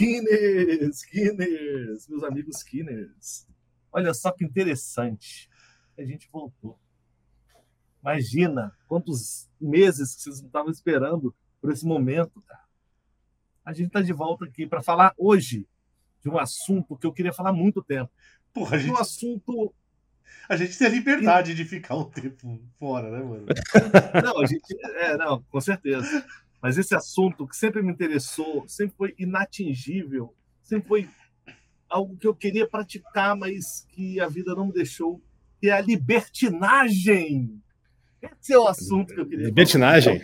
[0.00, 3.46] Skinners, Skinners, meus amigos Skinners.
[3.92, 5.50] Olha só que interessante.
[5.98, 6.78] A gente voltou.
[8.00, 12.64] Imagina quantos meses que vocês não estavam esperando por esse momento, cara.
[13.62, 15.68] A gente está de volta aqui para falar hoje
[16.22, 18.10] de um assunto que eu queria falar há muito tempo.
[18.54, 19.74] Porra, gente, Um assunto.
[20.48, 23.46] a gente tem a liberdade de ficar um tempo fora, né, mano?
[24.24, 24.74] Não, a gente.
[24.96, 26.26] É, não, com certeza.
[26.62, 31.08] Mas esse assunto que sempre me interessou, sempre foi inatingível, sempre foi
[31.88, 35.20] algo que eu queria praticar, mas que a vida não me deixou,
[35.60, 37.60] que é a libertinagem.
[38.22, 39.48] Esse é o assunto que eu queria falar.
[39.48, 40.22] Libertinagem?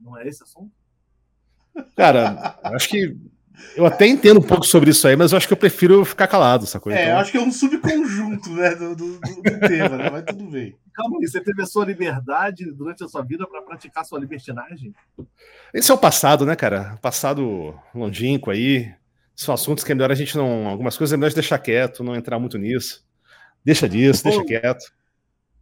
[0.00, 0.72] Não é esse assunto?
[1.94, 3.16] Cara, acho que.
[3.76, 6.26] Eu até entendo um pouco sobre isso aí, mas eu acho que eu prefiro ficar
[6.26, 6.98] calado, essa coisa.
[6.98, 10.10] É, eu acho que é um subconjunto, né, do, do, do- tema, né?
[10.10, 10.76] Mas tudo bem.
[10.94, 14.94] Calma aí, você teve a sua liberdade durante a sua vida para praticar sua libertinagem?
[15.72, 16.98] Esse é o passado, né, cara?
[17.02, 18.90] Passado longínquo aí.
[19.34, 20.66] São assuntos que é melhor a gente não.
[20.68, 23.04] Algumas coisas é melhor a gente deixar quieto, não entrar muito nisso.
[23.64, 24.46] Deixa disso, deixa Bom.
[24.46, 24.84] quieto.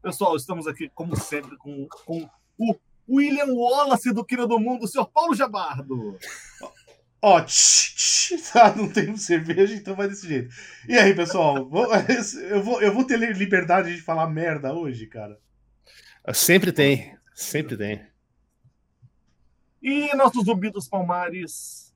[0.03, 2.29] Pessoal, estamos aqui, como sempre, com, com
[2.59, 2.75] o
[3.09, 6.17] William Wallace do Quina do Mundo, o senhor Paulo Jabardo.
[7.27, 10.55] Ó, tch, tch, tá, não tem cerveja, então vai desse jeito.
[10.87, 11.67] E aí, pessoal?
[11.67, 11.89] Vou-
[12.51, 15.41] Eu vou, eu vou ter liberdade de falar merda hoje, cara.
[16.35, 18.07] Sempre tem, sempre tem.
[19.83, 21.95] E nosso zumbi dos Palmares,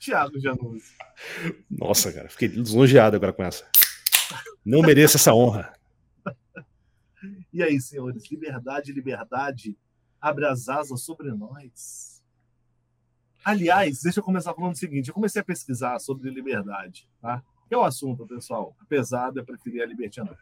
[0.00, 0.96] Thiago Januzzi.
[1.70, 3.64] Nossa, cara, fiquei lisonjeado agora com essa.
[4.64, 5.72] Não mereço essa honra.
[7.52, 9.76] E aí, senhores, liberdade, liberdade,
[10.20, 12.15] abre as asas sobre nós.
[13.46, 17.40] Aliás, deixa eu começar falando o seguinte: eu comecei a pesquisar sobre liberdade, tá?
[17.68, 18.76] Que é o assunto, pessoal.
[18.80, 20.36] Apesar de eu preferir a libertinagem.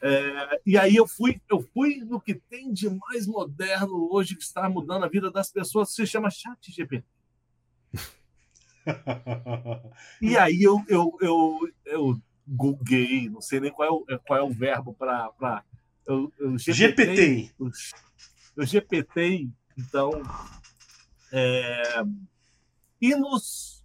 [0.00, 4.42] É, e aí eu fui, eu fui no que tem de mais moderno hoje que
[4.42, 7.04] está mudando a vida das pessoas, que se chama Chat GPT.
[10.22, 14.42] E aí eu, eu, eu, eu googlei, não sei nem qual é o, qual é
[14.42, 15.62] o verbo para.
[16.06, 17.50] Eu, eu GPT.
[17.60, 17.70] Eu,
[18.56, 20.22] eu GPT, então.
[21.32, 22.02] É,
[23.00, 23.84] hinos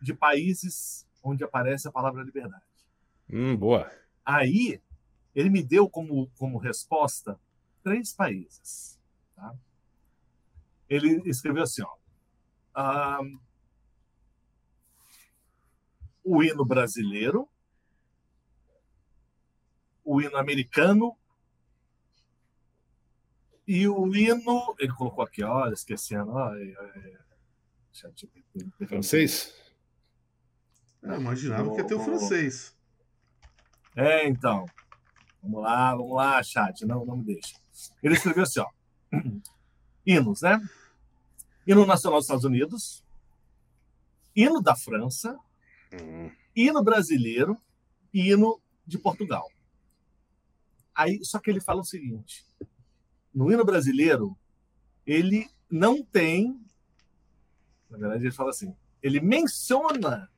[0.00, 2.64] de países onde aparece a palavra liberdade.
[3.30, 3.90] Hum, boa.
[4.24, 4.80] Aí
[5.34, 7.38] ele me deu como, como resposta
[7.82, 8.98] três países.
[9.34, 9.54] tá?
[10.88, 13.22] Ele escreveu assim: ó,
[16.24, 17.48] o hino brasileiro,
[20.04, 21.16] o hino americano
[23.66, 24.74] e o hino.
[24.78, 26.30] Ele colocou aqui, olha, esquecendo.
[26.30, 27.18] Ó, é, é.
[28.86, 29.54] Francês?
[31.02, 32.76] Eu imaginava que ia ter o francês.
[33.96, 34.66] É, então.
[35.42, 36.86] Vamos lá, vamos lá, chat.
[36.86, 37.56] Não, não me deixa.
[38.02, 38.68] Ele escreveu assim, ó.
[40.06, 40.60] Hinos, né?
[41.66, 43.04] Hino nacional dos Estados Unidos,
[44.34, 45.38] hino da França,
[45.92, 46.30] Hum.
[46.56, 47.56] hino brasileiro
[48.12, 49.46] e hino de Portugal.
[50.94, 52.44] Aí, só que ele fala o seguinte:
[53.34, 54.36] no hino brasileiro,
[55.06, 56.60] ele não tem.
[57.90, 60.28] Na verdade, ele fala assim: ele menciona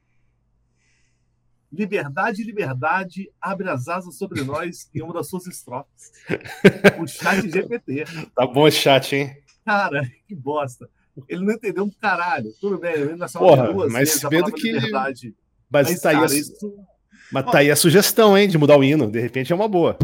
[1.73, 6.13] liberdade, liberdade, abre as asas sobre nós em uma das suas estrofes.
[7.01, 8.05] O chat GPT.
[8.35, 9.37] Tá bom esse chat, hein?
[9.65, 10.89] Cara, que bosta.
[11.29, 12.53] Ele não entendeu um caralho.
[12.61, 15.35] Tudo bem, ele nacional Porra, duas mas vezes vendo que- liberdade.
[15.71, 16.75] Mas, Mas, tá, cara, a, isso...
[17.33, 19.11] mas tá aí a sugestão, hein, de mudar o hino.
[19.11, 19.99] De repente é uma boa.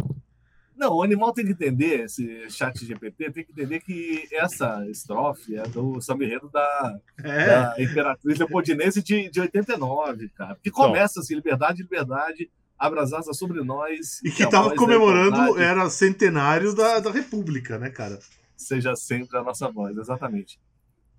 [0.80, 5.54] Não, o animal tem que entender, esse chat GPT, tem que entender que essa estrofe
[5.54, 7.46] é do samba enredo da, É.
[7.46, 10.56] da Imperatriz Leopoldinense de, de 89, cara.
[10.62, 14.22] Que começa assim, liberdade, liberdade, abra as asas sobre nós.
[14.24, 18.18] E que a tava voz da comemorando, era centenário da, da República, né, cara?
[18.56, 20.58] Seja sempre a nossa voz, exatamente.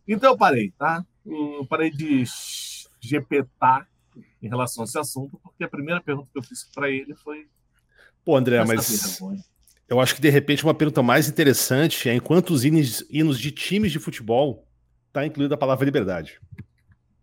[0.08, 1.06] Então eu parei, tá?
[1.24, 2.24] Eu parei de
[3.00, 3.88] GPtar
[4.42, 7.48] em relação a esse assunto, porque a primeira pergunta que eu fiz para ele foi...
[8.24, 9.44] Pô, André, "Essa mas vergonha."
[9.90, 13.52] eu acho que de repente uma pergunta mais interessante é em quantos hinos, hinos de
[13.52, 14.66] times de futebol
[15.12, 16.40] tá incluída a palavra liberdade.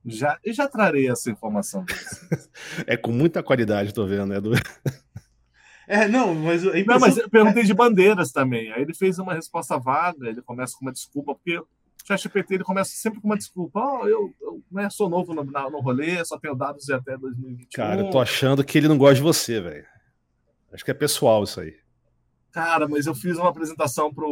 [0.04, 1.84] Já, eu já trarei essa informação.
[2.86, 4.40] É com muita qualidade, tô vendo, né?
[4.40, 4.52] Do...
[5.86, 7.00] É, não, mas a Não, impressão...
[7.00, 8.70] mas eu perguntei de bandeiras também.
[8.72, 11.66] Aí ele fez uma resposta vaga, ele começa com uma desculpa, porque o
[12.06, 13.80] ChatGPT ele começa sempre com uma desculpa.
[13.80, 17.68] Oh, eu, eu né, sou novo no, no rolê, só tenho dados de até 2021.
[17.72, 19.86] Cara, eu tô achando que ele não gosta de você, velho.
[20.72, 21.74] Acho que é pessoal isso aí.
[22.50, 24.26] Cara, mas eu fiz uma apresentação para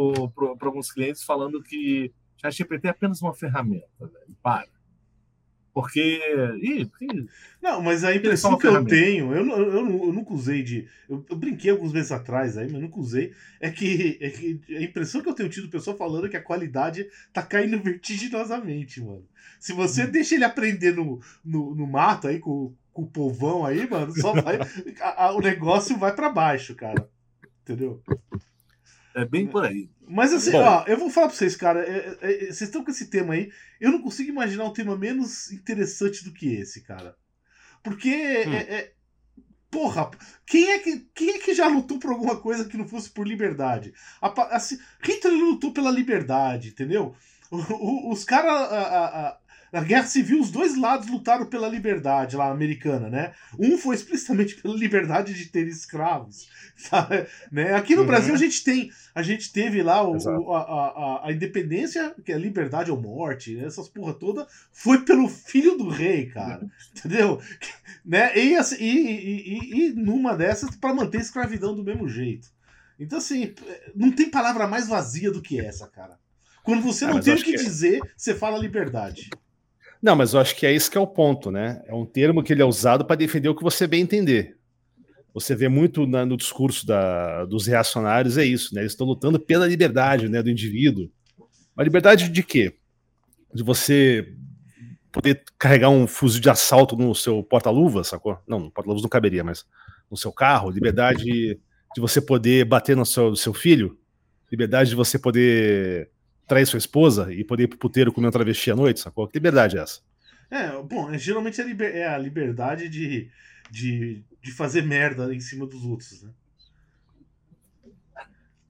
[0.67, 4.37] alguns clientes falando que ChatGPT é apenas uma ferramenta, velho.
[4.43, 4.69] Para.
[5.77, 6.19] Porque.
[6.63, 6.91] Ih,
[7.63, 10.89] não, mas a impressão que eu tenho, eu, eu, eu, nunca usei de.
[11.07, 13.35] Eu, eu, brinquei alguns meses atrás aí, mas nunca usei.
[13.61, 16.43] É que, é que a impressão que eu tenho tido pessoal falando é que a
[16.43, 19.29] qualidade tá caindo vertiginosamente, mano.
[19.61, 20.11] Se você hum.
[20.11, 24.33] deixa ele aprender no, no, no mato aí com, com o povão aí, mano, só
[24.33, 24.59] vai.
[25.03, 27.11] a, a, o negócio vai para baixo, cara.
[27.61, 28.03] Entendeu?
[29.15, 29.91] É bem por aí.
[30.09, 31.85] Mas assim, Bom, ó, eu vou falar pra vocês, cara.
[31.87, 33.51] É, é, é, vocês estão com esse tema aí.
[33.79, 37.15] Eu não consigo imaginar um tema menos interessante do que esse, cara.
[37.83, 38.55] Porque hum.
[38.55, 38.93] é, é,
[39.71, 40.11] porra,
[40.47, 43.29] quem é, que, quem é que já lutou por alguma coisa que não fosse por
[43.29, 43.93] liberdade?
[44.23, 47.15] A, assim, Hitler lutou pela liberdade, entendeu?
[47.51, 49.37] O, o, os caras.
[49.73, 53.33] Na Guerra Civil, os dois lados lutaram pela liberdade lá americana, né?
[53.59, 56.49] Um foi explicitamente pela liberdade de ter escravos.
[56.77, 57.27] Sabe?
[57.51, 57.75] Né?
[57.75, 58.07] Aqui no uhum.
[58.07, 62.33] Brasil a gente tem, a gente teve lá o, o, a, a, a, independência, que
[62.33, 66.63] é liberdade ou morte, essas porra toda, foi pelo filho do rei, cara.
[66.63, 66.71] Uhum.
[66.97, 67.41] Entendeu?
[68.05, 68.39] Né?
[68.39, 72.47] E, assim, e, e, e, numa dessas, para manter a escravidão do mesmo jeito.
[73.01, 73.53] Então, assim,
[73.97, 76.17] não tem palavra mais vazia do que essa, cara.
[76.63, 79.29] Quando você ah, não tem o que, que dizer, você fala liberdade.
[80.07, 81.83] Não, mas eu acho que é isso que é o ponto, né?
[81.85, 84.57] É um termo que ele é usado para defender o que você bem entender.
[85.35, 88.83] Você vê muito na, no discurso da, dos reacionários, é isso, né?
[88.83, 91.11] Eles estão lutando pela liberdade né, do indivíduo.
[91.77, 92.77] A liberdade de quê?
[93.53, 94.33] De você
[95.11, 98.39] poder carregar um fuzil de assalto no seu porta-luvas, sacou?
[98.47, 99.67] Não, no porta-luvas não caberia, mas
[100.09, 100.71] no seu carro.
[100.71, 103.99] Liberdade de você poder bater no seu, no seu filho.
[104.53, 106.13] Liberdade de você poder
[106.47, 109.27] trair sua esposa e poder ir pro puteiro comer um travesti à noite, sacou?
[109.27, 110.01] Que liberdade é essa?
[110.51, 113.29] É, bom, é, geralmente é, liber, é a liberdade de,
[113.71, 116.31] de, de fazer merda em cima dos outros, né?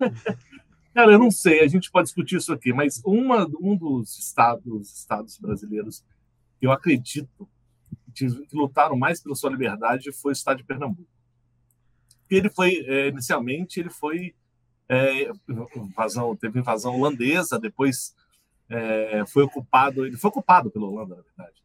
[0.94, 4.98] Cara, eu não sei, a gente pode discutir isso aqui, mas uma, um dos estados,
[4.98, 6.02] estados brasileiros
[6.58, 7.46] que eu acredito
[8.14, 11.10] que, que lutaram mais pela sua liberdade foi o estado de Pernambuco.
[12.30, 14.34] Ele foi, é, inicialmente, ele foi
[14.88, 15.30] é,
[15.76, 18.14] invasão, teve invasão holandesa, depois
[18.68, 21.62] é, foi ocupado, ele foi ocupado pela Holanda, na verdade.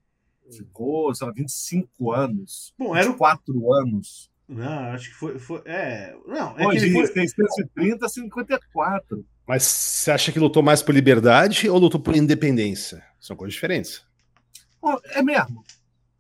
[0.52, 4.30] Ficou, sei lá, 25 anos, Bom, era 4 anos.
[4.48, 5.40] Não, acho que foi.
[5.40, 7.08] foi é, não, é Pô, que ele foi...
[7.08, 9.26] 630 a 54.
[9.48, 13.04] Mas você acha que lutou mais por liberdade ou lutou por independência?
[13.20, 14.06] São coisas diferentes.
[15.12, 15.64] é mesmo.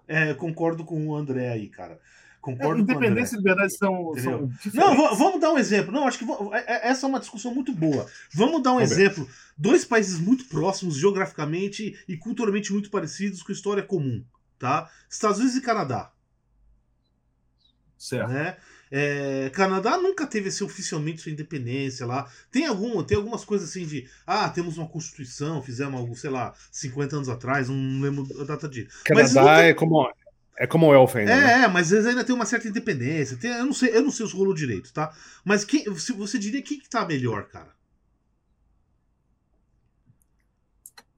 [0.07, 1.99] É, concordo com o André aí, cara.
[2.41, 5.91] Concordo Independência e liberdade são, são Não, vamos dar um exemplo.
[5.91, 8.07] Não, acho que vou, é, é, essa é uma discussão muito boa.
[8.33, 9.25] Vamos dar um vamos exemplo.
[9.25, 9.33] Ver.
[9.55, 14.25] Dois países muito próximos geograficamente e culturalmente muito parecidos com história comum,
[14.57, 14.89] tá?
[15.07, 16.11] Estados Unidos e Canadá.
[17.95, 18.31] Certo.
[18.31, 18.57] Né?
[18.89, 22.27] É, Canadá nunca teve assim, oficialmente sua independência lá.
[22.51, 24.09] Tem, algum, tem algumas coisas assim de.
[24.25, 28.67] Ah, temos uma constituição, fizemos algo, sei lá, 50 anos atrás, não lembro a data
[28.67, 28.87] de.
[29.05, 29.63] Canadá nunca...
[29.63, 30.11] é como
[30.61, 31.23] é como o Elfen.
[31.23, 31.63] É, né?
[31.63, 33.35] é, mas eles ainda têm uma certa independência.
[33.35, 35.11] Tem, eu não sei, eu não sei os rolou direito, tá?
[35.43, 37.69] Mas quem, se você diria que, que tá melhor, cara?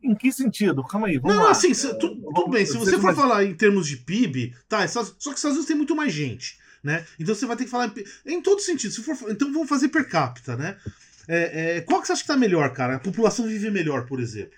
[0.02, 0.82] Em que sentido?
[0.86, 1.18] Calma aí.
[1.18, 1.52] Vamos não, lá.
[1.52, 2.66] assim, se, tu, vamos, tudo bem.
[2.66, 3.18] Se você for mais...
[3.18, 4.88] falar em termos de PIB, tá?
[4.88, 7.06] Só que os Estados Unidos tem muito mais gente, né?
[7.20, 7.92] Então você vai ter que falar
[8.26, 8.94] em, em todo sentido.
[8.94, 10.78] Se for, então vamos fazer per capita, né?
[11.28, 12.96] É, é, qual que você acha que tá melhor, cara?
[12.96, 14.58] A população vive melhor, por exemplo.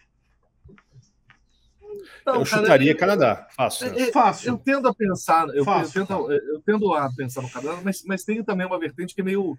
[2.25, 3.47] Não, eu chutaria Canadá.
[3.55, 3.88] Fácil.
[3.88, 4.50] É, é, fácil.
[4.50, 8.03] Eu tendo a pensar, eu, Fácil, eu, tendo, eu tendo a pensar no Canadá, mas,
[8.05, 9.57] mas tem também uma vertente que é meio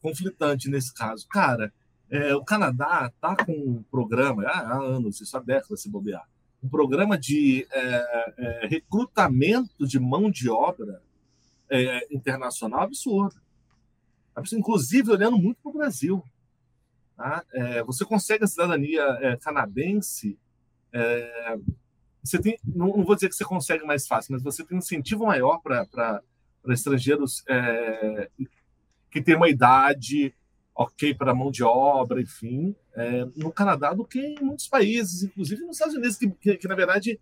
[0.00, 1.26] conflitante nesse caso.
[1.28, 1.72] Cara,
[2.10, 6.26] é, o Canadá está com um programa, há anos, isso há décadas se bobear,
[6.62, 11.02] um programa de é, é, recrutamento de mão de obra
[11.70, 13.36] é, internacional absurdo.
[14.52, 16.22] Inclusive olhando muito para o Brasil.
[17.16, 17.42] Tá?
[17.52, 20.38] É, você consegue a cidadania é, canadense
[20.96, 21.58] é,
[22.24, 24.78] você tem, não, não, vou dizer que você consegue mais fácil, mas você tem um
[24.78, 26.22] incentivo maior para
[26.68, 28.30] estrangeiros é,
[29.10, 30.34] que têm uma idade
[30.74, 35.62] ok para mão de obra, enfim, é, no Canadá do que em muitos países, inclusive
[35.66, 37.20] nos Estados Unidos, que, que, que, na verdade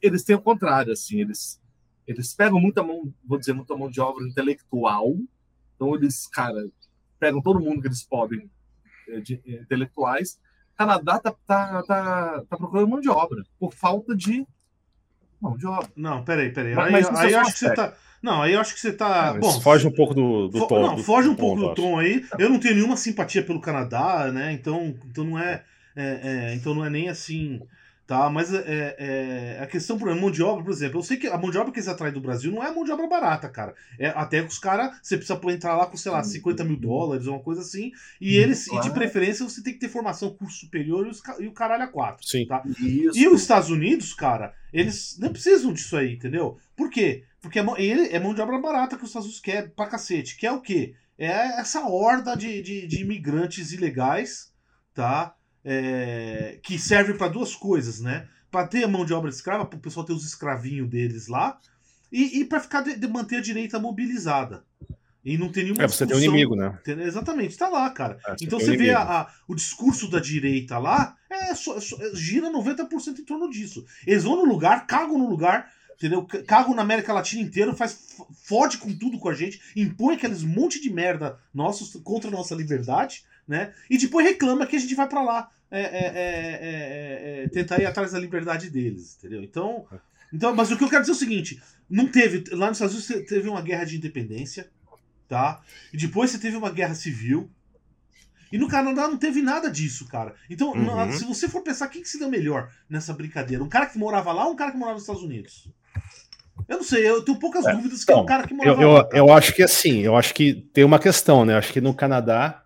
[0.00, 1.60] eles têm o contrário, assim, eles
[2.06, 5.14] eles pegam muita mão, vou dizer, muita mão de obra intelectual,
[5.76, 6.68] então eles, cara,
[7.18, 8.50] pegam todo mundo que eles podem
[9.08, 10.40] é, de, intelectuais
[10.76, 14.46] Canadá tá, tá, tá, tá procurando mão de obra por falta de
[15.40, 15.88] mão de obra.
[15.96, 16.74] Não, peraí, peraí.
[16.74, 17.94] Mas, aí, mas aí eu acho que você tá.
[18.22, 19.34] Não, aí eu acho que você tá.
[19.34, 20.80] Bom, foge um pouco do, do tom.
[20.80, 22.24] Não, foge um pouco do tom aí.
[22.38, 24.52] Eu não tenho nenhuma simpatia pelo Canadá, né?
[24.52, 25.64] Então, então não é,
[25.96, 27.60] é, é, então não é nem assim.
[28.12, 31.28] Tá, mas é, é, a questão por mão de obra, por exemplo, eu sei que
[31.28, 33.48] a mão de obra que eles atraem do Brasil não é mão de obra barata,
[33.48, 33.74] cara.
[33.98, 37.26] É, até que os caras, você precisa entrar lá com, sei lá, 50 mil dólares,
[37.26, 37.90] uma coisa assim,
[38.20, 38.84] e eles, claro.
[38.84, 41.84] e de preferência, você tem que ter formação, curso superior e, os, e o caralho
[41.84, 42.28] a quatro.
[42.28, 42.44] Sim.
[42.44, 42.62] Tá?
[42.78, 46.58] E os Estados Unidos, cara, eles não precisam disso aí, entendeu?
[46.76, 47.24] Por quê?
[47.40, 50.36] Porque é, ele, é mão de obra barata que os Estados Unidos quer pra cacete.
[50.36, 50.94] Que é o quê?
[51.16, 54.52] É essa horda de, de, de imigrantes ilegais,
[54.92, 55.34] tá?
[55.64, 58.28] É, que serve para duas coisas, né?
[58.50, 61.58] Para ter a mão de obra escrava, para o pessoal ter os escravinhos deles lá,
[62.10, 64.64] e, e para ficar de, de, manter a direita mobilizada.
[65.24, 65.84] E não ter nenhuma.
[65.84, 66.78] É, você tem um inimigo, né?
[66.84, 68.18] Exatamente, tá lá, cara.
[68.26, 71.78] É, você então você um vê a, a, o discurso da direita lá, é, só,
[71.80, 73.86] só, gira 90% em torno disso.
[74.04, 76.26] Eles vão no lugar, cagam no lugar, entendeu?
[76.46, 80.80] Cagam na América Latina inteira, faz, fode com tudo com a gente, impõe aqueles monte
[80.80, 83.74] de merda nossos contra a nossa liberdade, né?
[83.90, 86.20] E depois reclama que a gente vai para lá é é, é,
[86.62, 89.42] é, é, tentar ir atrás da liberdade deles, entendeu?
[89.42, 89.86] Então,
[90.32, 93.10] então, mas o que eu quero dizer é o seguinte: não teve lá nos Estados
[93.10, 94.70] Unidos teve uma guerra de independência,
[95.28, 95.60] tá?
[95.92, 97.50] E depois você teve uma guerra civil.
[98.50, 100.34] E no Canadá não teve nada disso, cara.
[100.50, 101.12] Então, uhum.
[101.12, 103.64] se você for pensar, quem que se deu melhor nessa brincadeira?
[103.64, 105.70] Um cara que morava lá ou um cara que morava nos Estados Unidos?
[106.68, 108.92] Eu não sei, eu tenho poucas dúvidas que então, é um cara que morava eu,
[108.92, 109.08] lá.
[109.10, 111.54] Eu, eu acho que assim, eu acho que tem uma questão, né?
[111.54, 112.61] Eu acho que no Canadá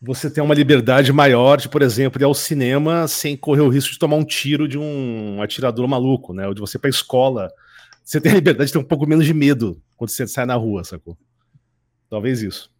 [0.00, 3.92] você tem uma liberdade maior de, por exemplo, ir ao cinema sem correr o risco
[3.92, 6.46] de tomar um tiro de um atirador maluco, né?
[6.46, 7.50] Ou de você ir pra escola.
[8.04, 10.54] Você tem a liberdade de ter um pouco menos de medo quando você sai na
[10.54, 11.16] rua, sacou?
[12.08, 12.70] Talvez isso.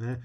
[0.00, 0.18] É.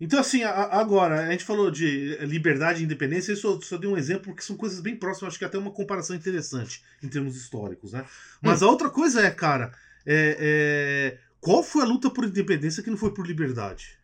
[0.00, 4.24] Então, assim, agora, a gente falou de liberdade e independência, isso só dei um exemplo,
[4.24, 8.04] porque são coisas bem próximas, acho que até uma comparação interessante em termos históricos, né?
[8.40, 8.66] Mas hum.
[8.66, 9.70] a outra coisa é, cara,
[10.04, 13.98] é, é qual foi a luta por independência que não foi por liberdade?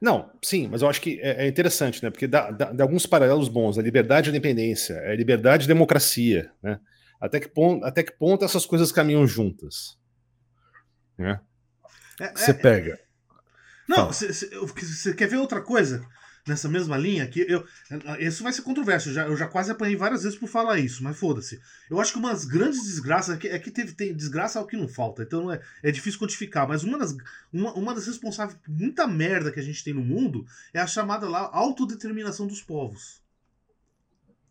[0.00, 2.10] Não, sim, mas eu acho que é, é interessante, né?
[2.10, 3.78] Porque dá, dá, dá, alguns paralelos bons.
[3.78, 6.78] A liberdade e a independência, a liberdade e a democracia, né?
[7.18, 9.98] Até que, ponto, até que ponto essas coisas caminham juntas?
[11.16, 11.40] Né?
[12.20, 13.00] É, você é, pega.
[13.88, 16.06] Não, você quer ver outra coisa?
[16.46, 17.66] Nessa mesma linha, que eu.
[18.18, 21.02] Isso vai ser controverso, eu já, eu já quase apanhei várias vezes por falar isso,
[21.02, 21.60] mas foda-se.
[21.88, 24.62] Eu acho que uma das grandes desgraças é que, é que teve, tem, desgraça é
[24.62, 27.16] o que não falta, então é, é difícil quantificar, mas uma das,
[27.52, 30.86] uma, uma das responsáveis por muita merda que a gente tem no mundo é a
[30.86, 33.20] chamada lá autodeterminação dos povos.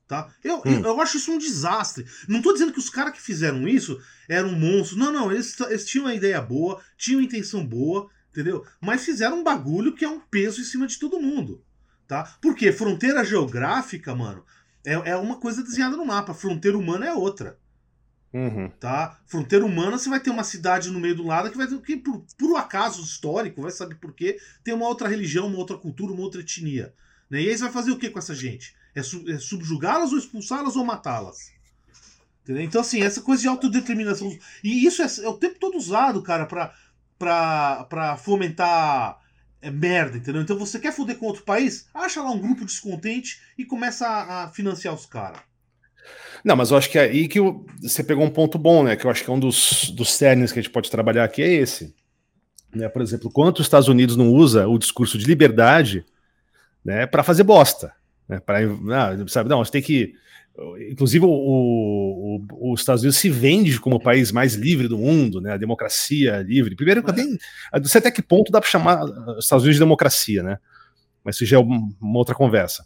[0.08, 0.34] Tá?
[0.44, 0.64] Eu, hum.
[0.66, 2.04] eu, eu, acho isso um desastre.
[2.28, 4.98] Não tô dizendo que os caras que fizeram isso eram monstros.
[4.98, 8.66] Não, não, eles, eles tinham uma ideia boa, tinham uma intenção boa, entendeu?
[8.82, 11.64] Mas fizeram um bagulho que é um peso em cima de todo mundo
[12.10, 12.36] tá?
[12.42, 14.44] Porque fronteira geográfica, mano,
[14.84, 16.34] é, é uma coisa desenhada no mapa.
[16.34, 17.58] Fronteira humana é outra.
[18.34, 18.68] Uhum.
[18.80, 19.20] Tá?
[19.28, 21.98] Fronteira humana, você vai ter uma cidade no meio do lado que vai ter que,
[21.98, 26.12] por, por acaso histórico, vai saber por quê, tem uma outra religião, uma outra cultura,
[26.12, 26.94] uma outra etnia.
[27.30, 27.44] Né?
[27.44, 28.76] E aí você vai fazer o que com essa gente?
[28.96, 31.52] É, su, é subjugá-las ou expulsá-las ou matá-las?
[32.48, 34.36] Então, assim, essa coisa de autodeterminação.
[34.64, 36.74] E isso é, é o tempo todo usado, cara, pra,
[37.20, 39.19] pra, pra fomentar
[39.62, 40.42] é merda, entendeu?
[40.42, 41.88] Então você quer foder com outro país?
[41.94, 45.42] Acha lá um grupo descontente e começa a, a financiar os caras.
[46.44, 47.40] Não, mas eu acho que é aí que
[47.82, 48.96] você pegou um ponto bom, né?
[48.96, 51.42] Que eu acho que é um dos, dos cernes que a gente pode trabalhar aqui
[51.42, 51.94] é esse.
[52.74, 52.88] Né?
[52.88, 56.06] Por exemplo, quanto os Estados Unidos não usa o discurso de liberdade
[56.84, 57.94] né, para fazer bosta.
[58.28, 58.40] Né?
[58.40, 60.14] Pra, ah, sabe, não, você tem que
[60.90, 65.40] Inclusive, o, o, os Estados Unidos se vende como o país mais livre do mundo,
[65.40, 65.54] né?
[65.54, 66.76] A democracia livre.
[66.76, 67.12] Primeiro, é.
[67.14, 67.38] nem,
[67.74, 70.58] não sei até que ponto dá para chamar os Estados Unidos de democracia, né?
[71.24, 72.86] Mas isso já é uma outra conversa.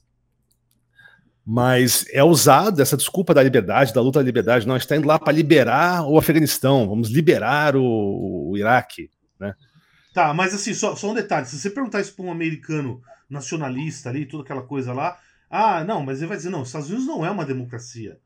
[1.45, 4.67] Mas é usado essa desculpa da liberdade, da luta da liberdade.
[4.67, 9.53] Não, está indo lá para liberar o Afeganistão, vamos liberar o, o Iraque, né?
[10.13, 14.09] Tá, mas assim, só, só um detalhe: se você perguntar isso para um americano nacionalista
[14.09, 15.17] ali, toda aquela coisa lá,
[15.55, 18.19] ah, não, mas ele vai dizer, não, os Estados Unidos não é uma democracia,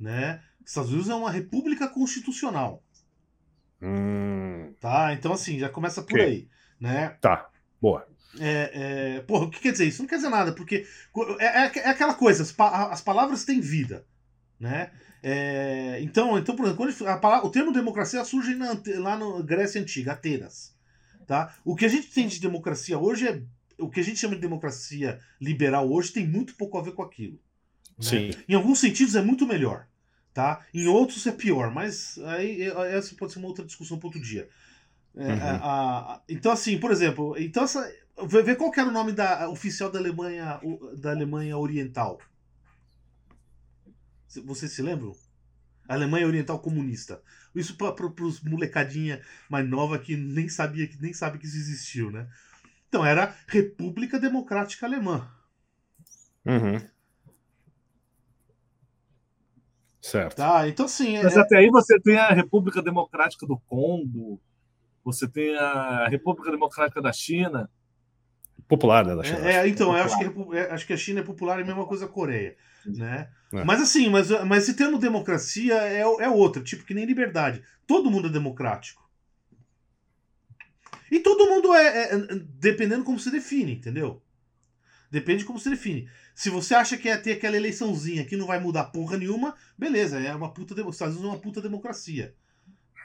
[0.00, 0.42] né?
[0.60, 2.82] Os Estados Unidos é uma república constitucional.
[3.80, 4.74] Hum.
[4.80, 6.24] Tá, então assim, já começa por okay.
[6.24, 6.48] aí,
[6.80, 7.10] né?
[7.20, 7.48] Tá,
[7.80, 8.04] boa.
[8.40, 10.02] É, é, porra, o que quer dizer isso?
[10.02, 10.84] Não quer dizer nada, porque
[11.38, 14.04] é, é, é aquela coisa, as, as, palavras têm vida,
[14.58, 14.90] né?
[15.22, 19.80] É, então, então, por exemplo, quando palavra, o termo democracia surge na, lá na Grécia
[19.80, 20.74] Antiga, Atenas.
[21.28, 21.54] Tá?
[21.64, 23.40] O que a gente tem de democracia hoje é
[23.78, 27.02] o que a gente chama de democracia liberal hoje tem muito pouco a ver com
[27.02, 27.38] aquilo.
[27.98, 28.04] Né?
[28.04, 28.30] Sim.
[28.48, 29.86] Em alguns sentidos é muito melhor,
[30.32, 30.64] tá?
[30.72, 34.48] Em outros é pior, mas aí essa pode ser uma outra discussão para outro dia.
[35.14, 35.38] É, uhum.
[35.42, 37.92] a, a, então assim, por exemplo, então essa,
[38.26, 40.60] vê qual era o nome da oficial da Alemanha
[40.98, 42.18] da Alemanha Oriental.
[44.44, 45.14] Vocês se lembram?
[45.86, 47.22] Alemanha Oriental Comunista.
[47.54, 52.10] Isso para os molecadinha mais nova que nem sabia que nem sabe que isso existiu,
[52.10, 52.26] né?
[52.92, 55.26] Então era República Democrática Alemã.
[56.44, 56.78] Uhum.
[59.98, 60.36] Certo.
[60.36, 61.22] Tá, então sim.
[61.22, 64.38] Mas é- até aí você tem a República Democrática do Congo,
[65.02, 67.70] você tem a República Democrática da China.
[68.68, 69.16] Popular, né?
[69.16, 69.50] Da China.
[69.50, 71.66] É, é, então, eu acho que, é, acho que a China é popular e a
[71.66, 72.58] mesma coisa a Coreia.
[72.84, 73.30] Né?
[73.54, 73.64] É.
[73.64, 77.62] Mas assim, mas, mas se tendo democracia é, é outra, tipo que nem liberdade.
[77.86, 79.01] Todo mundo é democrático.
[81.12, 84.22] E todo mundo é, é- é- dependendo como se define, entendeu?
[85.10, 86.08] Depende de como se define.
[86.34, 90.18] Se você acha que é ter aquela eleiçãozinha que não vai mudar porra nenhuma, beleza,
[90.18, 92.34] é uma puta demo- os Estados é uma puta democracia.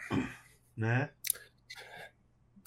[0.77, 1.09] Né?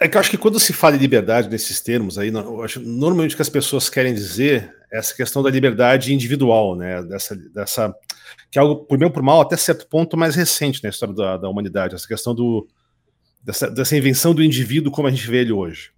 [0.00, 2.32] É que eu acho que quando se fala em liberdade nesses termos aí,
[2.64, 7.04] acho, normalmente o que as pessoas querem dizer é essa questão da liberdade individual, né?
[7.04, 7.94] Dessa, dessa
[8.50, 11.14] que é algo, por bem ou por mal, até certo ponto mais recente na história
[11.14, 12.66] da, da humanidade, essa questão do,
[13.42, 15.92] dessa, dessa invenção do indivíduo como a gente vê ele hoje.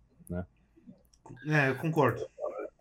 [1.47, 2.21] É, eu concordo.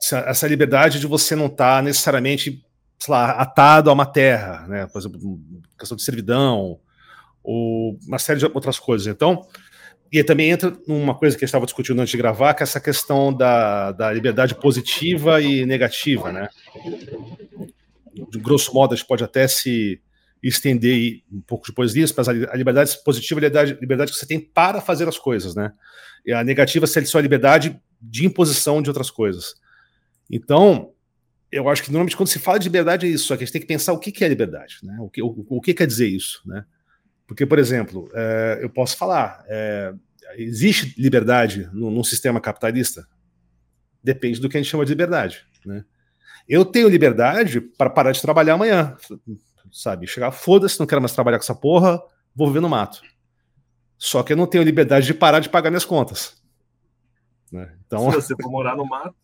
[0.01, 2.63] Essa, essa liberdade de você não estar necessariamente,
[2.99, 4.87] sei lá, atado a uma terra, né?
[4.87, 5.39] Por exemplo,
[5.77, 6.79] questão de servidão,
[7.43, 9.07] ou uma série de outras coisas.
[9.07, 9.45] Então,
[10.11, 12.63] e aí também entra numa coisa que a gente estava discutindo antes de gravar, que
[12.63, 16.49] é essa questão da, da liberdade positiva e negativa, né?
[18.29, 20.01] De grosso modo, a gente pode até se
[20.41, 24.17] estender um pouco depois disso, mas a li- a liberdade positiva é a liberdade, que
[24.17, 25.71] você tem para fazer as coisas, né?
[26.25, 29.53] E a negativa seria só a liberdade de imposição de outras coisas.
[30.29, 30.93] Então,
[31.51, 33.53] eu acho que normalmente quando se fala de liberdade é isso, só que a gente
[33.53, 34.97] tem que pensar o que que é liberdade, né?
[34.99, 36.65] O que, o, o que quer dizer isso, né?
[37.27, 39.93] Porque, por exemplo, é, eu posso falar, é,
[40.37, 43.07] existe liberdade no- num sistema capitalista?
[44.03, 45.85] Depende do que a gente chama de liberdade, né?
[46.47, 48.97] Eu tenho liberdade para parar de trabalhar amanhã,
[49.71, 50.07] sabe?
[50.07, 52.01] Chegar, foda-se, não quero mais trabalhar com essa porra,
[52.35, 53.01] vou viver no mato.
[53.97, 56.41] Só que eu não tenho liberdade de parar de pagar minhas contas.
[57.51, 57.69] Né?
[57.85, 59.15] Então, Se você for morar no mato,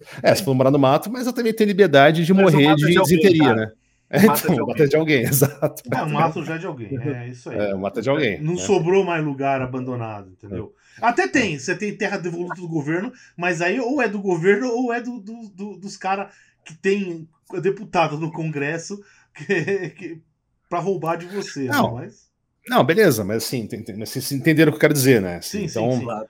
[0.22, 2.86] é, se for morar no mato, mas eu também tenho liberdade de Mas morrer de,
[2.86, 3.56] de alguém, desinteria, cara.
[3.56, 3.72] né?
[4.10, 4.66] É, Mata de então, alguém.
[4.74, 5.82] mata de alguém, exato.
[5.92, 6.96] É mato já de alguém.
[6.98, 7.58] É isso aí.
[7.58, 8.40] É, mata de alguém.
[8.40, 8.60] Não né?
[8.60, 10.72] sobrou mais lugar abandonado, entendeu?
[11.00, 14.92] Até tem, você tem terra devoluta do governo, mas aí ou é do governo ou
[14.92, 16.32] é do, do- do- dos caras
[16.64, 17.28] que tem
[17.60, 19.02] deputado no Congresso
[19.46, 20.22] que, que,
[20.68, 21.64] pra roubar de você.
[21.64, 21.96] Não.
[21.96, 22.02] né?
[22.06, 22.30] Mas,
[22.68, 23.68] Não, beleza, mas assim,
[23.98, 25.36] vocês entenderam o que eu quero dizer, né?
[25.36, 26.04] Assim, Sim, sim, então, sim.
[26.04, 26.28] claro.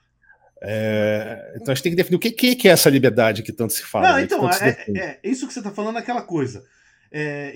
[0.63, 3.73] é, então a gente tem que definir o que, que é essa liberdade que tanto
[3.73, 4.09] se fala.
[4.09, 6.65] não, né, então, é, é- é isso que você tá falando é aquela coisa.
[7.13, 7.53] É,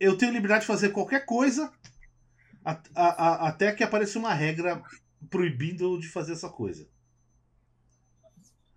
[0.00, 1.70] eu tenho liberdade de fazer qualquer coisa
[2.64, 4.82] a- a- a- até que apareça uma regra
[5.30, 6.86] proibindo de fazer essa coisa.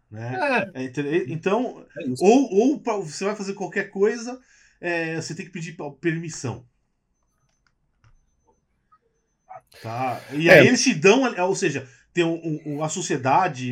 [0.09, 0.69] Né?
[0.73, 1.23] É, É?
[1.27, 2.03] Então, é.
[2.19, 4.39] Ou, ou pra- você vai fazer qualquer coisa,
[4.81, 6.65] é, você tem que pedir permissão.
[9.81, 10.21] Tá?
[10.33, 10.59] E É.
[10.59, 13.71] aí eles te dão, é, ou seja, tem um- um- a sociedade,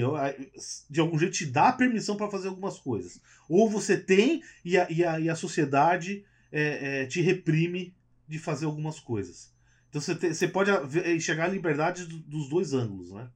[0.89, 3.19] de algum jeito, te dá permissão para fazer algumas coisas.
[3.49, 7.93] Ou você tem e a, e a, e a sociedade é, é, te reprime
[8.27, 9.51] de fazer algumas coisas.
[9.89, 13.29] Então você, tem- você pode haver- enxergar a liberdade do- dos dois ângulos, né?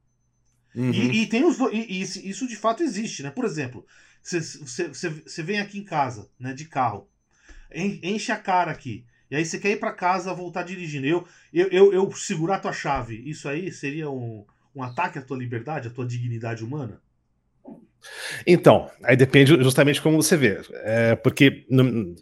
[0.74, 0.90] Uhum.
[0.90, 3.30] E, e tem os do- e, isso- isso de fato existe, né?
[3.30, 3.86] Por exemplo,
[4.22, 7.08] você- você você- vem aqui em casa, né, de carro,
[7.74, 11.06] enche a cara aqui, e aí você quer ir para casa voltar dirigindo.
[11.06, 15.22] Eu, eu, eu, eu segurar a tua chave, isso aí seria um, um ataque à
[15.22, 17.00] tua liberdade, à tua dignidade humana?
[18.46, 20.60] Então, aí depende justamente como você vê.
[20.84, 21.66] É, porque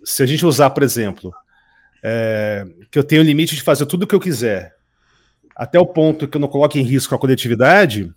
[0.05, 1.33] se a gente usar, por exemplo,
[2.03, 4.75] é, que eu tenho o limite de fazer tudo o que eu quiser,
[5.57, 8.13] até o ponto que eu não coloque em risco a coletividade,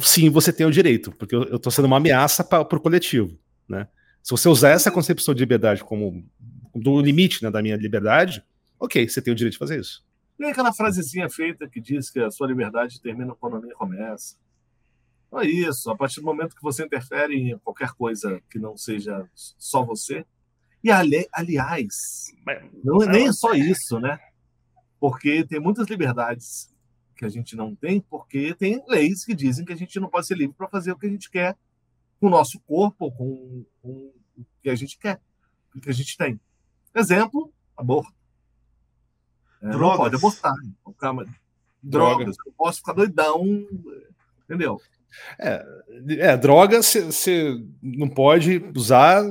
[0.00, 3.36] sim, você tem o direito, porque eu estou sendo uma ameaça para o coletivo.
[3.68, 3.86] Né?
[4.22, 6.24] Se você usar essa concepção de liberdade como
[6.78, 8.44] do limite né, da minha liberdade,
[8.78, 10.04] ok, você tem o direito de fazer isso.
[10.38, 14.36] Tem aquela frasezinha feita que diz que a sua liberdade termina quando a minha começa.
[15.30, 15.90] Não é isso.
[15.90, 20.24] A partir do momento que você interfere em qualquer coisa que não seja só você.
[20.82, 22.32] E ali- aliás,
[22.84, 24.18] não é nem só isso, né?
[25.00, 26.72] Porque tem muitas liberdades
[27.16, 30.26] que a gente não tem, porque tem leis que dizem que a gente não pode
[30.28, 31.56] ser livre para fazer o que a gente quer
[32.20, 35.20] com o nosso corpo, com, com o que a gente quer,
[35.74, 36.38] o que a gente tem.
[36.94, 38.12] Exemplo, aborto.
[39.62, 39.96] É, não Drogas.
[39.98, 40.54] pode abortar.
[40.80, 41.26] Então, calma.
[41.82, 42.36] Drogas.
[42.46, 43.44] Eu posso ficar doidão,
[44.44, 44.80] entendeu?
[45.38, 49.24] É, droga você não pode usar,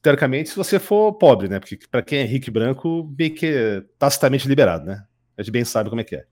[0.00, 1.58] teoricamente, se você for pobre, né?
[1.58, 5.04] Porque para quem é rico e branco, meio que é tacitamente liberado, né?
[5.36, 6.24] A gente bem sabe como é que é.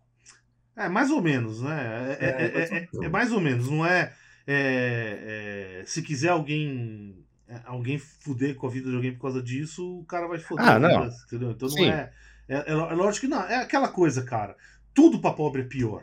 [0.76, 2.16] É, mais ou menos, né?
[2.20, 4.14] É, é- É, é- é- é mais ou menos, não é,
[4.46, 7.29] é- é, Se quiser alguém é,
[7.64, 10.68] alguém fuder com a vida de alguém por causa disso, o cara vai foder.
[10.68, 11.02] Ah, não.
[11.04, 11.50] vida, entendeu?
[11.52, 11.86] Então Sim.
[11.86, 12.12] não é,
[12.48, 12.54] é.
[12.56, 13.42] É é lógico que não.
[13.42, 14.56] É aquela coisa, cara.
[14.92, 16.02] Tudo pra pobre é pior.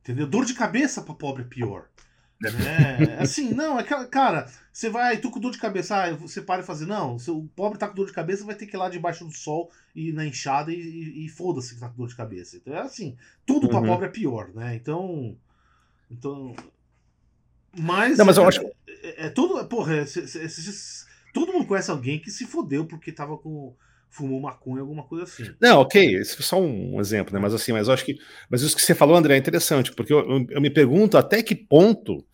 [0.00, 0.26] Entendeu?
[0.26, 1.86] Dor de cabeça pra pobre é pior.
[2.44, 4.04] É, assim, não, é aquela.
[4.06, 7.30] Cara, você vai, tu com dor de cabeça, ah, você para e fazer, não, se
[7.30, 9.70] o pobre tá com dor de cabeça, vai ter que ir lá debaixo do sol
[9.94, 12.56] e na enxada e, e, e foda-se que tá com dor de cabeça.
[12.56, 13.86] Então é assim, tudo pra Uhum.
[13.86, 14.74] pobre é pior, né?
[14.74, 15.36] Então.
[16.10, 16.54] Então.
[17.76, 18.18] Mas.
[18.18, 18.70] Não, mas eu é, acho-
[19.02, 19.64] É, é tudo.
[19.66, 20.04] Porra, é,
[21.32, 23.74] todo mundo conhece alguém que se fodeu porque tava com.
[24.10, 25.44] fumou maconha, alguma coisa assim.
[25.60, 27.40] Não, ok, esse foi só um exemplo, né?
[27.40, 28.18] Mas assim, mas eu acho que.
[28.50, 31.42] Mas isso que você falou, André, é interessante, porque eu, eu- eu me pergunto até
[31.42, 32.24] que ponto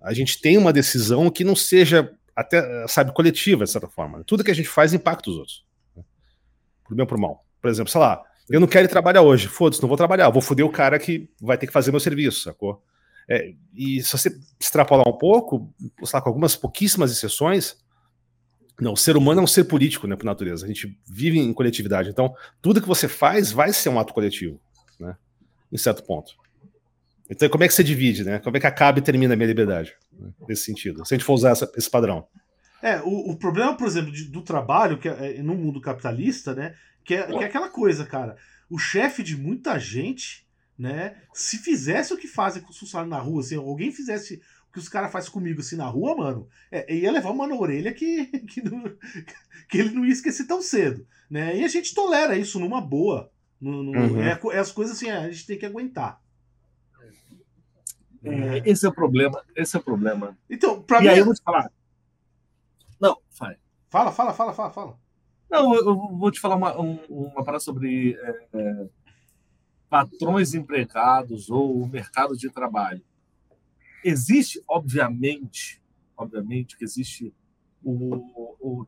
[0.00, 4.24] a gente tem uma decisão que não seja até, sabe, coletiva, de certa forma.
[4.24, 5.64] Tudo que a gente faz impacta os outros.
[5.96, 6.02] né?
[6.84, 7.44] Por bem ou por mal.
[7.60, 10.42] Por exemplo, sei lá, eu não quero ir trabalhar hoje, foda-se, não vou trabalhar, vou
[10.42, 12.82] foder o cara que vai ter que fazer meu serviço, sacou?
[13.28, 15.72] É, e se você extrapolar um pouco,
[16.04, 17.76] sei lá, com algumas pouquíssimas exceções,
[18.80, 20.64] não, o ser humano é um ser político, né, por natureza.
[20.64, 22.08] A gente vive em coletividade.
[22.10, 24.60] Então, tudo que você faz vai ser um ato coletivo,
[24.98, 25.16] né?
[25.70, 26.32] Em certo ponto.
[27.30, 28.38] Então, como é que você divide, né?
[28.40, 29.94] Como é que acaba e termina a minha liberdade?
[30.18, 31.06] né, Nesse sentido.
[31.06, 32.26] Se a gente for usar essa- esse padrão.
[32.82, 36.54] É, o, o problema, por exemplo, de- do trabalho, que é, é no mundo capitalista,
[36.54, 36.74] né?
[37.04, 38.36] Que é, que é aquela coisa, cara.
[38.68, 40.46] O chefe de muita gente,
[40.82, 41.16] né?
[41.32, 44.78] Se fizesse o que fazem com os funcionários na rua, se alguém fizesse o que
[44.78, 48.26] os caras fazem comigo assim na rua, mano, é, ia levar uma na orelha que,
[48.48, 48.96] que, não-
[49.70, 51.56] que ele não ia esquecer tão cedo, né?
[51.56, 53.30] E a gente tolera isso numa boa.
[53.60, 54.20] No- no- Uhum.
[54.22, 56.20] é, é as coisas assim, a gente tem que aguentar.
[58.24, 59.42] É, esse é o problema.
[59.56, 60.36] Esse é o problema.
[60.48, 61.08] Então, pra e mim.
[61.08, 61.70] aí eu vou te falar.
[63.00, 63.56] Não, vai.
[63.90, 64.98] Fala, fala, fala, fala, fala.
[65.50, 68.88] Não, eu vou te falar uma, um- uma parada sobre é, é,
[69.92, 73.04] patrões empregados ou o mercado de trabalho.
[74.02, 75.82] Existe, obviamente,
[76.16, 77.34] obviamente que existe
[77.84, 78.16] o,
[78.58, 78.86] o-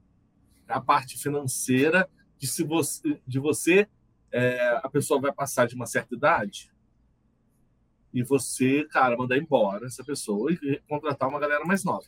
[0.67, 3.87] a parte financeira de se você, de você
[4.33, 6.73] é, a pessoa vai passar de uma certa idade
[8.11, 12.07] e você, cara, mandar embora essa pessoa e contratar uma galera mais nova.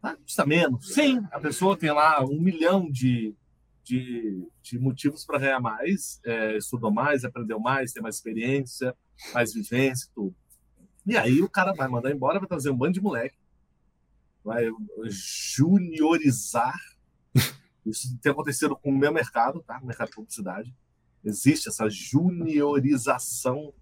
[0.00, 0.94] Ah, custa menos.
[0.94, 3.34] Sim, a pessoa tem lá um milhão de,
[3.86, 8.94] de, de motivos para ganhar mais, é, estudou mais, aprendeu mais, tem mais experiência,
[9.32, 10.34] mais vivência, tudo.
[11.06, 13.38] E aí o cara vai mandar embora, vai trazer um bando de moleque,
[14.44, 14.64] vai
[15.08, 16.76] juniorizar.
[17.86, 19.78] Isso tem acontecido com o meu mercado, tá?
[19.80, 20.74] O mercado de publicidade.
[21.24, 23.72] Existe essa juniorização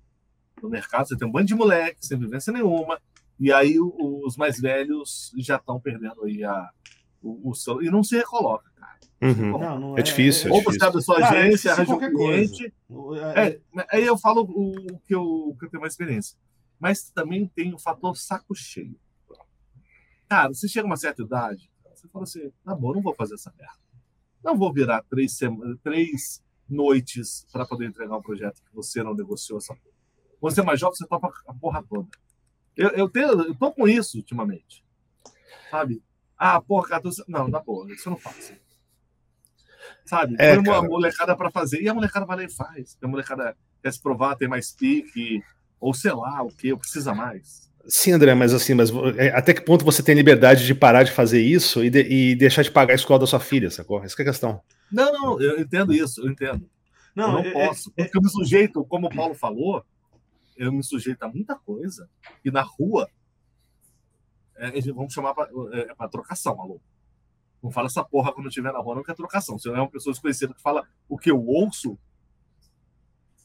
[0.63, 1.09] no mercado.
[1.09, 3.01] Você tem um bando de moleque sem vivência nenhuma,
[3.41, 6.71] e aí os mais velhos já estão perdendo aí a,
[7.23, 7.83] o, o seu.
[7.83, 8.99] E não se recoloca, cara.
[9.25, 9.59] Uhum.
[9.59, 12.13] Não, não É difícil, Ou é você abre sua é agência, difícil arranja um qualquer
[12.13, 12.55] coisa.
[12.55, 12.75] cliente.
[13.37, 13.61] É, É,
[13.91, 16.37] aí eu falo o, o que eu, o que eu tenho mais experiência.
[16.79, 18.99] Mas também tem o fator saco cheio.
[20.29, 23.35] Cara, você chega a uma certa idade, você fala assim: tá bom, não vou fazer
[23.35, 23.79] essa merda.
[24.43, 29.15] Não vou virar três, sema- três noites para poder entregar um projeto que você não
[29.15, 29.95] negociou essa porra.
[30.41, 32.09] Você é mais jovem, você topa a porra toda.
[32.77, 34.85] Eu, eu, tenho, eu tô com isso ultimamente.
[35.71, 36.03] Sabe?
[36.37, 37.25] Ah, porra, 14.
[37.29, 38.53] Não, dá boa, isso eu não faço.
[40.05, 40.37] Sabe?
[40.39, 40.89] É, Põe uma cara.
[40.89, 42.97] molecada para fazer e a molecada vai lá e faz.
[43.03, 45.43] A molecada quer se provar, tem mais pique,
[45.81, 47.71] ou sei lá, o que, precisa mais.
[47.87, 51.11] Sim, André, mas assim, mas é, até que ponto você tem liberdade de parar de
[51.13, 54.03] fazer isso e, de- e deixar de pagar a escola da sua filha, sacou?
[54.03, 54.61] Essa que é a questão.
[54.91, 56.69] Não, não, eu entendo isso, eu entendo.
[57.15, 57.91] Não, eu não é- posso.
[57.93, 59.85] porque eu me sujeito, como o Paulo falou,
[60.57, 62.09] eu me sujeito a muita coisa.
[62.45, 63.09] E na rua,
[64.57, 66.81] é, vamos chamar para é, pra trocação, alô.
[67.65, 69.59] Não fala essa porra quando estiver na rua, não que é trocação.
[69.59, 71.99] Se eu é uma pessoa desconhecida que fala o que eu ouço,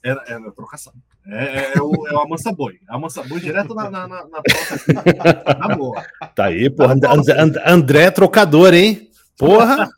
[0.03, 0.91] é, é, é trocação.
[1.25, 2.79] É, é, é o, é o amansa boi.
[2.89, 5.57] É amansa boi direto na, na, na, na troca aqui.
[5.57, 6.05] Na boa.
[6.35, 6.95] Tá aí, porra.
[6.95, 9.09] And- And- And- André é trocador, hein?
[9.37, 9.89] Porra!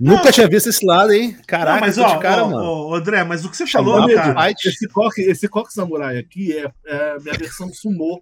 [0.00, 1.36] Nunca tinha visto esse lado, hein?
[1.46, 2.64] Caraca, não, mas ó, de cara, ó, mano.
[2.64, 4.42] ó, André, mas o que você Chamou falou, cara.
[4.48, 4.68] Fight.
[4.68, 8.20] Esse coque, esse coque samurai aqui é, é a minha versão sumô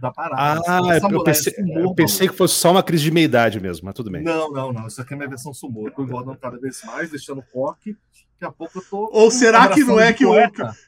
[0.00, 0.62] da parada.
[0.66, 3.60] Ah, Esse eu samurai pensei, sumô, eu pensei que fosse só uma crise de meia-idade
[3.60, 4.22] mesmo, mas tudo bem.
[4.22, 4.86] Não, não, não.
[4.86, 5.86] Isso aqui é minha versão sumô.
[5.88, 7.96] Eu tô engordando cada vez mais, deixando coque.
[8.40, 9.10] Daqui a pouco eu tô.
[9.12, 10.34] Ou será que não é que o-.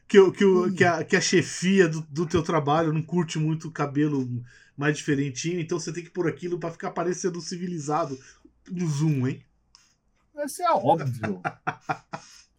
[0.08, 3.38] Que, o- que, o- que, a, que a chefia do, do teu trabalho não curte
[3.38, 4.26] muito o cabelo
[4.76, 8.18] mais diferentinho, então você tem que pôr aquilo pra ficar parecendo civilizado
[8.70, 9.44] no Zoom, hein?
[10.44, 11.40] Isso é óbvio.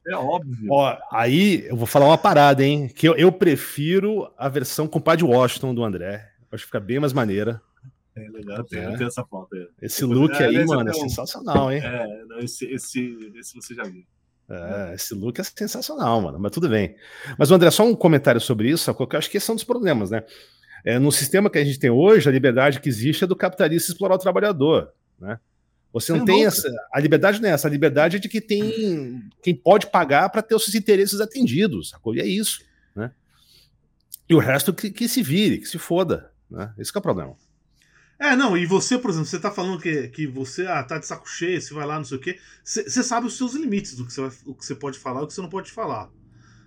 [0.05, 0.67] É óbvio.
[0.69, 2.89] Ó, aí eu vou falar uma parada, hein?
[2.89, 6.29] Que eu, eu prefiro a versão com o Padre Washington do André.
[6.53, 7.61] Acho que fica bem mais maneira.
[8.15, 8.95] É legal, É.
[8.95, 9.67] tem essa foto aí.
[9.81, 11.81] Esse look É, aí, mano, é tenho- sensacional, hein?
[11.83, 14.03] É, não, esse, esse, esse você já viu.
[14.49, 16.95] É, esse look é sensacional, mano, mas tudo bem.
[17.39, 19.63] Mas, André, só um comentário sobre isso, que eu acho que esse é um dos
[19.63, 20.23] problemas, né?
[20.85, 23.91] É, no sistema que a gente tem hoje, a liberdade que existe é do capitalista
[23.91, 25.39] explorar o trabalhador, né?
[25.91, 26.69] Você não Sem tem essa.
[26.93, 30.41] A liberdade não é essa, a liberdade é de que tem quem pode pagar para
[30.41, 32.13] ter os seus interesses atendidos, sacou?
[32.15, 32.61] E é isso,
[32.95, 33.11] né?
[34.29, 36.71] E o resto que, que se vire, que se foda, Né?
[36.77, 37.35] Esse é o problema.
[38.19, 41.05] É, não, e você, por exemplo, você tá falando que, que você ah, tá de
[41.07, 42.39] saco cheio, você vai lá, não sei o quê.
[42.63, 45.49] Você sabe os seus limites do que você, pode falar e o que você não
[45.49, 46.11] pode falar.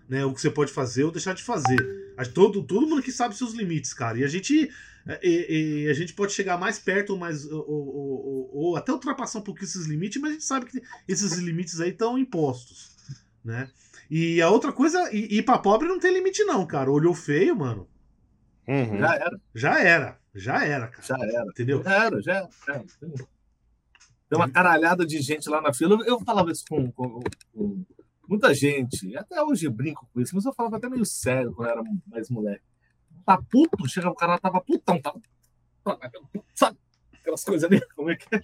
[0.08, 1.78] Né, o que você pode fazer ou deixar de fazer.
[2.34, 4.18] Todo, todo mundo que sabe os seus limites, cara.
[4.18, 4.70] E a gente.
[5.22, 9.38] E, e a gente pode chegar mais perto, mais, ou, ou, ou, ou, até ultrapassar
[9.38, 12.90] um pouquinho esses limites, mas a gente sabe que esses limites aí estão impostos.
[13.44, 13.70] Né?
[14.10, 16.90] E a outra coisa, ir pra pobre não tem limite, não, cara.
[16.90, 17.88] Olhou feio, mano.
[18.68, 18.98] Uhum.
[18.98, 19.40] Já era.
[19.54, 20.18] Já era.
[20.34, 21.02] Já era, cara.
[21.02, 21.50] Já era.
[21.50, 21.82] Entendeu?
[21.82, 22.48] Já era, já era.
[22.66, 22.86] Já era.
[24.28, 25.98] Tem uma caralhada de gente lá na fila.
[26.04, 27.20] Eu falava isso com, com,
[27.54, 27.84] com
[28.28, 29.16] muita gente.
[29.16, 31.82] Até hoje eu brinco com isso, mas eu falava até meio sério quando eu era
[32.06, 32.64] mais moleque.
[33.24, 33.88] Tá puto?
[33.88, 35.20] Chega o cara, tava putão, tava.
[36.54, 36.76] Sabe?
[37.20, 37.80] Aquelas coisas ali.
[37.94, 38.40] Como é que é?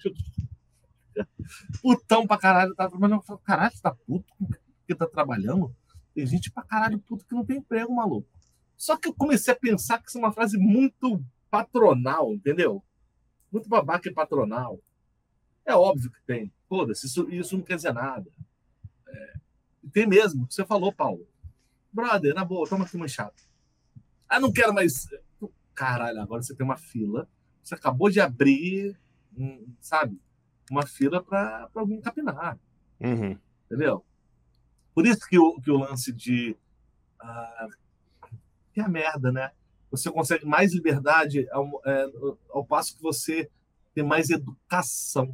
[1.83, 2.75] Putão pra caralho.
[2.75, 3.23] Tava trabalhando.
[3.29, 4.33] Eu caralho, você tá puto?
[4.39, 5.75] Porque tá trabalhando?
[6.15, 8.29] Tem gente pra caralho puto que não tem emprego, maluco.
[8.77, 12.83] Só que eu comecei a pensar que isso é uma frase muito patronal, entendeu?
[13.51, 14.81] Muito babaca e patronal.
[15.65, 16.53] É óbvio que tem.
[16.69, 18.31] Foda-se, isso, isso não quer dizer nada.
[19.07, 19.35] É,
[19.93, 21.27] tem mesmo, você falou, Paulo.
[21.93, 23.43] Brother, na boa, toma aqui uma chata.
[24.29, 25.07] Ah, não quero mais.
[25.75, 27.29] Caralho, agora você tem uma fila.
[27.63, 28.97] Você acabou de abrir,
[29.81, 30.19] sabe?
[30.71, 32.59] Uma fila para alguém capinar.
[32.99, 33.39] Uhum.
[33.67, 34.05] Entendeu?
[34.95, 36.57] Por isso que o, que o lance de.
[37.21, 37.69] Ah,
[38.73, 39.51] que é a merda, né?
[39.93, 42.07] você consegue mais liberdade ao, é,
[42.51, 43.51] ao passo que você
[43.95, 45.33] tem mais educação.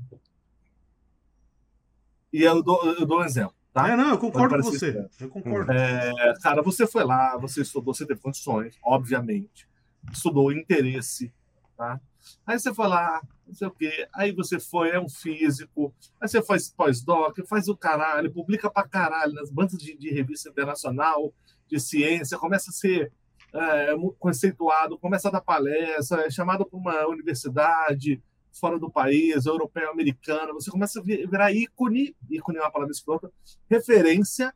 [2.33, 3.55] E eu dou, eu dou um exemplo.
[3.73, 3.89] Tá?
[3.89, 5.09] É, não, eu concordo com você.
[5.21, 5.71] Eu concordo.
[5.71, 9.69] É, cara, você foi lá, você estudou, você teve condições, obviamente.
[10.13, 11.33] Estudou interesse,
[11.77, 12.01] tá?
[12.45, 14.09] Aí você foi lá, não sei o quê.
[14.13, 15.95] Aí você foi, é um físico.
[16.21, 20.49] Aí você faz pós-doc, faz o caralho, publica pra caralho nas bandas de, de revista
[20.49, 21.33] internacional
[21.69, 23.13] de ciência, começa a ser
[23.53, 29.91] é, conceituado, começa a dar palestra, é chamado para uma universidade fora do país, europeia,
[29.91, 33.31] americana, você começa a virar ícone, ícone é uma palavra escrota,
[33.69, 34.55] referência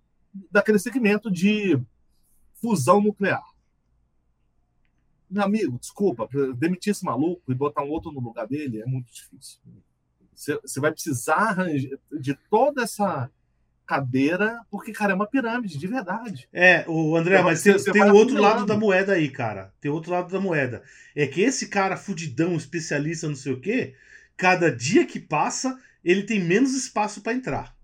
[0.50, 1.80] daquele segmento de
[2.54, 3.42] fusão nuclear.
[5.30, 9.12] Meu amigo, desculpa, demitir esse maluco e botar um outro no lugar dele é muito
[9.12, 9.60] difícil.
[10.34, 11.56] Você vai precisar
[12.12, 13.30] de toda essa
[13.86, 16.48] cadeira, porque, cara, é uma pirâmide, de verdade.
[16.52, 19.72] É, o André, então, mas tem, tem o outro lado da moeda aí, cara.
[19.80, 20.82] Tem outro lado da moeda.
[21.14, 23.94] É que esse cara fudidão, especialista, não sei o quê,
[24.36, 27.74] cada dia que passa, ele tem menos espaço para entrar.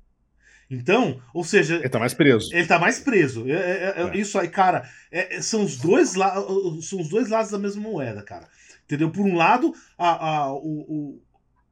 [0.71, 1.77] Então, ou seja.
[1.77, 2.55] Ele tá mais preso.
[2.55, 3.49] Ele tá mais preso.
[3.49, 4.17] É, é, é, é.
[4.19, 8.47] Isso aí, cara, é, são, os dois são os dois lados da mesma moeda, cara.
[8.85, 9.11] Entendeu?
[9.11, 11.21] Por um lado, a, a, o,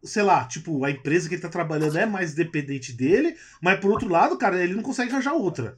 [0.06, 3.90] sei lá, tipo, a empresa que ele tá trabalhando é mais dependente dele, mas por
[3.90, 5.76] outro lado, cara, ele não consegue arranjar outra.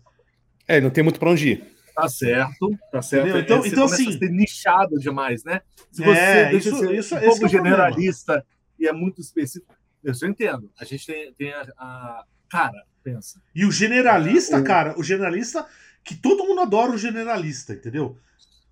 [0.66, 1.78] É, não tem muito pra onde ir.
[1.94, 3.28] Tá certo, tá certo.
[3.28, 3.42] Entendeu?
[3.42, 4.08] Então, você então assim.
[4.08, 5.62] A ser nichado demais, né?
[5.90, 8.46] Se você é, deixa isso, ser isso, um pouco é generalista
[8.78, 10.70] e é muito específico, eu só entendo.
[10.78, 12.24] A gente tem, tem a, a.
[12.48, 13.42] Cara, pensa.
[13.52, 14.64] E o generalista, é, o...
[14.64, 15.66] cara, o generalista,
[16.04, 18.16] que todo mundo adora o generalista, entendeu?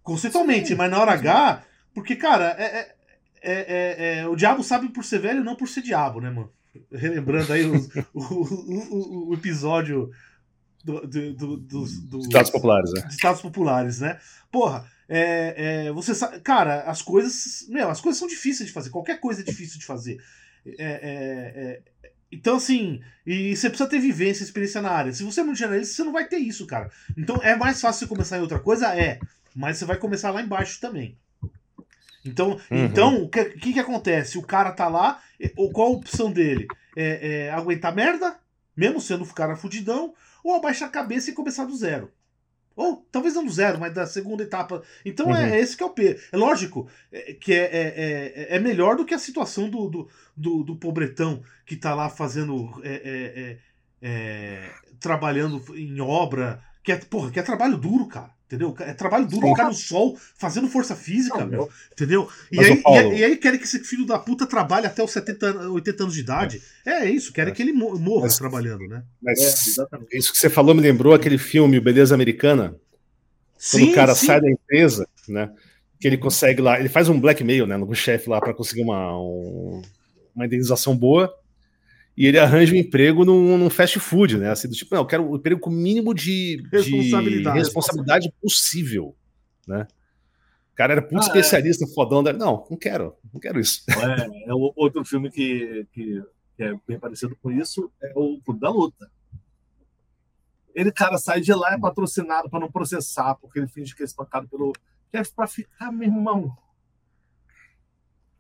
[0.03, 0.75] Conceitualmente, Sim.
[0.77, 2.95] mas na hora H, porque, cara, é,
[3.47, 6.51] é é, é, o diabo sabe por ser velho, não por ser diabo, né, mano?
[6.93, 10.11] Relembrando aí os, o, o, o, episódio
[10.85, 13.09] do, do, do, dos, dos Estados Populares, né?
[13.09, 14.19] Estados Populares, né?
[14.51, 18.91] Porra, é, é, você sabe, cara, as coisas, meu, as coisas são difíceis de fazer.
[18.91, 20.19] Qualquer coisa é difícil de fazer.
[20.67, 21.83] É, é,
[22.31, 25.13] então, assim, e você precisa ter vivência, experiência na área.
[25.13, 26.91] Se você é muito generalista, você não vai ter isso, cara.
[27.17, 28.95] Então, é mais fácil você começar em outra coisa?
[28.95, 29.21] É.
[29.55, 31.17] Mas você vai começar lá embaixo também.
[32.27, 32.85] Então, uhum.
[32.85, 34.39] então o que, que, que acontece?
[34.39, 35.21] O cara tá lá,
[35.57, 36.67] ou qual a opção dele?
[36.97, 38.37] É, é aguentar merda,
[38.77, 42.11] mesmo sendo o cara fudidão, ou abaixar a cabeça e começar do zero.
[42.77, 44.83] Ou talvez não do zero, mas da segunda etapa.
[45.03, 45.55] Então é, uhum.
[45.55, 46.21] é, esse que é o P.
[46.31, 50.09] É lógico é, que é, é, é, é, melhor do que a situação do, do,
[50.37, 52.71] do, do pobretão que tá lá fazendo.
[54.03, 56.63] É, trabalhando em obra.
[56.87, 58.31] Que é, porra, que é trabalho duro, cara.
[58.47, 58.73] Entendeu?
[58.79, 61.71] É trabalho duro, ficar no sol, fazendo força física, não, meu.
[61.91, 62.29] Entendeu?
[62.53, 63.13] E aí, Paulo...
[63.13, 66.21] e, aí, querem que esse filho da puta trabalhe até os 70, 80 anos de
[66.21, 66.63] idade.
[66.87, 67.57] É, é isso, querem é.
[67.57, 69.03] que ele morra mas, trabalhando, né?
[69.21, 72.77] Mas é, isso que você falou me lembrou aquele filme Beleza Americana.
[73.59, 74.27] Sim, quando o cara sim.
[74.27, 75.51] sai da empresa, né?
[75.99, 79.19] Que ele consegue lá, ele faz um blackmail, né, no chefe lá para conseguir uma,
[79.19, 79.83] um,
[80.37, 81.35] uma indenização boa
[82.17, 84.51] e ele arranja um emprego num, num, fast food, né?
[84.51, 88.35] Assim, do tipo, não, eu quero um emprego com o mínimo de responsabilidade, de responsabilidade
[88.41, 89.15] possível,
[89.67, 89.87] né?
[90.73, 91.27] O cara era muito ah, é.
[91.27, 91.89] especialista, é.
[91.89, 92.23] fodão.
[92.23, 92.33] Da...
[92.33, 93.83] Não, não quero, não quero isso.
[93.91, 96.23] É, é outro filme que, que,
[96.57, 99.11] que, é bem parecido com isso é o Clube da Luta.
[100.75, 104.07] Ele, cara, sai de lá, é patrocinado para não processar, porque ele finge que é
[104.07, 104.73] espancado pelo
[105.15, 106.57] chefe para ficar, meu irmão.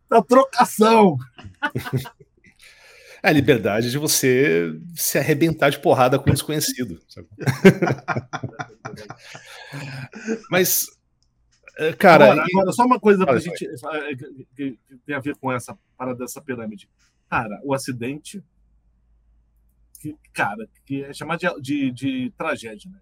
[0.09, 1.19] da trocação.
[3.27, 7.01] É a liberdade de você se arrebentar de porrada com um desconhecido.
[10.49, 10.87] Mas,
[11.77, 12.27] eh, cara.
[12.27, 13.67] Agora, agora só uma coisa pra gente.
[13.67, 14.17] Eh,
[14.55, 16.89] que, que tem a ver com essa parada dessa pirâmide.
[17.29, 18.45] Cara, o acidente.
[20.01, 23.01] Que, cara, que é chamado de, de, de tragédia, né?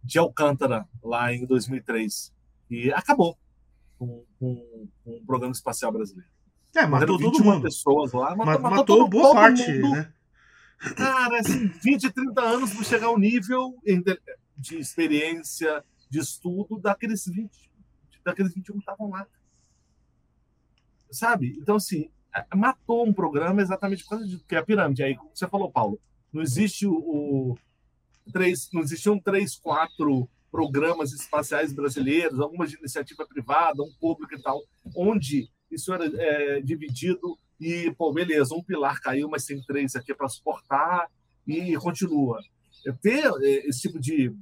[0.00, 2.32] De Alcântara, lá em 2003.
[2.70, 3.36] E acabou
[3.98, 6.35] com, com, com o programa espacial brasileiro.
[6.76, 7.62] É, matou todo mundo.
[7.62, 9.96] pessoas lá, matou, matou, matou boa parte, mundo.
[9.96, 10.12] né?
[10.94, 13.74] Cara, assim, 20, 30 anos para chegar ao nível
[14.56, 17.50] de experiência, de estudo daqueles 20,
[18.22, 19.26] daqueles 21 que estavam lá.
[21.10, 21.56] Sabe?
[21.58, 22.10] Então, assim,
[22.54, 25.02] matou um programa exatamente por causa de que é a pirâmide.
[25.02, 25.98] Aí, como você falou, Paulo,
[26.32, 27.58] não existe o, o
[28.32, 34.42] três, não existiam três, quatro programas espaciais brasileiros, algumas de iniciativa privada, um público e
[34.42, 34.62] tal,
[34.94, 40.14] onde isso era é, dividido e, pô, beleza, um pilar caiu, mas tem três aqui
[40.14, 41.10] para suportar
[41.46, 42.40] e continua.
[42.86, 44.34] É, ter é, esse tipo de,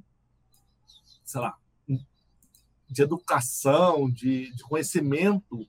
[1.23, 1.57] sei lá,
[2.89, 5.67] de educação, de, de conhecimento,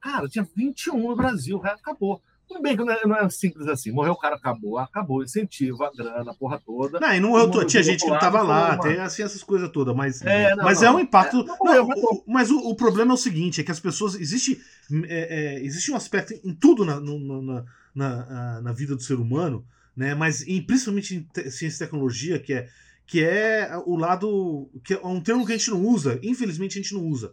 [0.00, 2.22] cara, tinha 21 no Brasil, acabou.
[2.48, 3.92] Tudo bem que não é, não é, simples assim.
[3.92, 4.78] Morreu o cara, acabou.
[4.78, 6.98] Acabou, incentivo, a grana, a porra toda.
[6.98, 9.94] Não, e não morreu, tinha gente que não tava lá, tem assim, essas coisas todas,
[9.94, 11.40] mas é, não, mas não, é um impacto.
[11.40, 14.14] É, morreu, o, mas o, o, problema é o seguinte: é que as pessoas.
[14.14, 14.58] Existe,
[15.06, 19.62] é, é existe um aspecto em tudo na, na, na, na, vida do ser humano,
[19.94, 20.14] né?
[20.14, 22.68] Mas em, principalmente em ciência e tecnologia, que é,
[23.06, 24.70] que é o lado.
[24.82, 27.30] que é um termo que a gente não usa, infelizmente a gente não usa,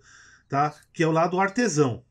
[0.49, 0.75] tá?
[0.93, 2.03] Que é o lado artesão.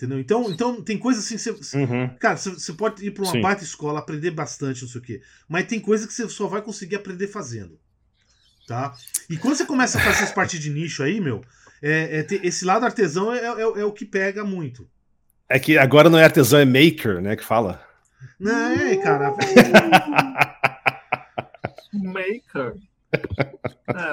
[0.00, 0.18] Entendeu?
[0.18, 1.36] Então, então tem coisas assim.
[1.36, 2.08] Você, uhum.
[2.18, 3.42] Cara, você, pode ir para uma Sim.
[3.42, 5.20] baita escola, aprender bastante, não sei o quê.
[5.46, 7.78] Mas tem coisas que você só vai conseguir aprender fazendo.
[8.66, 8.94] Tá?
[9.28, 11.44] E quando você começa a fazer essas partes de nicho aí, meu,
[11.82, 14.88] é, é esse lado artesão é, é, é, o que pega muito.
[15.46, 17.36] É que agora não é artesão, é maker, né?
[17.36, 17.86] Que fala.
[18.38, 19.34] Não, é, cara.
[21.92, 22.74] maker.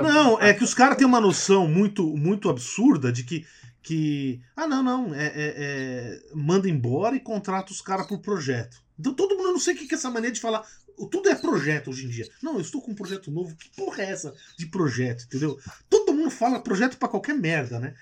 [0.04, 3.46] Não, é que os caras têm uma noção muito, muito absurda de que
[3.82, 4.42] que.
[4.56, 5.14] Ah, não, não.
[5.14, 8.78] É, é, é manda embora e contrata os caras por projeto.
[9.00, 10.66] Então todo mundo não sei o que é essa maneira de falar.
[11.12, 12.28] Tudo é projeto hoje em dia.
[12.42, 13.56] Não, eu estou com um projeto novo.
[13.56, 15.60] Que porra é essa de projeto, entendeu?
[15.90, 17.94] Todo mundo fala projeto para qualquer merda, né?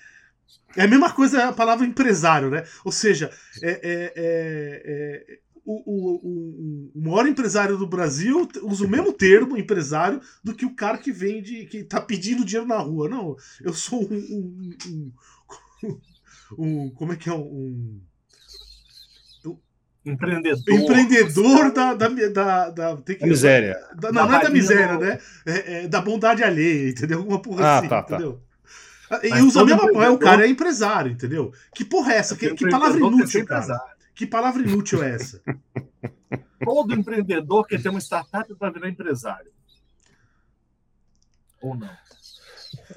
[0.75, 2.65] É a mesma coisa a palavra empresário, né?
[2.83, 8.89] Ou seja, é, é, é, é o, o, o, maior empresário do Brasil usa o
[8.89, 13.09] mesmo termo, empresário, do que o cara que vende, que tá pedindo dinheiro na rua.
[13.09, 14.15] Não, eu sou um,
[14.88, 15.11] um,
[15.85, 15.99] um
[16.57, 16.89] um.
[16.91, 17.33] Como é que é?
[17.33, 18.01] Um.
[20.05, 20.71] Empreendedor.
[20.71, 23.75] Empreendedor da, da, da, da, tem que, miséria.
[23.95, 25.19] Da, não, não é da miséria, né?
[25.43, 27.17] É, é, da bondade alheia, entendeu?
[27.17, 28.15] Alguma porra ah, assim, tá, tá.
[28.15, 28.39] entendeu?
[29.09, 29.19] Tá.
[29.23, 31.51] E usa a mesma porra, o cara é empresário, entendeu?
[31.73, 32.35] Que porra é essa?
[32.35, 33.81] Que, que palavra inútil, cara?
[34.13, 35.41] Que palavra inútil é essa?
[36.63, 39.51] Todo empreendedor quer ter uma startup para virar empresário.
[41.61, 41.89] Ou não?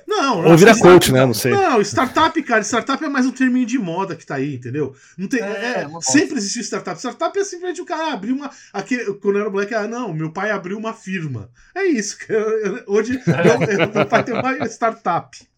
[0.06, 1.24] Não, Ou vira coach, né?
[1.24, 1.52] Não sei.
[1.52, 4.94] Não, startup, cara, startup é mais um terminho de moda que tá aí, entendeu?
[5.16, 6.98] Não tem, é, é, sempre existiu startup.
[6.98, 8.50] Startup é simplesmente o cara abrir uma.
[8.72, 11.50] Aquele, quando era moleque, ah, não, meu pai abriu uma firma.
[11.74, 12.18] É isso.
[12.86, 15.48] Hoje meu, meu pai tem uma startup.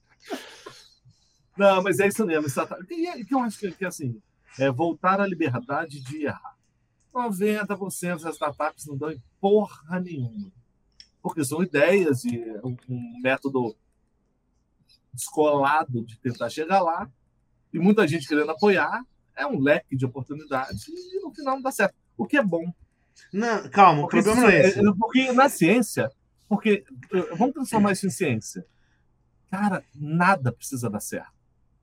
[1.56, 2.48] Não, mas é isso mesmo.
[2.48, 2.82] Startup.
[2.90, 4.20] E que eu acho que, que assim,
[4.58, 6.56] é voltar à liberdade de errar.
[7.14, 10.52] 90% das startups não dão em porra nenhuma.
[11.22, 12.76] Porque são ideias e um
[13.22, 13.76] método
[15.12, 17.11] descolado de tentar chegar lá,
[17.73, 19.03] e muita gente querendo apoiar,
[19.37, 21.94] é um leque de oportunidades e no final não dá certo.
[22.16, 22.73] O que é bom.
[23.33, 24.79] Não, calma, porque o problema não é esse.
[24.79, 26.11] É, porque na ciência,
[26.49, 26.85] porque
[27.37, 28.64] vamos transformar isso em ciência.
[29.51, 31.33] Cara, nada precisa dar certo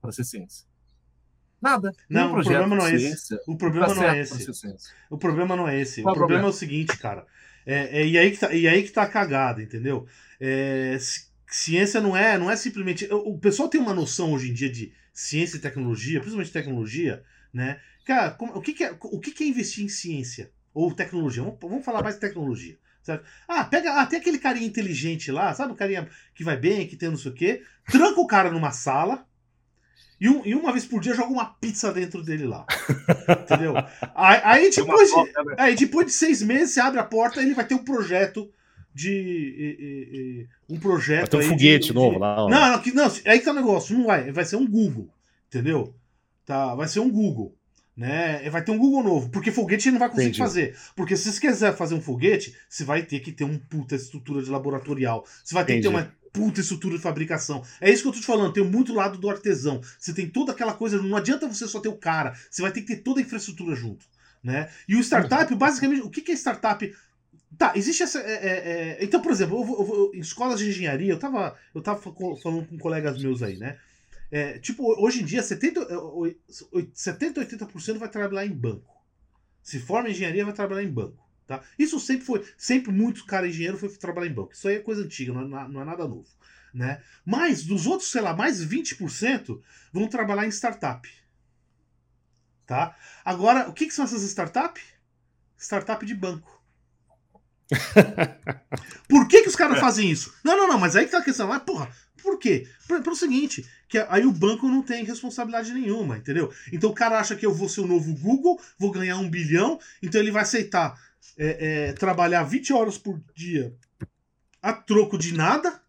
[0.00, 0.66] para ser ciência.
[1.60, 1.92] Nada.
[2.08, 3.34] Não, o problema não é esse.
[3.46, 4.50] O problema não é esse.
[5.10, 6.00] O problema não é esse.
[6.02, 7.26] o problema é o seguinte, cara.
[7.66, 10.06] É, é, e, aí que tá, e aí que tá a cagada, entendeu?
[10.40, 10.96] É,
[11.48, 13.08] ciência não é, não é simplesmente.
[13.10, 17.80] O pessoal tem uma noção hoje em dia de ciência e tecnologia, principalmente tecnologia, né?
[18.04, 20.50] Cara, como, o, que, que, é, o que, que é investir em ciência?
[20.72, 21.42] Ou tecnologia?
[21.42, 22.78] Vamos, vamos falar mais de tecnologia.
[23.02, 23.24] Certo?
[23.46, 24.00] Ah, pega.
[24.00, 25.72] Ah, tem aquele carinha inteligente lá, sabe?
[25.72, 27.62] O carinha que vai bem, que tem não sei o quê.
[27.90, 29.26] Tranca o cara numa sala.
[30.20, 32.66] E, um, e uma vez por dia joga uma pizza dentro dele lá.
[33.42, 33.74] Entendeu?
[34.14, 35.54] Aí, aí depois, de, né?
[35.58, 38.50] aí depois de seis meses, você abre a porta ele vai ter um projeto
[38.98, 41.32] de um projeto.
[41.32, 42.18] Vai ter um foguete de, novo de...
[42.18, 42.36] lá.
[42.36, 43.96] Não, não, não, aí que tá o negócio.
[43.96, 44.32] Não vai.
[44.32, 45.08] Vai ser um Google.
[45.46, 45.94] Entendeu?
[46.44, 47.54] Tá, vai ser um Google.
[47.96, 48.48] Né?
[48.50, 50.38] Vai ter um Google novo, porque foguete não vai conseguir Entendi.
[50.38, 50.76] fazer.
[50.94, 54.42] Porque se você quiser fazer um foguete, você vai ter que ter uma puta estrutura
[54.42, 55.24] de laboratorial.
[55.44, 55.88] Você vai ter Entendi.
[55.88, 57.62] que ter uma puta estrutura de fabricação.
[57.80, 59.80] É isso que eu tô te falando, tem muito lado do artesão.
[59.98, 62.82] Você tem toda aquela coisa, não adianta você só ter o cara, você vai ter
[62.82, 64.06] que ter toda a infraestrutura junto.
[64.42, 64.68] Né?
[64.88, 66.94] E o startup, basicamente, o que, que é startup?
[67.56, 68.20] Tá, existe essa.
[68.20, 69.04] É, é, é...
[69.04, 72.66] Então, por exemplo, eu vou, eu em escolas de engenharia, eu tava, eu tava falando
[72.66, 73.78] com colegas meus aí, né?
[74.30, 75.86] É, tipo, hoje em dia, 70,
[76.92, 78.94] 70 80% vai trabalhar em banco.
[79.62, 81.26] Se forma em engenharia, vai trabalhar em banco.
[81.46, 81.62] Tá?
[81.78, 82.44] Isso sempre foi.
[82.58, 84.52] Sempre muitos caras engenheiros foi trabalhar em banco.
[84.52, 86.28] Isso aí é coisa antiga, não é, não é nada novo.
[86.74, 87.02] Né?
[87.24, 89.58] Mas dos outros, sei lá, mais 20%
[89.90, 91.08] vão trabalhar em startup.
[92.66, 92.94] Tá?
[93.24, 94.82] Agora, o que, que são essas startups?
[95.56, 96.57] Startup de banco.
[99.08, 99.80] Por que, que os caras é.
[99.80, 100.32] fazem isso?
[100.44, 101.48] Não, não, não, mas aí que tá a questão.
[101.48, 101.90] Mas, porra,
[102.22, 102.66] por quê?
[102.86, 106.52] Pelo seguinte, que aí o banco não tem responsabilidade nenhuma, entendeu?
[106.72, 109.78] Então o cara acha que eu vou ser o novo Google, vou ganhar um bilhão,
[110.02, 110.98] então ele vai aceitar
[111.36, 113.74] é, é, trabalhar 20 horas por dia
[114.60, 115.80] a troco de nada,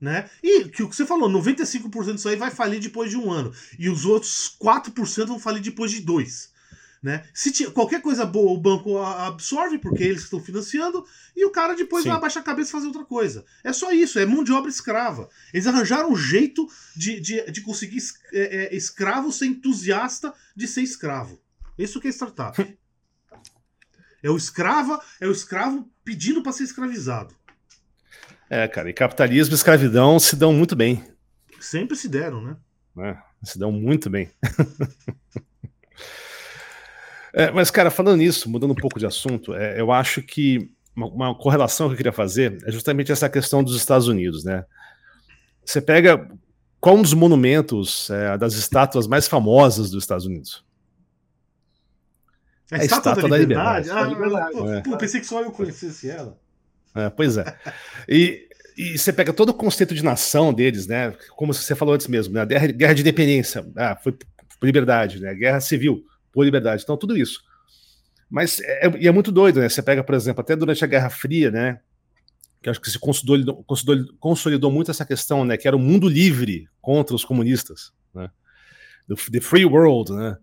[0.00, 0.28] né?
[0.42, 3.52] E que o que você falou, 95% disso aí vai falir depois de um ano.
[3.78, 6.51] E os outros 4% vão falir depois de dois.
[7.02, 7.24] Né?
[7.34, 12.04] Se qualquer coisa boa o banco absorve, porque eles estão financiando, e o cara depois
[12.04, 12.10] Sim.
[12.10, 13.44] vai abaixar a cabeça e fazer outra coisa.
[13.64, 15.28] É só isso, é mão de obra escrava.
[15.52, 18.00] Eles arranjaram um jeito de, de, de conseguir
[18.32, 21.42] é, é, escravo ser entusiasta de ser escravo.
[21.76, 22.56] Isso que é startup.
[24.22, 27.34] é o escrava, é o escravo pedindo para ser escravizado.
[28.48, 31.02] É, cara, e capitalismo e escravidão se dão muito bem.
[31.58, 32.56] Sempre se deram, né?
[32.98, 34.30] É, se dão muito bem.
[37.32, 41.06] É, mas, cara, falando nisso, mudando um pouco de assunto, é, eu acho que uma,
[41.06, 44.64] uma, correlação que eu queria fazer é justamente essa questão dos Estados Unidos, né?
[45.64, 46.28] Você pega
[46.82, 50.64] qual um dos monumentos é, das estátuas mais famosas dos Estados Unidos?
[52.70, 53.88] A, a estátua, estátua, da Liberdade?
[53.88, 54.56] Da liberdade.
[54.58, 54.80] Ah, é.
[54.80, 56.36] pô, pensei que só eu conhecesse ela.
[56.94, 57.56] É, pois é.
[58.08, 61.14] E, e você pega todo o conceito de nação deles, né?
[61.36, 62.44] Como você falou antes mesmo, né?
[62.44, 65.34] Guerra, guerra de independência, ah, foi por liberdade, né?
[65.34, 66.82] Guerra civil, por liberdade.
[66.82, 67.42] Então, tudo isso.
[68.30, 69.68] Mas é, é, é muito doido, né?
[69.68, 71.80] Você pega, por exemplo, até durante a Guerra Fria, né?
[72.62, 75.56] Que acho que se consolidou, consolidou, consolidou muito essa questão, né?
[75.56, 78.30] Que era o mundo livre contra os comunistas, né?
[79.30, 80.38] The free world, né?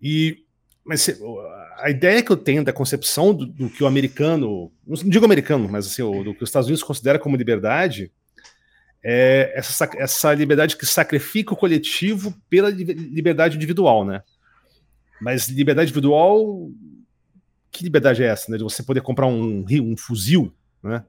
[0.00, 0.44] E
[0.84, 1.08] mas
[1.78, 5.68] a ideia que eu tenho da concepção do, do que o americano, não digo americano,
[5.68, 8.10] mas assim, o, do que os Estados Unidos considera como liberdade,
[9.02, 14.22] é essa, essa liberdade que sacrifica o coletivo pela liberdade individual, né?
[15.20, 16.70] Mas liberdade individual,
[17.70, 18.58] que liberdade é essa, né?
[18.58, 20.52] De você poder comprar um, um fuzil,
[20.82, 21.04] né?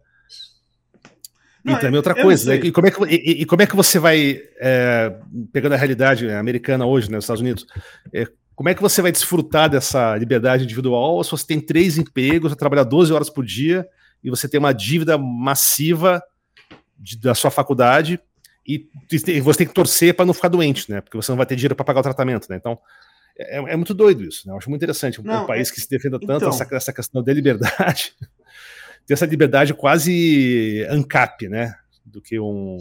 [1.63, 2.59] Não, e também outra coisa, né?
[2.63, 5.15] e, como é que, e, e, como é que você vai, é,
[5.53, 7.67] pegando a realidade americana hoje, né, nos Estados Unidos,
[8.11, 12.55] é, como é que você vai desfrutar dessa liberdade individual se você tem três empregos,
[12.55, 13.87] trabalha 12 horas por dia
[14.23, 16.21] e você tem uma dívida massiva
[16.97, 18.19] de, da sua faculdade
[18.67, 18.87] e,
[19.27, 21.01] e você tem que torcer para não ficar doente, né?
[21.01, 22.55] Porque você não vai ter dinheiro para pagar o tratamento, né?
[22.55, 22.77] Então,
[23.41, 24.53] é, é, muito doido isso, né?
[24.53, 25.21] Eu acho muito interessante.
[25.21, 25.73] Não, um país é...
[25.73, 26.49] que se defenda tanto então...
[26.49, 28.13] essa, essa questão da liberdade,
[29.05, 31.75] ter essa liberdade quase ANCAP, né?
[32.05, 32.77] Do que um.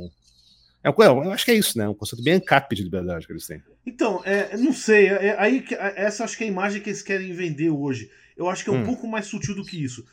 [0.83, 1.89] É, eu acho que é isso, né?
[1.89, 3.63] Um conceito bem ANCAP de liberdade que eles têm.
[3.85, 5.09] Então, é, não sei.
[5.09, 5.65] É, é aí,
[5.97, 8.11] essa acho que é a imagem que eles querem vender hoje.
[8.37, 8.87] Eu acho que é um hum.
[8.87, 10.05] pouco mais sutil do que isso.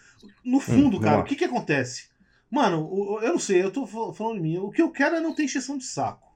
[0.43, 2.09] No fundo, hum, cara, o que, que acontece?
[2.49, 4.57] Mano, eu não sei, eu tô falando de mim.
[4.57, 6.27] O que eu quero é não ter encheção de saco.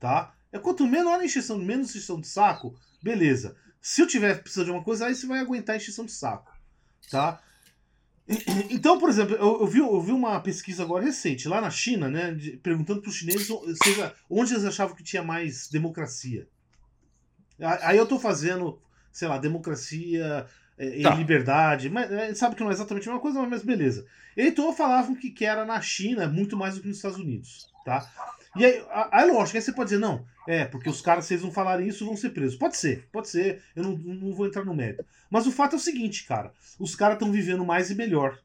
[0.00, 0.34] Tá?
[0.52, 3.56] É quanto menor a encheção, menos encheção de saco, beleza.
[3.80, 6.52] Se eu tiver precisando de uma coisa, aí você vai aguentar a encheção de saco.
[7.10, 7.40] Tá?
[8.70, 12.08] Então, por exemplo, eu, eu, vi, eu vi uma pesquisa agora recente, lá na China,
[12.08, 13.48] né, de, perguntando para os chineses
[13.82, 16.48] seja, onde eles achavam que tinha mais democracia.
[17.82, 18.80] Aí eu estou fazendo,
[19.12, 20.46] sei lá, democracia
[20.78, 21.14] é, e tá.
[21.14, 24.06] liberdade, mas é, sabe que não é exatamente a mesma coisa, mas beleza.
[24.36, 28.08] Então falavam que, que era na China muito mais do que nos Estados Unidos, tá?
[28.56, 31.44] E aí, aí lógico, aí você pode dizer, não, é, porque os caras, se eles
[31.44, 32.56] não falarem isso, vão ser presos.
[32.56, 35.04] Pode ser, pode ser, eu não, não vou entrar no mérito.
[35.30, 38.38] Mas o fato é o seguinte, cara, os caras estão vivendo mais e melhor.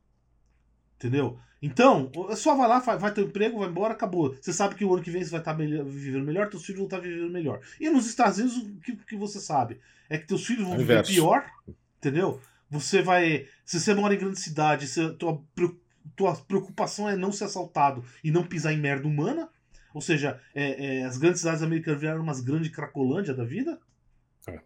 [0.95, 1.37] Entendeu?
[1.61, 4.35] Então, só vai lá, vai ter um emprego, vai embora, acabou.
[4.39, 6.79] Você sabe que o ano que vem você vai estar melhor, vivendo melhor, teus filhos
[6.79, 7.59] vão estar vivendo melhor.
[7.79, 9.79] E nos Estados Unidos, o que, que você sabe?
[10.09, 11.45] É que teus filhos vão viver pior,
[11.97, 12.39] entendeu?
[12.69, 13.45] Você vai.
[13.65, 15.41] Se você mora em grande cidade, se tua,
[16.15, 19.49] tua preocupação é não ser assaltado e não pisar em merda humana,
[19.93, 23.79] ou seja, é, é, as grandes cidades americanas viraram umas grandes cracolândia da vida.
[24.47, 24.59] É.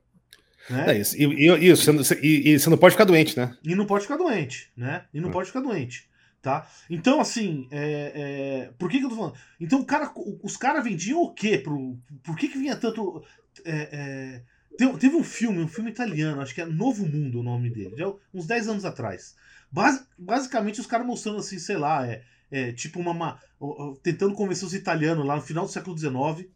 [0.69, 0.85] Né?
[0.87, 1.15] É isso.
[1.15, 3.55] E, e, isso, e, e, você não pode ficar doente, né?
[3.63, 5.05] E não pode ficar doente, né?
[5.13, 5.31] E não é.
[5.31, 6.09] pode ficar doente.
[6.41, 6.67] Tá?
[6.89, 9.35] Então, assim, é, é, por que, que eu tô falando?
[9.59, 10.11] Então, cara,
[10.41, 11.59] os caras vendiam o quê?
[11.59, 13.23] Pro, por que, que vinha tanto.
[13.63, 14.41] É,
[14.81, 17.95] teve, teve, um filme, um filme italiano, acho que é Novo Mundo o nome dele,
[17.95, 19.35] já uns 10 anos atrás.
[19.71, 24.65] Bas, basicamente, os caras mostrando assim, sei lá, é, é, tipo uma, uma, tentando convencer
[24.65, 26.49] os italianos lá no final do século XIX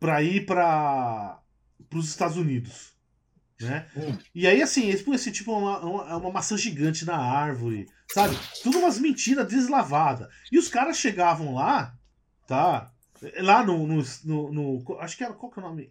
[0.00, 1.40] para ir para
[1.94, 2.96] os Estados Unidos.
[3.60, 3.86] Né?
[3.96, 4.16] Hum.
[4.34, 8.38] E aí, assim, eles põem assim, tipo uma, uma, uma, maçã gigante na árvore, sabe?
[8.62, 10.28] Tudo umas mentiras deslavadas.
[10.50, 11.92] E os caras chegavam lá,
[12.46, 12.92] tá?
[13.38, 15.34] Lá no, no, no, no, Acho que era.
[15.34, 15.90] Qual que é o nome?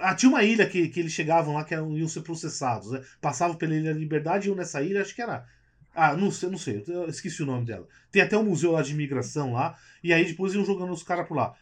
[0.00, 2.90] Ah, tinha uma ilha que, que eles chegavam lá que eram, iam ser processados.
[2.90, 3.02] Né?
[3.20, 5.46] Passavam pela Ilha da Liberdade e iam nessa ilha, acho que era.
[5.94, 7.86] Ah, não sei, não sei, eu esqueci o nome dela.
[8.10, 11.28] Tem até um museu lá de imigração lá, e aí depois iam jogando os caras
[11.28, 11.54] por lá.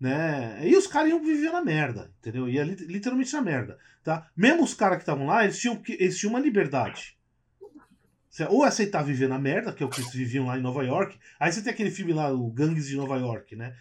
[0.00, 0.60] Né?
[0.68, 2.48] E os caras iam viver na merda, entendeu?
[2.48, 3.78] Ia literalmente na merda.
[4.02, 4.30] Tá?
[4.36, 7.16] Mesmo os caras que estavam lá, eles tinham, eles tinham uma liberdade.
[8.48, 11.16] Ou aceitar viver na merda, que é o que eles viviam lá em Nova York.
[11.38, 13.76] Aí você tem aquele filme lá, o Gangues de Nova York, né?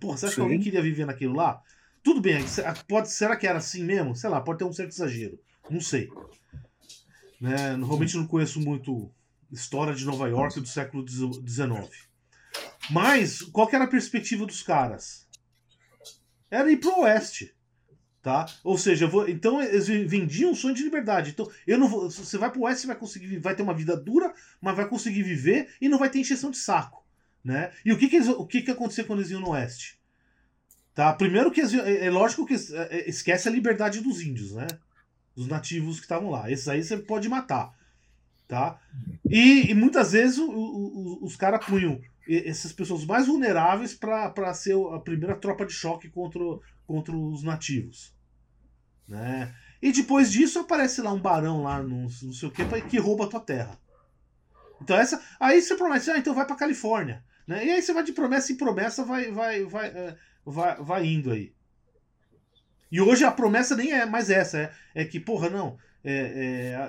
[0.00, 0.34] Porra, você acha Sim.
[0.36, 1.62] que alguém queria viver naquilo lá?
[2.08, 2.42] Tudo bem,
[2.88, 4.16] pode, será que era assim mesmo?
[4.16, 5.38] Sei lá, pode ter um certo exagero.
[5.68, 6.08] Não sei.
[7.38, 7.76] Né?
[7.76, 9.12] Normalmente não conheço muito
[9.52, 12.08] história de Nova York do século XIX.
[12.88, 15.28] Mas, qual era a perspectiva dos caras?
[16.50, 17.54] Era ir pro oeste.
[18.22, 18.46] Tá?
[18.64, 21.32] Ou seja, vou, então eles vendiam um sonho de liberdade.
[21.32, 23.94] Então, eu não vou, você vai pro oeste, você vai conseguir, vai ter uma vida
[23.94, 24.32] dura,
[24.62, 27.06] mas vai conseguir viver e não vai ter encheção de saco,
[27.44, 27.70] né?
[27.84, 29.97] E o que que, eles, o que que acontecia quando eles iam no oeste?
[30.98, 31.12] Tá?
[31.12, 34.66] Primeiro que é, é lógico que é, é, esquece a liberdade dos índios, né?
[35.32, 36.50] Dos nativos que estavam lá.
[36.50, 37.72] Esses aí você pode matar,
[38.48, 38.80] tá?
[39.30, 44.74] E, e muitas vezes o, o, os caras punham essas pessoas mais vulneráveis para ser
[44.92, 46.42] a primeira tropa de choque contra,
[46.84, 48.12] contra os nativos.
[49.06, 49.54] Né?
[49.80, 53.26] E depois disso aparece lá um barão lá, no, não sei o que, que rouba
[53.26, 53.78] a tua terra.
[54.82, 55.22] Então essa.
[55.38, 57.24] Aí você promete, ah, então vai pra Califórnia.
[57.46, 57.66] Né?
[57.66, 60.16] E aí você vai de promessa em promessa, vai, vai, vai,
[60.50, 61.52] vai, vai indo aí.
[62.90, 65.78] E hoje a promessa nem é mais essa, é, é que, porra, não.
[66.02, 66.12] É,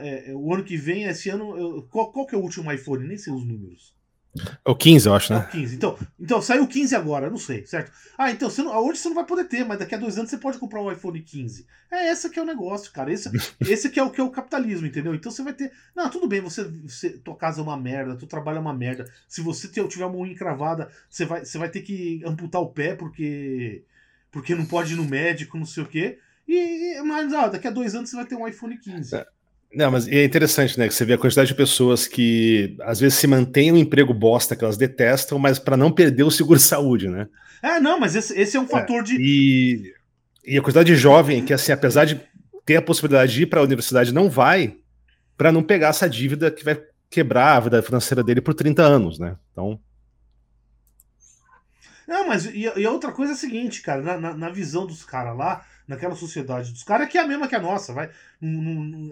[0.01, 1.57] é, é, o ano que vem, esse ano.
[1.57, 3.07] Eu, qual, qual que é o último iPhone?
[3.07, 3.95] Nem sei os números.
[4.63, 5.39] É o 15, eu acho, né?
[5.39, 5.75] É o 15.
[5.75, 7.91] Então, então saiu o 15 agora, não sei, certo?
[8.17, 10.29] Ah, então você não, hoje você não vai poder ter, mas daqui a dois anos
[10.29, 11.65] você pode comprar um iPhone 15.
[11.91, 13.11] É esse que é o negócio, cara.
[13.11, 13.29] Esse,
[13.61, 15.15] esse que é o que é o capitalismo, entendeu?
[15.15, 15.71] Então você vai ter.
[15.95, 19.11] Não, tudo bem, você, você tua casa é uma merda, tu trabalho é uma merda.
[19.27, 22.95] Se você tiver uma unha encravada, você vai, você vai ter que amputar o pé
[22.95, 23.83] porque
[24.31, 26.19] porque não pode ir no médico, não sei o quê.
[26.47, 29.15] E, mas ah, daqui a dois anos você vai ter um iPhone 15.
[29.15, 29.25] É.
[29.73, 30.87] Não, mas é interessante, né?
[30.87, 34.55] Que você vê a quantidade de pessoas que às vezes se mantêm um emprego bosta
[34.55, 37.27] que elas detestam, mas para não perder o seguro-saúde, né?
[37.61, 39.15] É, não, mas esse, esse é um é, fator de.
[39.19, 39.93] E,
[40.45, 42.19] e a quantidade de jovem que, assim, apesar de
[42.65, 44.75] ter a possibilidade de ir para a universidade, não vai
[45.37, 49.19] para não pegar essa dívida que vai quebrar a vida financeira dele por 30 anos,
[49.19, 49.35] né?
[49.51, 49.79] Então.
[52.07, 54.87] Não, mas e, e a outra coisa é a seguinte, cara, na, na, na visão
[54.87, 58.11] dos caras lá, naquela sociedade dos caras, que é a mesma que a nossa, vai.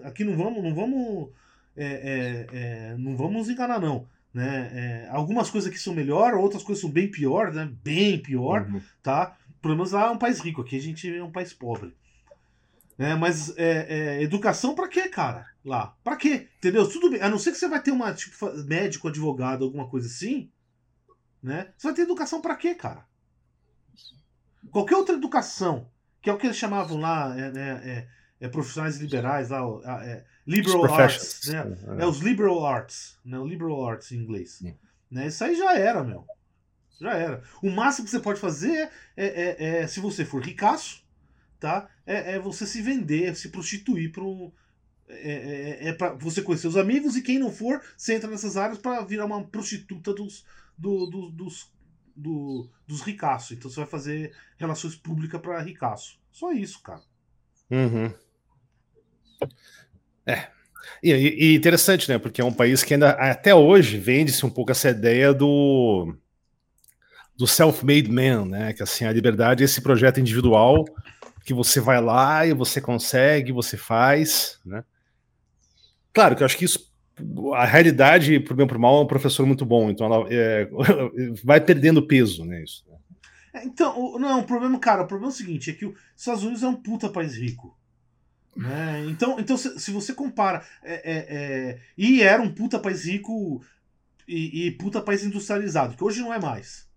[0.04, 1.30] aqui não vamos, não vamos,
[1.76, 4.06] é, é, é, não vamos nos enganar não.
[4.32, 4.70] Né?
[4.72, 7.68] É, algumas coisas aqui são melhor, outras coisas são bem pior, né?
[7.82, 8.80] Bem pior, uhum.
[9.02, 9.36] tá?
[9.60, 11.96] Pelo menos lá é um país rico, aqui a gente é um país pobre.
[12.96, 15.46] É, mas é, é, educação para quê, cara?
[15.64, 15.96] Lá.
[16.04, 16.48] para quê?
[16.58, 16.88] Entendeu?
[16.88, 17.20] Tudo bem.
[17.20, 20.48] A não ser que você vai ter uma, tipo, médico, advogado, alguma coisa assim,
[21.42, 21.72] né?
[21.76, 23.04] Você vai ter educação para quê, cara?
[24.70, 25.88] Qualquer outra educação
[26.20, 29.60] que é o que eles chamavam lá, é, né, é, é profissionais liberais, lá,
[30.04, 31.76] é, liberal arts, né?
[31.98, 32.02] É.
[32.02, 33.38] é os liberal arts, né?
[33.38, 34.62] O liberal arts em inglês.
[35.10, 35.26] Né?
[35.26, 36.24] Isso aí já era, meu.
[37.00, 37.42] Já era.
[37.62, 41.04] O máximo que você pode fazer é, é, se você for ricaço,
[41.60, 41.88] tá?
[42.06, 44.50] É, é você se vender, se prostituir para um.
[45.10, 48.56] É, é, é para você conhecer os amigos e quem não for, você entra nessas
[48.56, 50.44] áreas para virar uma prostituta dos,
[50.76, 51.72] do, do, dos
[52.18, 53.52] do, dos ricaços.
[53.52, 56.18] Então você vai fazer relações públicas para ricaço.
[56.32, 57.00] Só isso, cara.
[57.70, 58.12] Uhum.
[60.26, 60.48] É.
[61.02, 62.18] E, e, interessante, né?
[62.18, 66.14] Porque é um país que ainda até hoje vende-se um pouco essa ideia do
[67.36, 68.72] do self-made man, né?
[68.72, 70.84] Que assim a liberdade é esse projeto individual
[71.44, 74.82] que você vai lá e você consegue, você faz, né?
[76.12, 76.87] Claro que eu acho que isso
[77.54, 80.68] a realidade, pro bem ou pro mal, é um professor muito bom, então ela é,
[81.44, 82.62] vai perdendo peso, né?
[82.62, 82.84] Isso.
[82.88, 82.96] Né?
[83.54, 86.42] É, então, não, o problema, cara, o problema é o seguinte: é que os Estados
[86.42, 87.76] Unidos é um puta país rico.
[88.56, 89.06] Né?
[89.08, 90.64] Então, então se, se você compara.
[90.82, 93.62] É, é, é, e era um puta país rico
[94.26, 96.88] e, e, puta país industrializado, que hoje não é mais.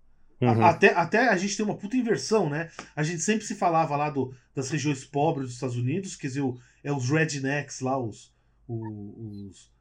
[0.41, 0.65] Uhum.
[0.65, 2.71] Até, até a gente tem uma puta inversão, né?
[2.95, 6.41] A gente sempre se falava lá do, das regiões pobres dos Estados Unidos, quer dizer,
[6.41, 8.33] o, é os rednecks lá, os,
[8.67, 9.71] os, os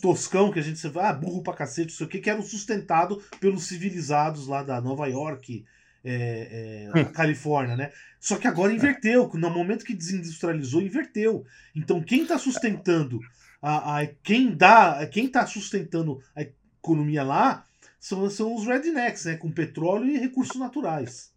[0.00, 3.24] toscão que a gente ah, burro pra cacete, não sei o que, que eram sustentados
[3.40, 5.64] pelos civilizados lá da Nova York,
[6.04, 7.04] é, é, hum.
[7.12, 7.92] Califórnia, né?
[8.18, 11.44] Só que agora inverteu, no momento que desindustrializou, inverteu.
[11.74, 13.20] Então quem está sustentando
[13.62, 17.66] a, a, quem dá, quem tá sustentando a economia lá
[17.98, 19.36] são, são os rednecks, né?
[19.36, 21.32] Com petróleo e recursos naturais.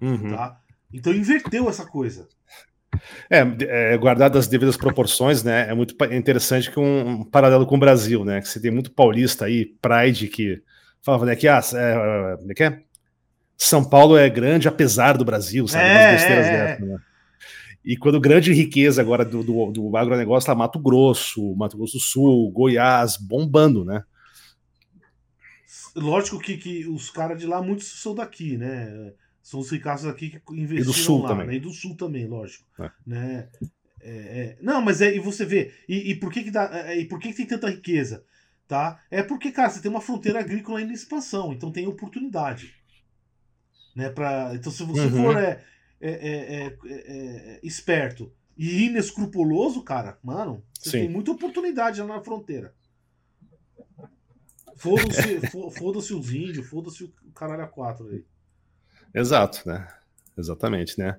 [0.00, 0.30] Uhum.
[0.30, 0.60] Tá?
[0.92, 2.28] Então inverteu essa coisa.
[3.30, 3.46] É,
[3.92, 5.68] é, guardado as devidas proporções, né?
[5.68, 8.40] É muito interessante que um, um, paralelo com o Brasil, né?
[8.40, 10.62] Que você tem muito paulista aí, Pride, que
[11.02, 11.36] falava, né?
[11.36, 12.80] Que, ah, é, é, que é?
[13.56, 15.84] São Paulo é grande apesar do Brasil, sabe?
[15.84, 16.98] É, besteiras é, dessas, né?
[17.84, 22.00] E quando grande riqueza agora do, do, do agronegócio tá Mato Grosso, Mato Grosso do
[22.00, 24.02] Sul, Goiás, bombando, né?
[25.94, 29.12] Lógico que, que os caras de lá, muitos são daqui, né?
[29.46, 31.46] São os ricaços aqui que investiram e do sul lá, também.
[31.46, 31.54] Né?
[31.54, 32.66] E do sul também, lógico.
[32.82, 32.90] É.
[33.06, 33.48] Né?
[34.00, 34.58] É, é...
[34.60, 37.20] Não, mas é, e você vê, e, e por que que dá, é, e por
[37.20, 38.24] que que tem tanta riqueza?
[38.66, 39.00] Tá?
[39.08, 42.74] É porque, cara, você tem uma fronteira agrícola em expansão, então tem oportunidade.
[43.94, 45.22] Né, pra, então, se você Uhum.
[45.22, 45.64] for é,
[46.00, 50.98] é, é, é, é, esperto e inescrupuloso, cara, mano, você Sim.
[51.02, 52.74] tem muita oportunidade lá na fronteira.
[54.76, 58.24] Foda-se fo- foda-se os índios, foda-se o caralho a quatro aí.
[59.14, 59.86] Exato, né?
[60.36, 61.18] Exatamente, né?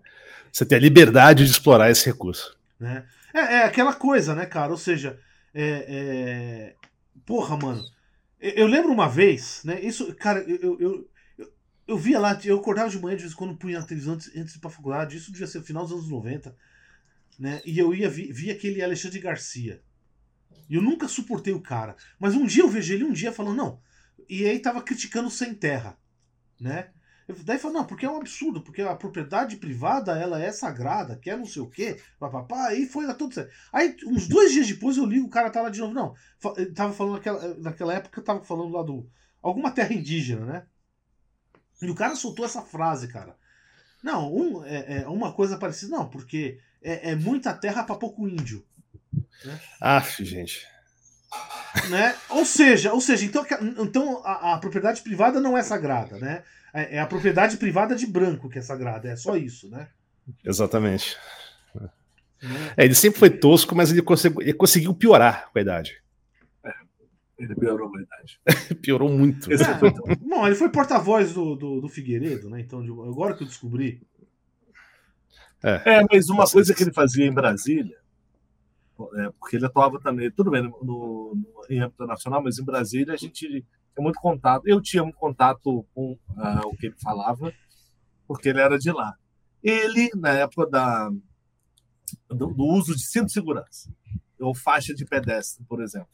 [0.52, 2.58] Você tem a liberdade de explorar esse recurso.
[2.80, 3.06] né?
[3.34, 4.72] É, é aquela coisa, né, cara?
[4.72, 5.20] Ou seja,
[5.54, 6.76] é, é...
[7.26, 7.84] porra, mano.
[8.40, 9.80] Eu, eu lembro uma vez, né?
[9.82, 11.10] Isso, cara, eu, eu, eu,
[11.88, 14.28] eu, via lá, eu acordava de manhã de vez em quando punha na televisão antes,
[14.36, 16.56] antes de ir pra faculdade, isso devia ser final dos anos 90,
[17.40, 17.62] né?
[17.66, 19.82] E eu ia vi, vi aquele Alexandre Garcia.
[20.70, 21.96] E eu nunca suportei o cara.
[22.20, 23.82] Mas um dia eu vejo ele um dia falando, não.
[24.30, 25.98] E aí tava criticando o sem terra,
[26.60, 26.90] né?
[27.44, 31.30] Daí falou, não, porque é um absurdo, porque a propriedade privada ela é sagrada, que
[31.30, 33.52] é não sei o quê, papapá, aí foi lá tudo certo.
[33.74, 35.94] Aí, uns dois dias depois, eu li o cara tá lá de novo.
[35.94, 36.16] Não,
[36.74, 39.10] tava falando naquela, naquela época, eu tava falando lá do.
[39.42, 40.66] Alguma terra indígena, né?
[41.82, 43.36] E o cara soltou essa frase, cara.
[44.02, 48.28] Não, um, é, é uma coisa parecida, não, porque é, é muita terra pra pouco
[48.28, 48.66] índio.
[49.82, 50.66] Aff, gente.
[51.90, 52.16] né?
[52.30, 53.46] Ou seja, ou seja, então,
[53.80, 56.44] então a, a propriedade privada não é sagrada, né?
[56.78, 59.90] É é a propriedade privada de branco que é sagrada, é só isso, né?
[60.46, 61.18] Exatamente.
[61.74, 61.90] Né?
[62.78, 66.02] É, ele sempre foi tosco, mas ele conseguiu, ele conseguiu piorar com a idade.
[67.40, 68.40] Ele piorou a idade.
[68.82, 69.52] Piorou muito.
[69.52, 69.58] É,
[70.20, 72.60] bom, ele foi porta-voz do, do, do Figueiredo, né?
[72.60, 74.02] Então, agora que eu descobri.
[75.64, 77.98] É, mas uma coisa que ele fazia em Brasília,
[79.18, 83.14] é, porque ele atuava também, tudo bem, no, no- em âmbito nacional, mas em Brasília
[83.14, 83.64] a gente
[83.98, 84.64] tinha muito contato.
[84.66, 87.54] Eu tinha muito contato com ah, o que ele falava,
[88.28, 89.16] porque ele era de lá.
[89.64, 91.10] Ele, na época da,
[92.30, 93.92] do, do uso de cinto de segurança,
[94.40, 96.10] ou faixa de pedestre, por exemplo.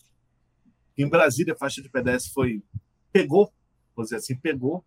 [0.98, 2.64] Em Brasília, a faixa de pedestre foi.
[3.12, 3.52] pegou,
[3.96, 4.84] vou dizer assim, pegou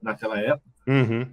[0.00, 1.32] naquela época Uhum.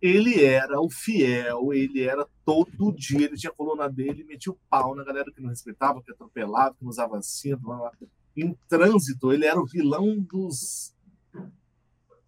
[0.00, 4.58] ele era o fiel, ele era todo dia, ele tinha a coluna dele, metia o
[4.70, 7.62] pau na galera que não respeitava, que atropelava, que não usava cinto.
[7.62, 7.90] blá, blá.
[8.36, 10.92] Em trânsito, ele era o vilão dos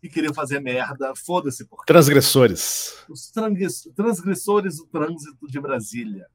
[0.00, 1.12] que queriam fazer merda.
[1.16, 3.04] Foda-se, porque Transgressores.
[3.08, 6.26] os transgress- transgressores do trânsito de Brasília.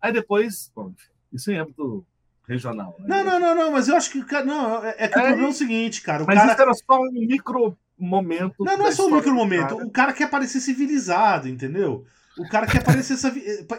[0.00, 0.92] Aí depois, bom,
[1.32, 2.04] isso em âmbito
[2.48, 2.96] regional.
[2.98, 3.06] né?
[3.08, 4.18] Não, não, não, não, mas eu acho que.
[4.18, 6.24] o cara- Não, é, é que o É, problema é o seguinte, cara.
[6.24, 6.52] O Mas cara.
[6.52, 8.64] isso era só um micro momento.
[8.64, 9.76] Não, não é só um micro momento.
[9.76, 12.04] O cara quer parecer civilizado, entendeu?
[12.38, 13.12] O cara quer parecer.
[13.14, 13.32] essa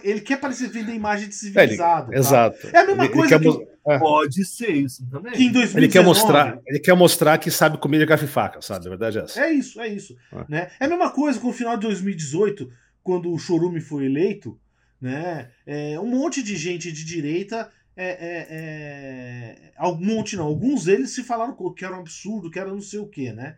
[0.04, 2.12] Ele quer parecer vender imagem de É, ele- civilizado.
[2.12, 2.18] tá?
[2.18, 2.68] exato.
[2.72, 4.00] É a mesma Ele- ele coisa quer que- é.
[4.00, 5.34] Pode ser isso também.
[5.34, 8.28] Que em 2019, Ele quer mostrar, ele quer mostrar que sabe comer de garfo e
[8.28, 8.86] faca, sabe?
[8.86, 9.42] A verdade é essa.
[9.44, 10.16] É isso, é isso.
[10.32, 10.46] É.
[10.48, 10.72] Né?
[10.80, 12.72] É a mesma coisa com o final de 2018,
[13.04, 14.58] quando o Chorume foi eleito,
[15.02, 15.50] né?
[15.66, 17.70] É, um monte de gente de direita.
[17.96, 22.58] É, é, é, algum monte não, alguns deles se falaram que era um absurdo, que
[22.58, 23.56] era não sei o que, né?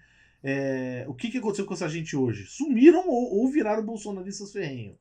[0.48, 2.46] É, o que, que aconteceu com essa gente hoje?
[2.46, 4.96] Sumiram ou, ou viraram bolsonaristas ferrenho.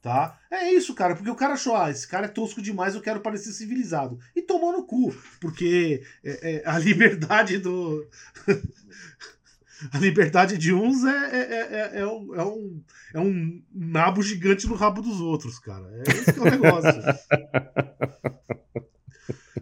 [0.00, 0.38] Tá?
[0.50, 3.20] É isso, cara, porque o cara achou, ah, esse cara é tosco demais, eu quero
[3.20, 4.18] parecer civilizado.
[4.34, 8.08] E tomou no cu, porque é, é, a liberdade do.
[9.92, 12.82] a liberdade de uns é, é, é, é, um, é, um,
[13.14, 15.86] é um nabo gigante no rabo dos outros, cara.
[16.06, 16.90] É esse que é o negócio.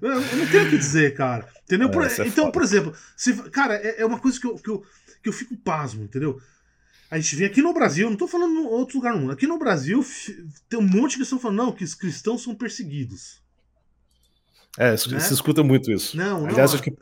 [0.02, 1.48] Eu eu não tenho o que dizer, cara.
[1.74, 1.90] Entendeu?
[1.90, 2.52] Por- É, isso é então, foda.
[2.52, 4.84] por exemplo, se, cara, é, é uma coisa que eu, que, eu,
[5.22, 6.38] que eu fico pasmo, entendeu?
[7.10, 9.46] A gente vem aqui no Brasil, não tô falando em outro lugar no mundo, aqui
[9.46, 10.04] no Brasil
[10.68, 13.40] tem um monte que estão falando, não, que os cristãos são perseguidos.
[14.78, 15.20] É, se, Né?
[15.20, 16.16] se escuta muito isso.
[16.16, 16.78] Não, Aliás, não.
[16.78, 16.96] acho que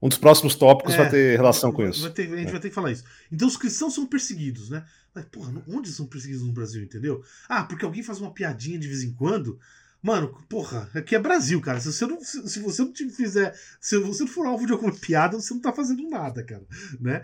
[0.00, 2.08] um dos próximos tópicos É, vai ter relação com isso.
[2.10, 3.04] ter- a gente vai ter que falar isso.
[3.30, 4.84] Então os cristãos são perseguidos, né?
[5.14, 7.22] Mas, porra, onde são perseguidos no Brasil, entendeu?
[7.48, 9.58] Ah, porque alguém faz uma piadinha de vez em quando.
[10.02, 11.78] Mano, porra, aqui é Brasil, cara.
[11.80, 13.54] Se você não, se, se você não te fizer.
[13.80, 16.64] Se você não for alvo de alguma piada, você não tá fazendo nada, cara.
[16.98, 17.22] Né?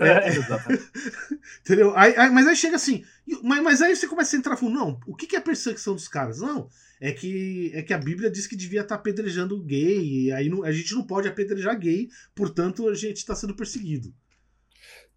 [0.00, 0.82] É, exatamente.
[1.60, 1.96] Entendeu?
[1.96, 3.04] Aí, aí- mas aí chega assim.
[3.42, 5.94] Mas, mas aí você começa a entrar falando, não, o que, que é a perseguição
[5.94, 6.38] dos caras?
[6.40, 6.68] Não,
[7.00, 10.64] é que, é que a Bíblia diz que devia estar apedrejando gay, e aí não,
[10.64, 14.12] a gente não pode apedrejar gay, portanto a gente está sendo perseguido.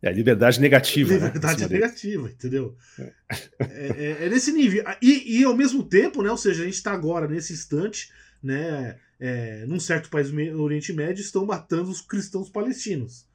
[0.05, 1.13] É liberdade negativa.
[1.13, 2.75] Liberdade né, negativa, entendeu?
[2.99, 3.13] É.
[3.59, 4.83] É, é, nesse nível.
[5.01, 6.29] E, e ao mesmo tempo, né?
[6.29, 8.97] Ou seja, a gente está agora, nesse instante, né?
[9.19, 13.25] É, num certo país do Oriente Médio, estão matando os cristãos palestinos.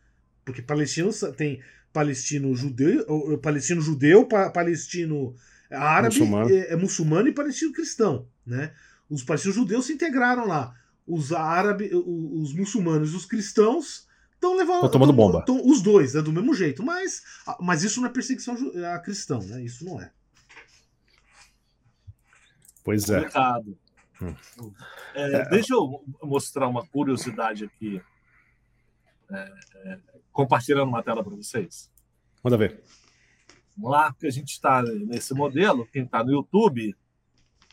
[0.44, 1.60] Porque palestinos tem
[1.92, 5.34] palestino judeu, palestino judeu, palestino
[5.70, 6.54] árabe, muçulmano.
[6.54, 8.72] É, é, muçulmano e palestino cristão, né?
[9.08, 10.72] Os palestinos judeus se integraram lá.
[11.04, 14.06] Os árabes, os muçulmanos e os cristãos
[14.40, 14.86] estão levando.
[14.86, 15.44] Estão tomando tão, bomba.
[15.44, 16.82] Tão, os dois, é do mesmo jeito.
[16.82, 17.22] Mas,
[17.60, 18.56] mas isso não é perseguição
[18.92, 19.62] a cristão, né?
[19.62, 20.10] Isso não é.
[22.82, 23.28] Pois é.
[24.22, 24.34] Hum.
[25.14, 28.02] É, é, deixa eu mostrar uma curiosidade aqui.
[29.30, 29.52] É,
[29.84, 29.98] é
[30.32, 31.90] compartilhando uma tela para vocês.
[32.42, 32.82] Manda ver.
[33.76, 35.86] Vamos lá, porque a gente está nesse modelo.
[35.86, 36.94] Quem está no YouTube,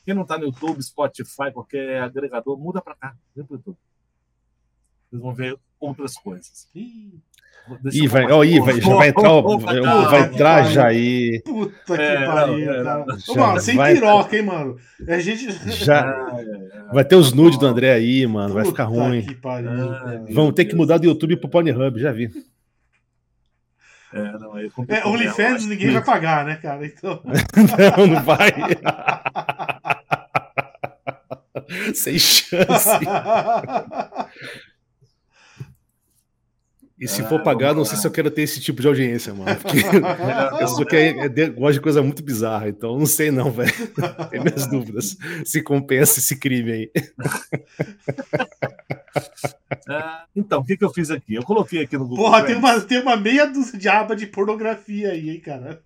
[0.06, 3.18] quem não está no YouTube, Spotify, qualquer agregador, muda para cá.
[3.36, 3.78] Vem para o YouTube.
[5.10, 6.68] Vocês vão ver outras coisas.
[6.74, 11.42] Ih, vai, oh, ih, vai, já vai entrar, oh, vai, vai entrar já aí.
[11.44, 13.06] Puta que é, pariu, é, cara.
[13.28, 14.78] Ô, mano, sem vai, piroca, hein, mano.
[15.08, 15.52] A gente...
[15.84, 16.16] Já,
[16.94, 18.54] vai ter os nudes do André aí, mano.
[18.54, 19.22] Vai ficar ruim.
[19.22, 19.70] Que pariu,
[20.32, 22.32] Vamos ter que mudar do YouTube pro Pornhub, já vi.
[24.14, 26.86] É, não, é, é OnlyFans ninguém vai pagar, né, cara?
[26.86, 27.22] Então...
[27.98, 28.52] não, não vai.
[31.94, 32.90] Sem chance.
[37.00, 39.56] E se for pagar, não sei se eu quero ter esse tipo de audiência, mano.
[39.58, 39.78] Porque
[40.60, 43.72] eu sou que é, é, gosto de coisa muito bizarra, então não sei não, velho.
[44.32, 45.16] Tenho minhas dúvidas.
[45.46, 46.92] Se compensa esse crime aí.
[49.88, 50.04] É,
[50.36, 51.36] então, o que, que eu fiz aqui?
[51.36, 52.26] Eu coloquei aqui no Google.
[52.26, 55.80] Porra, tem uma, tem uma meia dúzia de aba de pornografia aí, hein, cara.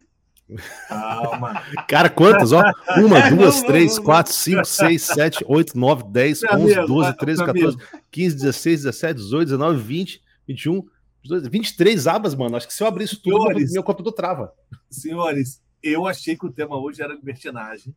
[0.88, 1.62] Calma.
[1.89, 2.53] Cara, quantas?
[2.53, 2.64] Ó,
[2.97, 7.18] uma, é, duas, não, três, não, quatro, cinco, seis, sete, oito, nove, dez, onze, doze,
[7.18, 7.78] treze, quatorze,
[8.09, 10.84] quinze, dezesseis, dezessete, dezoito, dezenove, vinte, vinte e um,
[11.24, 12.55] 23 abas, mano.
[12.55, 14.53] Acho que se eu abrir isso tudo, senhores, meu computador trava.
[14.89, 17.95] Senhores, eu achei que o tema hoje era libertinagem.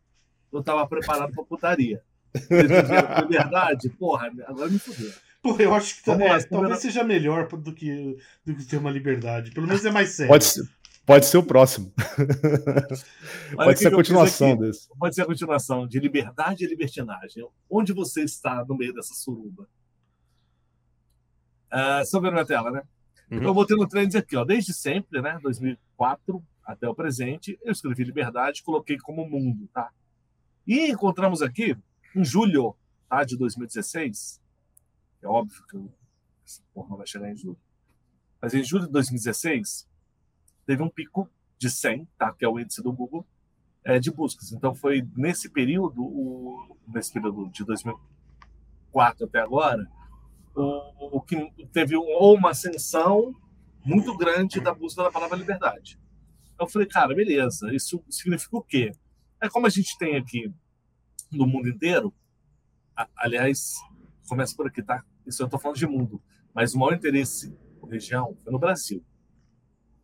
[0.53, 2.03] Eu tava preparado pra putaria.
[2.35, 3.89] É verdade?
[3.91, 5.13] Porra, agora me fudeu.
[5.43, 9.51] Pô, eu acho que é, talvez seja melhor do que, do que o tema liberdade.
[9.51, 10.31] Pelo menos é mais sério.
[10.31, 10.63] Pode ser,
[11.05, 11.93] pode ser o próximo.
[13.55, 14.89] pode ser a continuação desse.
[14.99, 17.47] Pode ser a continuação de liberdade e libertinagem.
[17.69, 19.69] Onde você está no meio dessa suruba?
[21.71, 22.83] Uh, Estou vendo na tela, né?
[23.35, 23.41] Uhum.
[23.41, 27.73] Então, eu botei no Trends aqui, ó, desde sempre, né, 2004 até o presente, eu
[27.73, 29.91] escrevi liberdade, coloquei como mundo, tá?
[30.67, 31.77] E encontramos aqui,
[32.15, 32.75] em julho
[33.09, 34.41] tá, de 2016,
[35.23, 35.93] é óbvio que eu,
[36.45, 37.59] essa porra não vai chegar em julho,
[38.41, 39.89] mas em julho de 2016,
[40.67, 41.29] teve um pico
[41.59, 43.27] de 100, tá, que é o índice do Google,
[43.83, 44.53] é, de buscas.
[44.53, 49.91] Então, foi nesse período, o, nesse período de 2004 até agora,
[50.55, 53.35] o, o que teve ou uma ascensão
[53.85, 55.99] muito grande da busca da palavra liberdade.
[56.59, 58.93] Eu falei, cara, beleza, isso significa o quê?
[59.41, 60.53] É como a gente tem aqui
[61.31, 62.15] no mundo inteiro,
[62.97, 63.75] a, aliás,
[64.29, 65.05] começa por aqui, tá?
[65.27, 66.23] Isso eu estou falando de mundo,
[66.55, 69.05] mas o maior interesse por região foi no Brasil.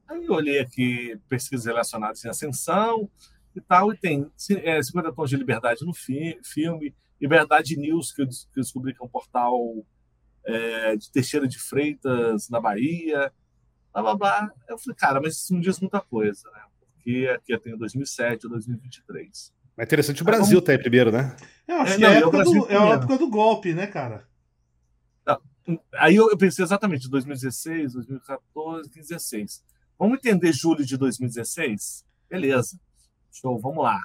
[0.09, 3.09] Aí eu olhei aqui pesquisas relacionadas em ascensão
[3.55, 4.31] e tal, e tem
[4.63, 8.95] é, 50 tons de liberdade no fi filme, Liberdade News, que eu, que eu descobri
[8.95, 9.55] que é um portal
[10.45, 13.33] é, de Teixeira de Freitas, na Bahia,
[13.93, 14.53] blá blá blá.
[14.69, 16.61] Eu falei, cara, mas isso não diz muita coisa, né?
[16.95, 19.53] Porque aqui tem 2007 ou 2023.
[19.79, 21.35] É interessante o Brasil estar tá aí primeiro, né?
[21.67, 23.87] Eu acho é, que não, é, a época do, é a época do golpe, né,
[23.87, 24.29] cara?
[25.95, 29.65] Aí eu pensei exatamente 2016, 2014, 2016.
[29.99, 32.05] Vamos entender julho de 2016?
[32.29, 32.81] Beleza.
[33.31, 34.01] Show, vamos lá.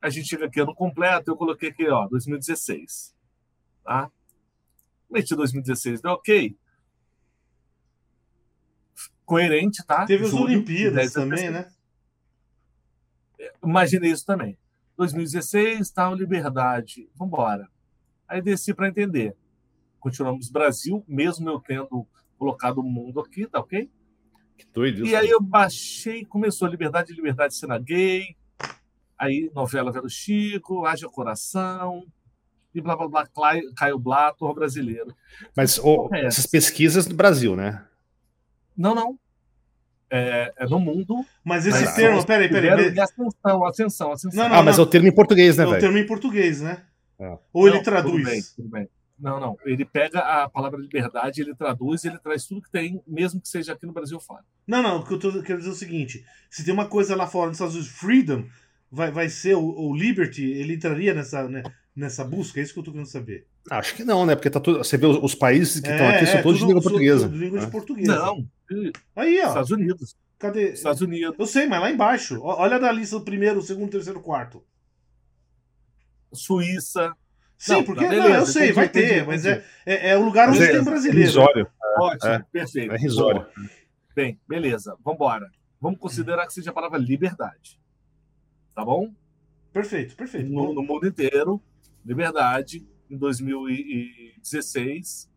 [0.00, 3.14] A gente chega aqui ano completo, eu coloquei aqui, ó, 2016.
[3.84, 4.10] Tá?
[5.12, 6.56] Mês de 2016 deu ok.
[9.24, 10.04] Coerente, tá?
[10.06, 11.70] Teve as Olimpíadas também, né?
[13.62, 14.58] Imaginei isso também.
[14.96, 17.08] 2016, tal, liberdade.
[17.14, 17.68] Vamos embora.
[18.28, 19.36] Aí desci para entender.
[20.00, 22.06] Continuamos Brasil, mesmo eu tendo
[22.36, 23.90] colocado o mundo aqui, tá ok?
[24.56, 25.06] Que doido.
[25.06, 28.36] E aí eu baixei, começou Liberdade, Liberdade Cena Gay.
[29.16, 32.04] Aí novela Vero Chico, Haja Coração,
[32.74, 33.26] e blá blá blá,
[33.76, 35.14] Caio Blá, ator brasileiro.
[35.56, 37.84] Mas oh, é essas pesquisas no Brasil, né?
[38.76, 39.18] Não, não.
[40.10, 41.24] É, é no mundo.
[41.44, 42.98] Mas esse mas, termo, peraí, peraí.
[43.00, 44.42] Ascensão, ascensão, ascensão.
[44.42, 44.84] Não, não, ah, mas não.
[44.84, 45.74] é o termo em português, né, velho?
[45.74, 46.82] É o termo em português, né?
[47.18, 47.38] É.
[47.52, 48.12] Ou ele traduz?
[48.12, 48.88] Tudo bem, tudo bem.
[49.18, 49.56] Não, não.
[49.64, 53.72] Ele pega a palavra liberdade, ele traduz, ele traz tudo que tem, mesmo que seja
[53.72, 54.42] aqui no Brasil fora.
[54.66, 54.98] Não, não.
[54.98, 57.48] O que eu tô, quero dizer é o seguinte: se tem uma coisa lá fora
[57.48, 58.44] nos Estados Unidos, freedom,
[58.90, 61.62] vai, vai ser o, o liberty, ele entraria nessa, né,
[61.94, 62.58] nessa busca?
[62.60, 63.46] É isso que eu tô querendo saber.
[63.70, 64.34] Acho que não, né?
[64.34, 66.58] Porque tá tudo, você vê os, os países que estão É, aqui são é, todos
[66.58, 67.24] de tudo- língua tudo- portuguesa.
[67.26, 67.70] tudo de língua de né?
[67.70, 68.16] portuguesa.
[68.16, 68.48] Não,
[69.14, 69.48] Aí, ó.
[69.48, 70.16] Estados Unidos.
[70.38, 70.72] Cadê?
[70.72, 72.40] Estados Unidos, Eu sei, mas lá embaixo.
[72.42, 74.64] Olha da lista do primeiro, segundo, terceiro, quarto.
[76.32, 77.14] Suíça.
[77.58, 79.64] Sim, Não, porque tá, não, eu sei, entendi, vai ter, entendi, mas entendi.
[79.86, 81.20] é, é, é o lugar onde é- tem brasileiro.
[81.20, 81.68] Risório.
[82.00, 82.44] Ótimo, é.
[82.50, 82.92] perfeito.
[82.92, 83.46] É risório.
[84.16, 84.96] Bem, beleza.
[85.04, 85.48] Vamos embora.
[85.80, 87.78] Vamos considerar que seja a palavra liberdade.
[88.74, 89.12] Tá bom?
[89.72, 90.50] Perfeito, perfeito.
[90.50, 91.62] No, no mundo inteiro,
[92.04, 92.86] liberdade.
[93.10, 95.30] Em 2016,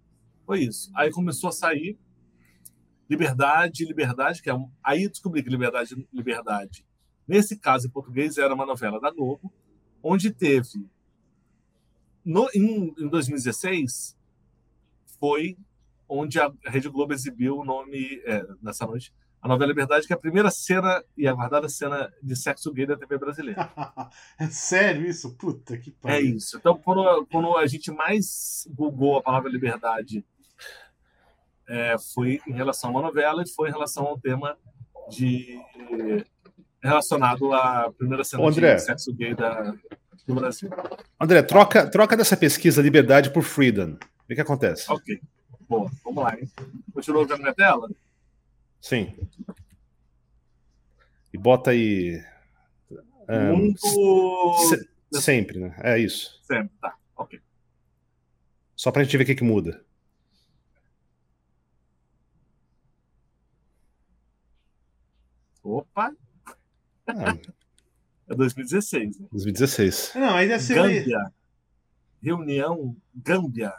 [0.46, 0.92] foi isso.
[0.96, 1.98] Aí começou a sair
[3.10, 4.70] liberdade, liberdade, que é um...
[4.84, 6.86] aí descobri que liberdade, liberdade.
[7.28, 9.54] Nesse caso, em português, era uma novela da Globo,
[10.02, 10.88] onde teve
[12.26, 14.18] no, em, em 2016
[15.20, 15.56] foi
[16.10, 19.14] onde a Rede Globo exibiu o nome é, nessa noite
[19.46, 22.98] a novela Liberdade, que é a primeira cena e aguardada cena de sexo gay da
[22.98, 23.70] TV brasileira.
[24.40, 25.36] é sério isso?
[25.36, 26.36] Puta que É pariu.
[26.36, 26.58] isso.
[26.58, 30.26] Então, quando, quando a gente mais googou a palavra liberdade,
[31.70, 34.58] é, foi em relação a uma novela e foi em relação ao tema
[35.12, 35.60] de
[36.82, 38.74] relacionado à primeira cena André.
[38.74, 39.76] de sexo gay da,
[40.26, 40.72] do Brasil.
[41.22, 43.96] André, troca, troca dessa pesquisa liberdade por freedom.
[44.24, 44.92] O que, acontece?
[44.92, 45.22] Ok.
[45.70, 46.36] Boa, vamos lá.
[46.36, 46.50] Hein?
[46.92, 47.88] Continua vendo minha tela?
[48.86, 49.16] Sim.
[51.34, 52.24] E bota aí.
[53.28, 53.80] é, Muito.
[54.70, 54.88] se-
[55.20, 55.76] sempre, né?
[55.84, 56.40] É isso.
[56.44, 56.96] Sempre, tá.
[57.16, 57.42] Ok.
[58.76, 59.84] Só pra gente ver o que, que muda.
[65.64, 66.12] Opa,
[67.08, 67.38] Ah,
[68.28, 69.20] é 2016.
[69.20, 69.28] Né?
[69.32, 70.12] 2016.
[70.16, 70.76] Não, deve ser.
[70.76, 71.32] Gâmbia.
[72.22, 73.74] Reunião Gâmbia.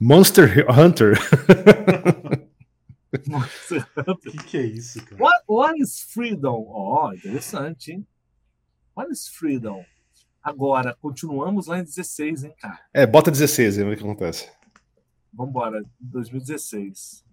[0.00, 1.14] Monster Hunter.
[4.08, 5.22] O que, que é isso, cara?
[5.22, 6.66] What, what is freedom?
[6.68, 8.06] Ó, interessante, hein?
[8.96, 9.84] What is freedom?
[10.42, 12.80] Agora, continuamos lá em 16, hein, cara?
[12.92, 14.50] É, bota 16 aí, vamos ver o que acontece.
[15.32, 17.24] Vambora, 2016.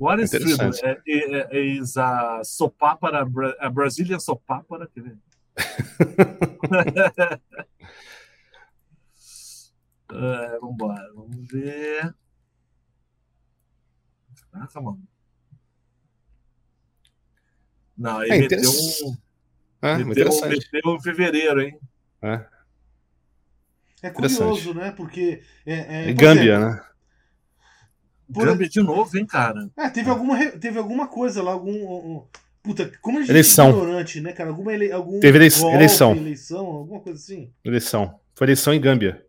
[0.00, 0.54] What is freedom?
[0.54, 0.82] Interessante.
[1.06, 3.26] É, é, é, is a sopápara,
[3.60, 5.18] a Brazilian sopápara, quer ver?
[10.12, 12.14] É, vambora, vamos ver.
[14.52, 15.02] Caraca, mano.
[17.96, 19.16] Não, ele É, meteu, interess- um,
[19.82, 20.24] Ah, meteu,
[20.72, 21.78] meteu em fevereiro, hein?
[22.22, 22.44] É.
[24.02, 24.92] É curioso, né?
[24.92, 25.42] Porque.
[25.66, 26.84] É, é, Gâmbia, exemplo, né?
[28.32, 29.68] por- Gâmbia de novo, hein, cara?
[29.76, 31.72] É, teve alguma, teve alguma coisa lá, algum.
[31.72, 32.26] um- um-
[32.62, 33.66] puta, como a gente Eleição.
[33.66, 34.50] é ignorante, né, cara?
[34.50, 36.14] Alguma ele, algum Teve elei- golpe, eleição.
[36.16, 37.52] eleição, alguma coisa assim.
[37.64, 38.20] Eleição.
[38.34, 39.24] Foi eleição em Gâmbia.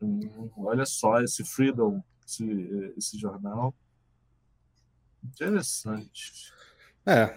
[0.00, 3.74] Hum, olha só esse Freedom, esse, esse jornal.
[5.24, 6.52] Interessante.
[7.06, 7.34] É.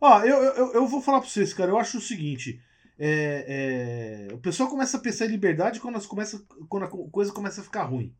[0.00, 1.70] Ó, eu, eu, eu vou falar pra vocês, cara.
[1.70, 2.60] Eu acho o seguinte.
[2.98, 7.08] é, é, o pessoal começa a pensar em liberdade quando, as começa, quando a co-
[7.10, 8.14] coisa começa a ficar ruim.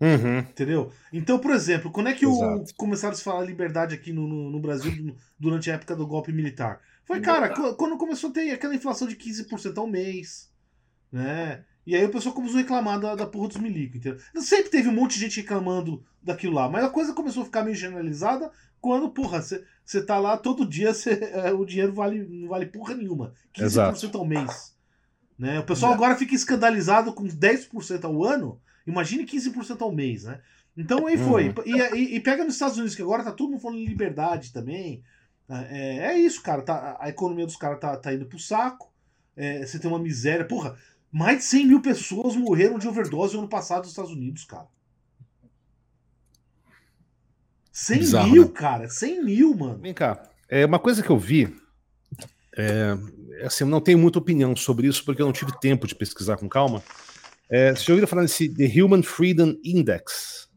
[0.00, 0.38] Uhum.
[0.40, 0.92] Entendeu?
[1.12, 4.50] Então, por exemplo, quando é que o, começaram a se falar liberdade aqui no, no,
[4.50, 6.80] no Brasil du- durante a época do golpe militar?
[7.04, 10.52] Foi, cara, qu- quando começou a ter aquela inflação de 15% ao mês,
[11.12, 11.64] né?
[11.86, 14.18] E aí o pessoal começou a reclamar da, da porra dos milico, entendeu?
[14.36, 17.62] Sempre teve um monte de gente reclamando daquilo lá, mas a coisa começou a ficar
[17.62, 22.48] meio generalizada quando, porra, você tá lá todo dia, cê, é, o dinheiro vale, não
[22.48, 23.32] vale porra nenhuma.
[23.54, 24.18] 15% Exato.
[24.18, 24.74] ao mês.
[25.38, 25.58] Né?
[25.60, 25.94] O pessoal É.
[25.94, 30.40] agora fica escandalizado com 10% ao ano, imagine 15% ao mês, né?
[30.76, 31.48] Então aí foi.
[31.48, 31.54] Uhum.
[31.66, 34.52] E, e- e pega nos Estados Unidos, que agora tá todo mundo falando em liberdade
[34.52, 35.02] também.
[35.48, 36.62] É, é isso, cara.
[36.62, 38.92] Tá, a economia dos caras tá, tá indo pro saco.
[39.36, 40.44] É, você tem uma miséria.
[40.44, 40.76] Porra,
[41.14, 44.66] mais de 100 mil pessoas morreram de overdose no ano passado nos Estados Unidos, cara.
[47.72, 48.50] 100 Bizarro, mil, né?
[48.52, 48.88] cara.
[48.88, 49.78] 100 mil, mano.
[49.78, 50.28] Vem cá.
[50.48, 51.54] É uma coisa que eu vi.
[52.56, 52.96] É,
[53.44, 56.36] assim, eu não tenho muita opinião sobre isso porque eu não tive tempo de pesquisar
[56.36, 56.82] com calma.
[57.50, 60.48] É, você já ouviu falar desse The Human Freedom Index?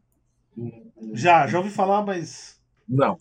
[1.12, 2.60] Já, já ouvi falar, mas.
[2.88, 3.18] Não.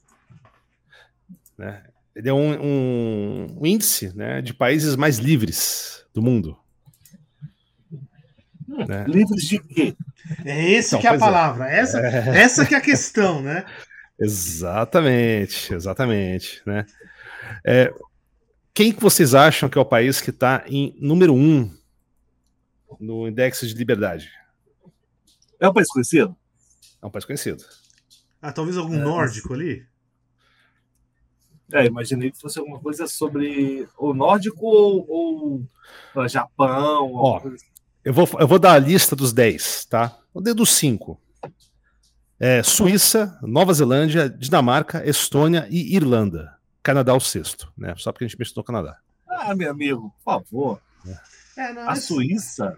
[1.57, 1.83] Né?
[2.15, 6.57] Ele é um, um- um índice né, de países mais livres do mundo.
[8.85, 9.05] Né?
[9.07, 9.95] Livres de quê?
[10.45, 11.17] É esse Então, que é a é.
[11.17, 11.69] palavra.
[11.69, 13.65] Essa, essa que é a questão, né?
[14.19, 16.63] Exatamente, exatamente.
[16.65, 16.85] Né?
[17.63, 17.93] É,
[18.73, 21.71] quem que vocês acham que é o país que está em número um
[22.99, 24.31] no index de liberdade?
[25.59, 26.35] É um país conhecido?
[27.01, 27.63] É um país conhecido.
[28.41, 29.85] Ah, talvez algum É, nórdico ali?
[31.71, 35.63] É, imaginei que fosse alguma coisa sobre o nórdico ou, ou
[36.15, 37.11] ah, Japão.
[37.13, 37.57] Ó, assim.
[38.07, 40.17] Eu vou, eu vou dar a lista dos 10, tá?
[40.33, 41.19] Vou dar dos 5.
[42.39, 46.55] É, Suíça, Nova Zelândia, Dinamarca, Estônia e Irlanda.
[46.81, 47.93] Canadá o sexto, né?
[47.97, 48.97] Só porque a gente mencionou o Canadá.
[49.27, 50.81] Ah, meu amigo, por favor.
[51.57, 52.77] É, não, A esse- Suíça.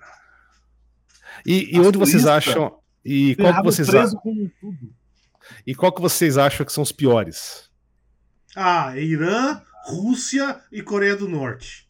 [1.45, 2.80] E, e A onde vocês Suíça acham?
[3.05, 4.21] E qual que vocês acham?
[5.67, 7.69] E qual que vocês acham que são os piores?
[8.55, 11.86] Ah, Irã, Rússia e Coreia do Norte.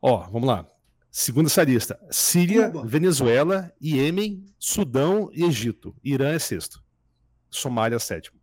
[0.00, 0.69] Ó, vamos lá.
[1.10, 2.86] Segundo essa lista: Síria, Cuba.
[2.86, 5.94] Venezuela, Iêmen, Sudão e Egito.
[6.04, 6.82] Irã é sexto.
[7.50, 8.38] Somália sétimo.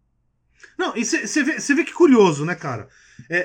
[0.78, 2.88] Não, e você vê, vê que curioso, né, cara?
[3.30, 3.42] É, é,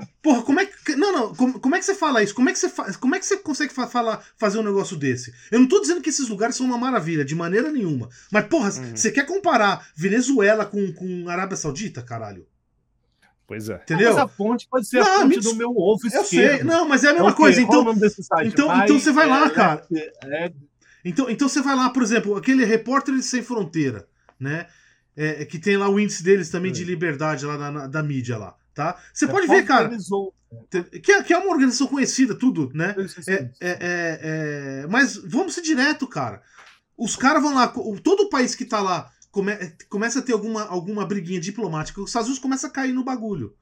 [0.00, 0.94] é- Porra, como é que.
[0.96, 2.34] Não, não, como, como é que você fala isso?
[2.34, 2.90] Como é que você fa...
[2.94, 5.34] como é que você consegue fa- falar, fazer um negócio desse?
[5.50, 8.08] Eu não tô dizendo que esses lugares são uma maravilha, de maneira nenhuma.
[8.30, 8.96] Mas, porra, Uhum.
[8.96, 12.46] você quer comparar Venezuela com, com Arábia Saudita, caralho?
[13.50, 13.74] Pois é.
[13.82, 14.10] Entendeu?
[14.14, 16.56] Mas a fonte pode ser Não, a me fonte do meu ovo Eu esquerdo.
[16.58, 16.62] sei.
[16.62, 17.36] Não, mas é a É mesma o quê?
[17.36, 17.60] coisa.
[17.66, 18.46] Qual o Então, nome desse site?
[18.46, 19.86] então- Vai- então você vai lá, é, cara.
[19.90, 20.52] é-
[21.04, 24.06] Então, então você vai lá, por exemplo, aquele Repórteres Sem Fronteira,
[24.38, 24.68] né?
[25.16, 26.86] É, é que tem lá o índice deles também de É.
[26.86, 28.96] liberdade lá na- na- da mídia lá, tá?
[29.12, 29.90] Você é pode ver, cara,
[31.02, 32.94] que, é- que é uma organização conhecida, tudo, né?
[32.96, 34.20] Eu É, é, é,
[34.84, 36.40] é, mas vamos ser direto, cara.
[36.96, 37.66] Os caras vão lá,
[38.04, 39.56] todo país que tá lá come-
[39.88, 43.54] começa a ter alguma, alguma briguinha diplomática, os Estados Unidos começa a cair no bagulho.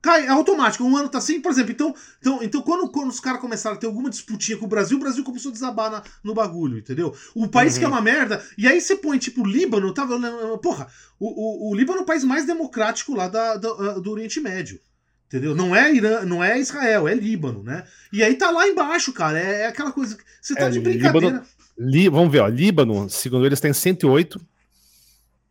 [0.00, 0.84] Cai, é automático.
[0.84, 1.72] Um ano tá assim, por exemplo.
[1.72, 4.96] Então, então, então quando, quando os caras começaram a ter alguma disputinha com o Brasil,
[4.96, 7.12] o Brasil começou a desabar na- no bagulho, entendeu?
[7.34, 7.78] O país Uhum.
[7.80, 8.40] que é uma merda.
[8.56, 10.16] E aí você põe, tipo, Líbano, tava.
[10.62, 10.86] Porra,
[11.18, 14.78] o, o, o Líbano é o país mais democrático lá da, da- do Oriente Médio.
[15.26, 15.54] Entendeu?
[15.54, 17.84] Não é Irã, não é Israel, é Líbano, né?
[18.12, 19.38] E aí tá lá embaixo, cara.
[19.38, 20.16] É, é aquela coisa.
[20.16, 21.42] que Você tá É, de Líbano- brincadeira.
[21.76, 22.46] Li- vamos ver, ó.
[22.46, 24.40] Líbano, segundo eles, está em 108.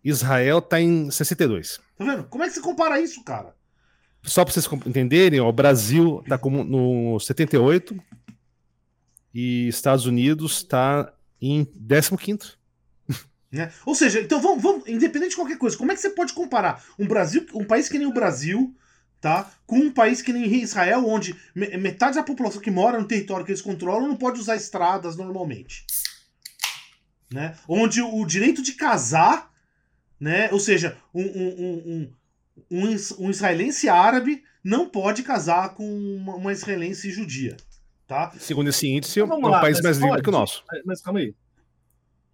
[0.10, 1.80] Israel está em 62.
[1.98, 2.24] Tá vendo?
[2.26, 3.56] Como é que você compara isso, cara?
[4.24, 7.98] Só para vocês entenderem, ó, o Brasil está no 78
[9.34, 12.58] e Estados Unidos está em 15.
[13.52, 13.72] Né?
[13.86, 16.84] Ou seja, então vamos, vamos, independente de qualquer coisa, como é que você pode comparar
[17.00, 18.76] um Brasil, um país que nem o Brasil,
[19.22, 23.08] tá, com um país que nem Israel, onde me- metade da população que mora no
[23.08, 25.86] território que eles controlam não pode usar estradas normalmente,
[27.32, 27.58] né?
[27.70, 29.50] Onde o direito de casar,
[30.20, 32.12] né, ou seja, um, um, um,
[32.72, 35.88] um, um is- um israelense árabe não pode casar com
[36.18, 37.56] uma, uma israelense judia,
[38.08, 38.32] tá?
[38.40, 40.64] Segundo esse índice, é Então, um vamos lá, país mais livre que o nosso.
[40.86, 41.34] Mas calma aí.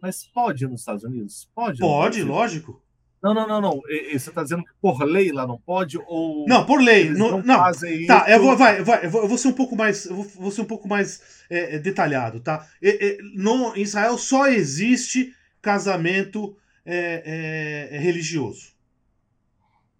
[0.02, 1.50] Mas pode nos Estados Unidos?
[1.56, 1.80] Pode?
[1.80, 2.82] Pode, lógico.
[3.22, 3.82] Não, não, não, não.
[3.88, 5.98] E- e Você está dizendo que por lei lá não pode?
[6.08, 8.32] Ou Não, por lei, não, não, não, fazem Tá, isso?
[8.32, 10.66] eu vou, vai, vai, eu vou, ser um pouco mais, eu vou, vou ser um
[10.66, 12.68] pouco mais é, é, detalhado, tá?
[12.82, 18.74] E- e- no, em Israel só existe casamento é, é, é, religioso.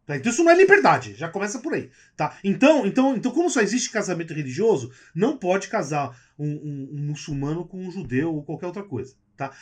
[0.06, 0.18] Tá?
[0.18, 2.38] Então isso não é liberdade, já começa por aí, tá?
[2.44, 7.66] Então, então, então como só existe casamento religioso, não pode casar um, um- um muçulmano
[7.66, 9.56] com um judeu ou qualquer outra coisa, tá?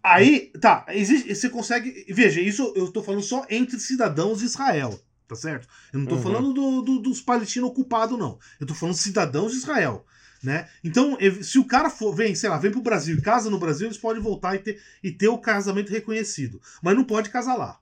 [0.00, 5.00] Aí, tá, existe, você consegue, veja, isso eu tô falando só entre cidadãos de Israel,
[5.26, 5.66] tá certo?
[5.92, 6.22] Eu não tô Uhum.
[6.22, 8.38] falando do- do- dos palestinos ocupados, não.
[8.60, 10.06] Eu tô falando cidadãos de Israel.
[10.42, 10.68] Né?
[10.84, 13.88] Então, se o cara for, vem, sei lá, vem pro Brasil e casa no Brasil,
[13.88, 16.60] eles podem voltar e ter, e ter o casamento reconhecido.
[16.82, 17.80] Mas não pode casar lá.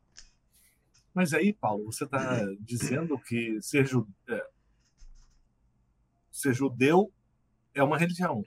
[1.15, 4.43] Mas aí, Paulo, você está dizendo que ser, ju- é,
[6.31, 7.11] ser judeu
[7.75, 8.43] é uma religião.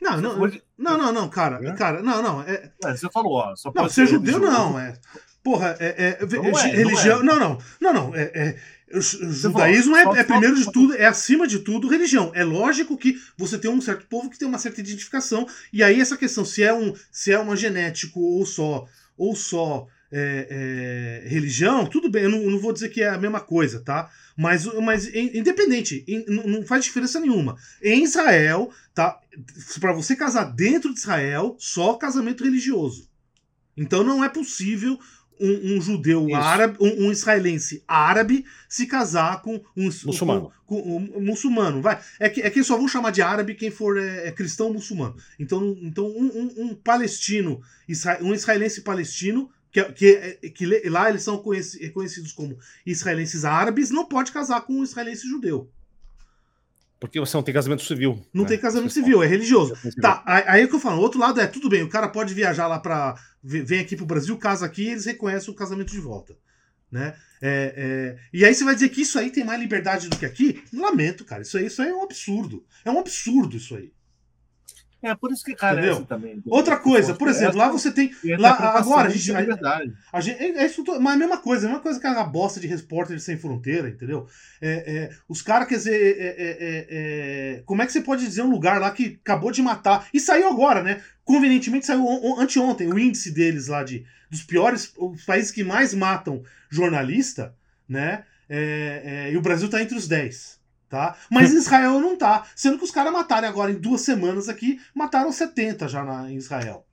[0.00, 1.72] Não, não, pode- não, não, não, cara, É?
[1.74, 2.42] cara, não, não.
[2.42, 4.58] É, É, você falou, ó, só não, pode ser judeu religioso.
[4.72, 4.98] não, é.
[5.42, 7.22] Porra, é, é, Não é, religião.
[7.22, 8.14] não Não, não, não, não.
[8.14, 8.60] é, é,
[8.92, 9.00] o
[9.32, 12.32] judaísmo é, é primeiro de tudo, é acima de tudo religião.
[12.34, 15.46] É lógico que você tem um certo povo que tem uma certa identificação.
[15.72, 18.86] E aí essa questão, se é um, se é uma genético ou só,
[19.16, 23.18] ou só é, é, religião, tudo bem, eu não, não vou dizer que é a
[23.18, 24.10] mesma coisa, tá?
[24.36, 27.56] Mas, mas in- independente, in- não não faz diferença nenhuma.
[27.82, 29.20] Em Israel, tá?
[29.80, 33.06] Para você casar dentro de Israel, só casamento religioso.
[33.76, 34.98] Então não é possível
[35.40, 36.36] um, um judeu Isso.
[36.36, 40.52] árabe, um, um israelense árabe se casar com um Muçulmano.
[40.66, 41.80] Com, com um muçulmano.
[41.82, 41.98] Vai.
[42.20, 45.16] É que, é que só vão chamar de árabe quem for é, é cristão muçulmano.
[45.38, 47.60] Então, então um, palestino,
[48.20, 50.06] um israelense palestino, que, é- que,
[50.42, 54.74] é- que le- lá eles são conheci- reconhecidos como israelenses árabes, não pode casar com
[54.74, 55.70] um israelense judeu.
[57.00, 58.20] Porque você não tem casamento civil.
[58.34, 58.48] Não né?
[58.48, 59.74] tem casamento Você civil, é religioso.
[59.76, 59.92] fala.
[60.00, 60.98] Tá, aí é o que eu falo.
[60.98, 63.14] O outro lado é, tudo bem, o cara pode viajar lá pra.
[63.42, 66.36] ve- Vem aqui pro Brasil, casa aqui eles reconhecem o casamento de volta.
[66.90, 67.14] Né?
[67.42, 70.24] É, é, e aí você vai dizer que isso aí tem mais liberdade do que
[70.26, 70.62] aqui?
[70.72, 71.42] Lamento, cara.
[71.42, 72.64] Isso aí, isso aí é um absurdo.
[72.84, 73.92] É um absurdo isso aí.
[75.00, 76.06] É por isso que carece Entendeu?
[76.06, 76.42] também.
[76.46, 78.10] Outra coisa, por exemplo, lá você tem.
[78.36, 79.32] Lá, agora, a de gente.
[79.32, 79.80] A,
[80.12, 82.24] a gente é, é isso tudo- mas a mesma coisa, a mesma coisa que a
[82.24, 84.26] bosta de repórter sem fronteira, entendeu?
[84.60, 86.86] É, é, os caras, quer dizer, é, é, é,
[87.58, 90.08] é, como é que você pode dizer um lugar lá que acabou de matar?
[90.12, 91.00] E saiu agora, né?
[91.24, 95.62] Convenientemente saiu on- on- anteontem o índice deles lá de dos piores, os países que
[95.64, 97.54] mais matam jornalista,
[97.88, 98.24] né?
[98.48, 100.57] É, é, e o Brasil tá entre os 10.
[100.88, 101.16] Tá?
[101.30, 102.44] Mas Israel não tá.
[102.56, 106.36] Sendo que os caras mataram agora em duas semanas aqui, mataram 70 já na, em
[106.36, 106.84] Israel.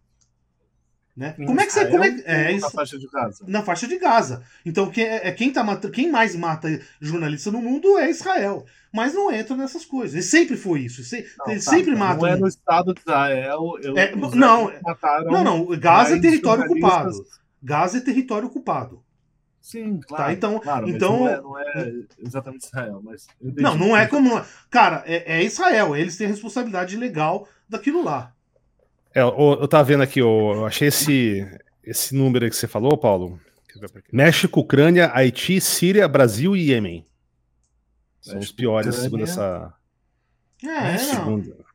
[1.16, 1.32] Né?
[1.46, 1.86] Como é que você.
[1.88, 3.46] Como é, que- é, na faixa de casa.
[3.48, 4.44] na faixa de Gaza.
[4.66, 6.68] Então, quem, é, é quem, tá matando, quem mais mata
[7.00, 8.66] jornalista no mundo é Israel.
[8.92, 10.14] Mas não entra nessas coisas.
[10.26, 11.02] E sempre foi isso.
[11.06, 12.22] Se- Não, eles tá, sempre então, matam.
[12.24, 13.62] Não é no estado de Israel.
[13.82, 14.74] Eu, É, não,
[15.32, 15.66] Não, não.
[15.80, 17.26] Gaza é território ocupado.
[17.64, 19.02] Gaza é território ocupado.
[19.66, 20.26] Sim, claro.
[20.26, 20.32] Tá?
[20.32, 23.26] Então, claro, mas então não, é, não é exatamente Israel, mas.
[23.42, 24.38] não, não é como.
[24.38, 24.46] é.
[24.70, 25.96] Cara, é, é Israel.
[25.96, 28.32] Eles têm responsabilidade legal daquilo lá.
[29.12, 31.44] É, eu, eu tava vendo aqui, eu, eu achei esse,
[31.84, 33.40] esse número aí que você falou, Paulo.
[34.14, 37.04] México, Ucrânia, Haiti, Síria, Brasil e Iêmen.
[38.22, 39.04] São os piores, Ucrânia.
[39.04, 39.74] segundo essa.
[40.64, 41.00] É, não.
[41.00, 41.66] segundo.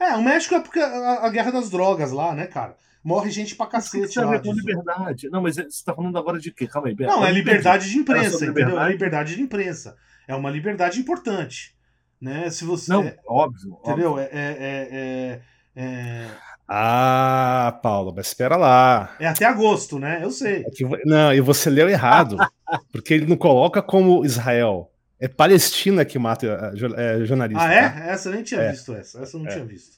[0.00, 2.78] É, o México é porque a, a guerra das drogas lá, né, cara?
[3.06, 4.32] Morre gente pra cacete tem a lá.
[4.32, 5.28] ver com liberdade?
[5.30, 6.66] Não, mas você tá falando agora de quê?
[6.66, 6.94] Calma aí.
[6.96, 8.62] Beto, Não, é me liberdade de imprensa, sobre entendeu?
[8.64, 8.92] É liberdade?
[8.92, 9.96] liberdade de imprensa.
[10.26, 11.76] É uma liberdade importante.
[12.20, 12.50] Né?
[12.50, 12.90] Se você.
[12.90, 13.78] Não, é, óbvio.
[13.84, 14.18] entendeu?
[14.18, 15.40] É, é, é,
[15.76, 16.26] é, é-
[16.68, 19.14] Ah, Paulo, mas espera lá.
[19.20, 20.18] é até agosto, né?
[20.20, 20.64] Eu sei.
[20.66, 22.36] É que não, e você leu errado.
[22.90, 24.90] porque ele não coloca como Israel.
[25.20, 27.62] É Palestina que mata eh, eh, jornalista.
[27.64, 27.74] Ah, tá?
[28.06, 28.10] é?
[28.10, 28.70] Essa eu nem tinha É.
[28.72, 29.22] visto, essa.
[29.22, 29.52] Essa eu não É.
[29.52, 29.96] tinha visto.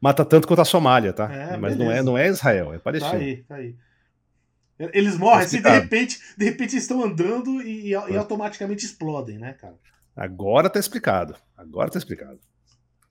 [0.00, 1.30] Mata tanto quanto a Somália, tá?
[1.32, 3.14] É, mas não é, não é Israel, é Tá Palestina.
[3.18, 3.76] aí, tá aí.
[4.94, 8.16] Eles morrem, assim, de repente, de repente estão andando e, e É.
[8.16, 9.74] automaticamente explodem, né, cara?
[10.16, 11.36] Agora tá explicado.
[11.56, 12.40] Agora tá explicado.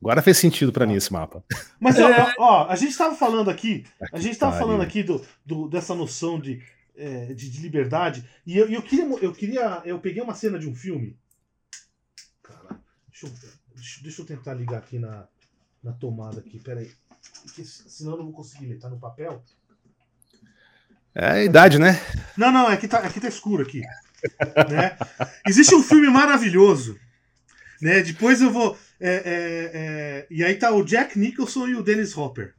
[0.02, 1.44] Agora fez sentido pra mim esse mapa.
[1.80, 2.34] Mas, ó, É.
[2.40, 4.68] ó, a gente tava falando aqui, a gente tava pariu.
[4.68, 6.60] falando aqui do, do- dessa noção de,
[6.96, 10.58] é, de, de liberdade, e eu, e eu queria, eu queria, eu peguei uma cena
[10.58, 11.16] de um filme.
[12.42, 13.32] Cara, deixa eu,
[13.76, 15.28] deixa, deixa eu tentar ligar aqui na,
[15.84, 16.92] na tomada aqui, peraí.
[17.44, 19.44] Porque se- senão eu não vou conseguir ler, tá no papel?
[21.16, 22.00] É a idade, né?
[22.38, 23.82] Não, não, aqui tá, aqui tá escuro aqui.
[24.70, 24.98] né?
[25.48, 27.00] Existe um filme maravilhoso.
[27.82, 28.02] Né?
[28.02, 28.78] Depois eu vou.
[29.00, 32.54] é, é, é, e aí tá o Jack Nicholson e o Dennis Hopper.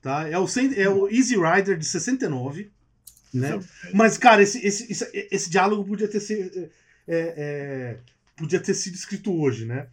[0.00, 0.28] Tá?
[0.28, 0.46] É, o,
[0.76, 2.70] é o Easy Rider de 69.
[3.32, 3.60] Né?
[3.94, 6.68] Mas, cara, esse, esse, esse, esse diálogo podia ter, sido,
[7.08, 7.98] é, é,
[8.36, 9.86] podia ter sido escrito hoje, né?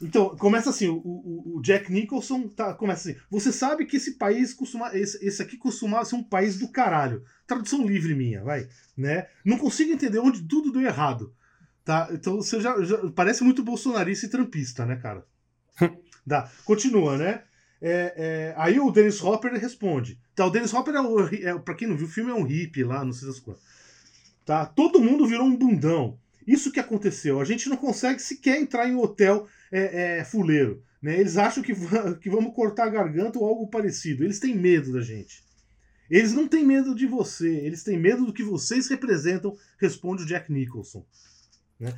[0.00, 4.12] Então, começa assim, o, o, o Jack Nicholson tá, começa assim, você sabe que esse
[4.16, 7.24] país costuma, esse, esse aqui costumava ser um país do caralho.
[7.46, 9.26] Tradução livre minha, vai, né?
[9.44, 11.34] Não consigo entender onde tudo deu errado,
[11.84, 12.08] tá?
[12.12, 15.26] Então você já, já- parece muito bolsonarista e trampista, né, cara?
[16.26, 16.48] Dá.
[16.64, 17.42] Continua, né?
[17.80, 20.18] É, é, aí o Dennis Hopper responde.
[20.34, 22.44] Tá, o Dennis Hopper, é, o, é, pra quem não viu, o filme é um
[22.44, 23.62] hippie lá, não sei das quantas.
[24.44, 24.64] Tá?
[24.66, 26.18] Todo mundo virou um bundão.
[26.46, 27.40] Isso que aconteceu.
[27.40, 30.82] A gente não consegue sequer entrar em um hotel é, é, fuleiro.
[31.02, 31.18] Né?
[31.18, 31.72] Eles acham que,
[32.20, 34.24] que vamos cortar a garganta ou algo parecido.
[34.24, 35.46] Eles têm medo da gente.
[36.10, 40.26] Eles não têm medo de você, eles têm medo do que vocês representam, responde o
[40.26, 41.04] Jack Nicholson.
[41.78, 41.92] Né?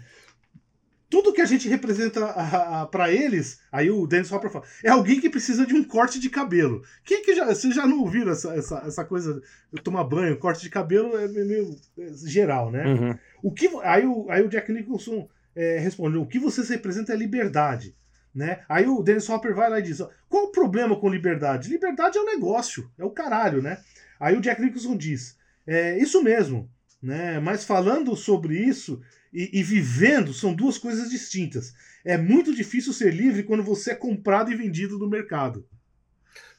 [1.09, 5.29] Tudo que a gente representa para eles, aí o Dennis Hopper fala, é alguém que
[5.29, 6.83] precisa de um corte de cabelo.
[7.05, 9.43] Quem que já, vocês já não ouviram essa, essa, essa coisa
[9.83, 12.87] tomar banho, corte de cabelo é meio é, geral, né?
[12.87, 13.18] Uhum.
[13.43, 17.18] O que, aí, o, aí o Jack Nicholson é, responde: o que vocês representam é
[17.18, 17.94] liberdade.
[18.32, 18.61] Né?
[18.68, 19.98] Aí o Dennis Hopper vai lá e diz:
[20.28, 21.68] qual o problema com liberdade?
[21.68, 23.78] Liberdade é um negócio, é o caralho, né?
[24.20, 25.36] Aí o Jack Nicholson diz:
[25.66, 26.70] é isso mesmo,
[27.03, 27.40] né?
[27.40, 29.01] Mas falando sobre isso
[29.32, 31.74] e, e vivendo são duas coisas distintas.
[32.05, 35.66] É muito difícil ser livre quando você é comprado e vendido no mercado.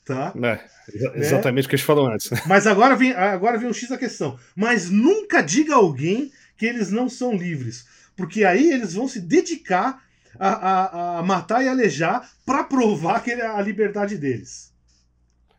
[0.04, 0.34] Tá?
[0.44, 0.60] É,
[0.94, 2.30] exa- exatamente o que a gente falou antes.
[2.32, 2.42] né?
[2.48, 4.38] Mas agora vem, agora vem o X da questão.
[4.56, 7.86] Mas nunca diga a alguém que eles não são livres.
[8.22, 10.04] Porque aí eles vão se dedicar
[10.40, 14.72] a, a, a matar e alejar para provar que ele- a liberdade deles.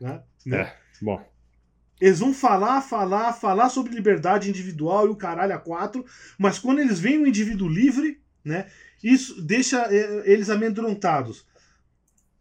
[0.00, 0.22] Né?
[0.46, 0.58] Né?
[0.60, 1.20] É, bom.
[2.00, 6.04] Eles vão falar, falar, falar sobre liberdade individual e o caralho a quatro,
[6.38, 8.66] mas quando eles veem o indivíduo livre, né,
[9.02, 11.44] isso deixa eh, eles amedrontados.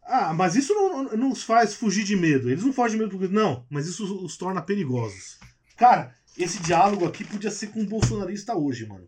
[0.04, 2.50] Ah, mas isso não, não- os faz fugir de medo.
[2.50, 3.34] Eles não fogem de medo porque.
[3.34, 5.40] Não, mas isso os, os torna perigosos.
[5.78, 9.08] Cara, esse diálogo aqui podia ser com um bolsonarista hoje, mano.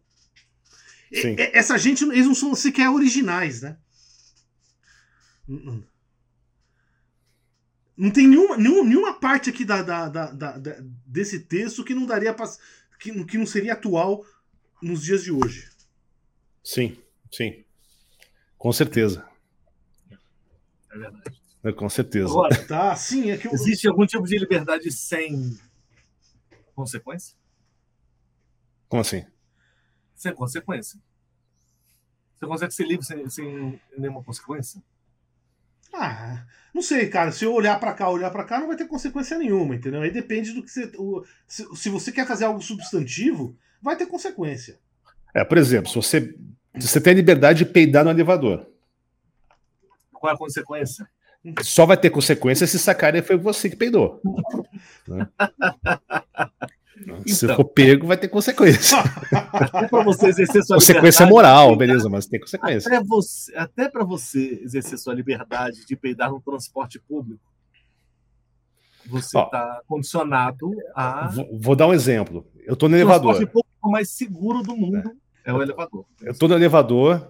[1.22, 1.36] Sim.
[1.38, 3.78] Essa gente, eles não são sequer originais, né?
[5.48, 5.84] Não- não-
[7.96, 11.94] não tem nenhuma, nenhuma, nenhuma parte aqui da, da- da- da- da- desse texto que
[11.94, 12.46] não daria pra,
[13.00, 14.26] que, que não seria atual
[14.82, 15.70] nos dias de hoje.
[16.64, 16.98] Sim,
[17.32, 17.64] sim.
[18.58, 19.26] Com certeza.
[20.92, 21.42] É verdade.
[21.64, 22.30] É, com certeza.
[22.30, 25.58] Agora, Tá, sim, é que eu, existe algum tipo de liberdade sem
[26.76, 27.36] consequência?
[28.90, 29.26] Como assim?
[30.24, 30.98] Sem consequência.
[32.40, 34.82] Você consegue ser livre sem, sem nenhuma consequência?
[35.94, 37.30] Ah, não sei, cara.
[37.34, 40.02] Se eu olhar pra cá, olhar pra cá, não vai ter consequência nenhuma, entendeu?
[40.02, 40.90] Aí depende do que você.
[40.98, 44.80] o- se, se você quer fazer algo substantivo, vai ter consequência.
[45.36, 46.34] É, por exemplo, se você,
[46.80, 48.66] se você tem a liberdade de peidar no elevador,
[50.14, 51.06] Qual é a consequência?
[51.62, 54.22] só vai ter consequência se sacarem foi você que peidou.
[55.06, 55.28] né?
[57.28, 57.56] Se Então.
[57.56, 58.98] for pego, vai ter consequência.
[59.52, 62.88] Até para você exercer sua Consequência moral, beleza, mas tem consequência.
[62.88, 67.42] Até, você, até para você exercer sua liberdade de peidar no transporte público,
[69.08, 71.28] você está condicionado a.
[71.30, 72.46] Vou, vou dar um exemplo.
[72.66, 73.48] Eu tô no O transporte elevador.
[73.48, 75.12] público mais seguro do mundo
[75.44, 76.06] é, o elevador.
[76.22, 77.30] Eu tô no elevador,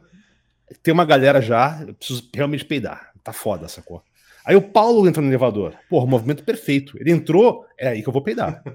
[0.83, 3.11] tem uma galera já, eu preciso realmente peidar.
[3.23, 4.03] Tá foda essa cor.
[4.45, 5.73] Aí o Paulo entrou no elevador.
[5.89, 6.97] Porra, movimento perfeito.
[6.99, 8.61] Ele entrou, é aí que eu vou peidar.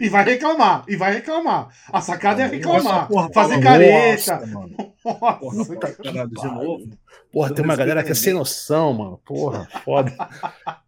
[0.00, 1.68] E vai reclamar, e vai reclamar.
[1.92, 3.06] A sacada é reclamar.
[3.06, 4.34] Porra, fazer Paulo, careta.
[4.36, 4.76] nossa, mano.
[5.04, 5.94] Nossa, Porra, cara.
[6.02, 6.90] caralho, de novo.
[7.30, 9.20] Porra, tem uma galera que é sem noção, mano.
[9.26, 10.10] Porra, foda.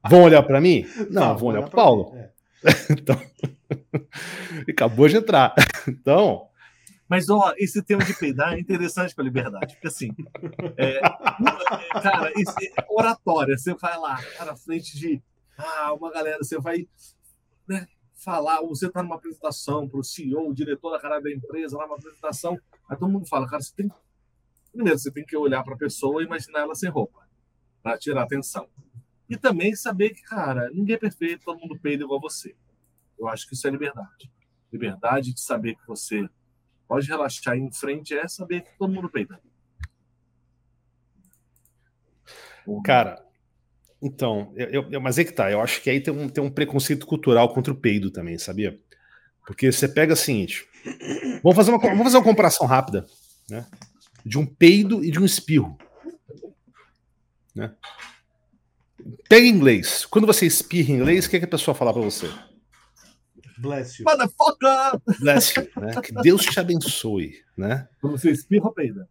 [0.08, 0.86] Vão olhar pra mim?
[1.10, 2.12] Não, Tá, vão olhar olha pro Paulo.
[2.14, 2.30] mim, é.
[2.90, 3.20] Então.
[4.66, 5.52] e acabou de entrar.
[5.86, 6.46] Então,
[7.08, 9.74] Mas, ó, esse tema de peidar é interessante para liberdade.
[9.74, 10.10] Porque, assim,
[10.76, 11.00] é,
[12.00, 15.22] cara, esse, oratória, você vai lá, à frente de
[15.56, 16.88] ah, uma galera, você vai
[17.68, 21.30] né, falar, ou você está numa apresentação para o CEO, o diretor da cara da
[21.30, 22.58] empresa, lá numa apresentação,
[22.88, 23.90] aí todo mundo fala, cara, você tem.
[24.72, 27.28] Primeiro, você tem que olhar para a pessoa e imaginar ela sem roupa,
[27.82, 28.68] para tirar atenção.
[29.28, 32.56] E também saber que, cara, ninguém é perfeito, todo mundo peida igual você.
[33.18, 34.30] Eu acho que isso é liberdade.
[34.72, 36.28] Liberdade de saber que você
[36.94, 39.40] pode relaxar em frente é saber que todo mundo peida.
[42.84, 43.20] cara.
[44.00, 45.50] Então, eu, eu- mas é que tá.
[45.50, 48.78] Eu acho que aí tem um, tem um preconceito cultural contra o peido também, sabia?
[49.44, 50.66] Porque você pega o seguinte:
[51.42, 53.06] vamos fazer uma, vamos fazer uma comparação rápida,
[53.50, 53.66] né?
[54.24, 55.76] De um peido e de um espirro.
[57.54, 57.74] Né?
[59.28, 60.06] Pega inglês.
[60.06, 62.30] Quando você espirra em inglês, o que, é que a pessoa fala pra você?
[63.58, 64.04] Bless you.
[64.08, 65.00] Motherfucker!
[65.20, 66.00] Bless you, né?
[66.02, 67.88] Que Deus te abençoe, né?
[68.00, 69.08] Quando você espirra, peida.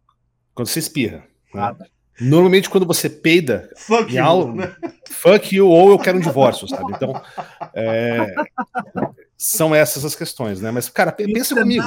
[0.54, 1.24] Quando você espirra.
[1.54, 1.74] né?
[2.20, 4.24] Normalmente, quando você peida, Fuck em you.
[4.24, 4.76] aula, né?
[5.10, 6.92] fuck you ou eu quero um divórcio, sabe?
[6.92, 7.20] Então,
[7.74, 8.34] é,
[9.36, 10.70] são essas as questões, né?
[10.70, 11.84] Mas, cara, pe- pensa Isso é comigo.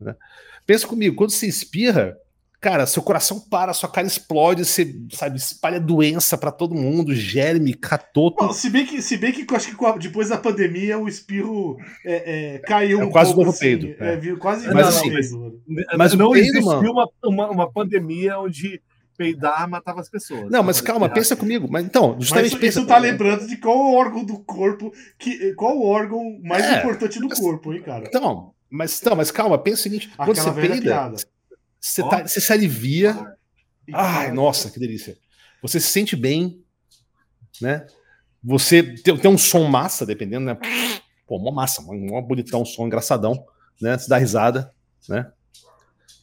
[0.00, 0.16] nada.
[0.64, 2.16] Pensa comigo, quando você espirra,
[2.62, 7.74] cara, seu coração para, sua cara explode, você, sabe, espalha doença pra todo mundo, germe,
[7.74, 8.36] catoto.
[8.46, 11.76] Bom, se bem que, se bem que eu acho que depois da pandemia o espirro
[12.06, 14.16] é, é, caiu É um quase pouco novo assim, peido, É, é.
[14.16, 15.60] viu, quase Mas assim, mano.
[15.98, 18.80] Mas o não peido, existiu mano- uma, uma, uma pandemia onde
[19.18, 20.48] peidar matava as pessoas.
[20.50, 21.14] Não, mas calma, espirrar.
[21.14, 21.66] pensa comigo.
[21.70, 22.78] Mas então, Mas justamente isso, pensa.
[22.78, 26.78] isso tá lembrando de qual o órgão do corpo, que, qual o órgão mais É,
[26.78, 28.04] importante do mas- corpo, hein, cara?
[28.06, 31.16] Então, mas, então, mas calma, pensa o seguinte: quando Aquela você peida, piada.
[31.90, 33.36] Você, tá, você se alivia.
[33.92, 35.16] Ai, nossa, que delícia.
[35.60, 36.62] Você se sente bem,
[37.60, 37.86] né?
[38.42, 40.56] Você tem, tem um som massa, dependendo, né?
[41.26, 43.44] Pô, uma massa, um, um bonitão, um som engraçadão,
[43.80, 43.96] né?
[43.98, 44.72] Você dá risada,
[45.08, 45.30] né?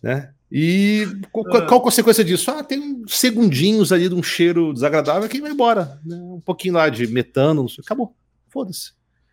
[0.04, 0.34] né?
[0.52, 2.50] E qual, qual- a consequência disso?
[2.52, 6.00] Ah, tem uns segundinhos ali de um cheiro desagradável que vai embora.
[6.06, 6.16] Né?
[6.18, 8.16] Um pouquinho lá de metano, sei, acabou.
[8.50, 8.92] Foda-se.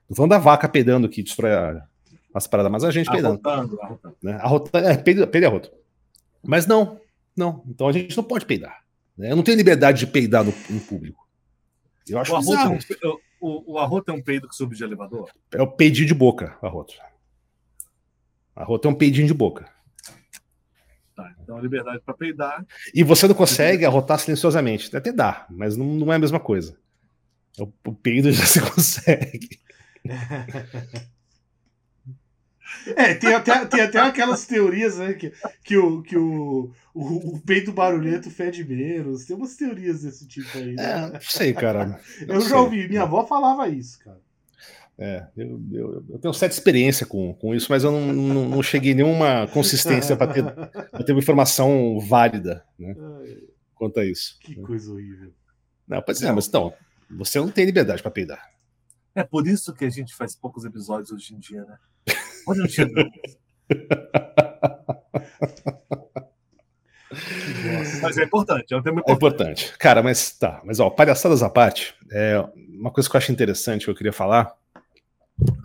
[0.09, 1.83] Não falando da vaca pedando que destrói a-
[2.35, 3.41] as paradas, mas a gente pedando.
[3.45, 4.17] Arrotando, arrotando.
[4.23, 4.33] Né?
[4.35, 5.71] Arrota, é, peido, peido e arroto.
[6.47, 7.01] Mas não,
[7.37, 7.63] não.
[7.67, 8.83] Então a gente não pode peidar.
[9.17, 9.31] Né?
[9.33, 11.27] Eu não tenho liberdade de peidar no, em público.
[12.09, 12.79] Eu acho O arroto, é bizarro.
[13.05, 15.31] um, o, o arroto é um peido que sobe de elevador?
[15.53, 16.95] É o peidinho de boca, arroto.
[18.55, 19.69] Arroto é um peidinho de boca.
[21.15, 22.65] Tá, então a liberdade para peidar.
[22.95, 24.95] E você não consegue arrotar silenciosamente.
[24.97, 26.79] Até dá, mas não, não é a mesma coisa.
[27.59, 29.61] O, o peido já se consegue.
[32.97, 35.15] É, tem até, tem até aquelas teorias, né?
[35.15, 35.33] Que,
[35.65, 39.25] que, o, que o, o, o peito barulhento fede menos.
[39.25, 40.75] Tem umas teorias desse tipo aí.
[40.79, 41.11] É, Né?
[41.15, 42.01] não sei, cara.
[42.23, 42.57] Eu não já sei.
[42.59, 44.21] ouvi, minha avó falava isso, cara.
[44.99, 48.63] É, eu, eu, eu tenho certa experiência com, com isso, mas eu não, não, não
[48.63, 53.37] cheguei em nenhuma consistência para ter, pra ter uma informação válida né, Ai,
[53.75, 54.39] quanto a isso.
[54.41, 55.35] que coisa horrível.
[55.87, 56.73] Não, pois é, mas então,
[57.11, 58.43] você não tem liberdade para peidar.
[59.15, 61.77] É por isso que a gente faz poucos episódios hoje em dia, né?
[62.47, 62.69] Onde
[68.03, 69.65] Mas é importante, é um tema É importante.
[69.65, 69.79] importante.
[69.79, 73.85] Cara, mas tá, mas ó, palhaçadas à parte, é uma coisa que eu acho interessante
[73.85, 74.53] que eu queria falar,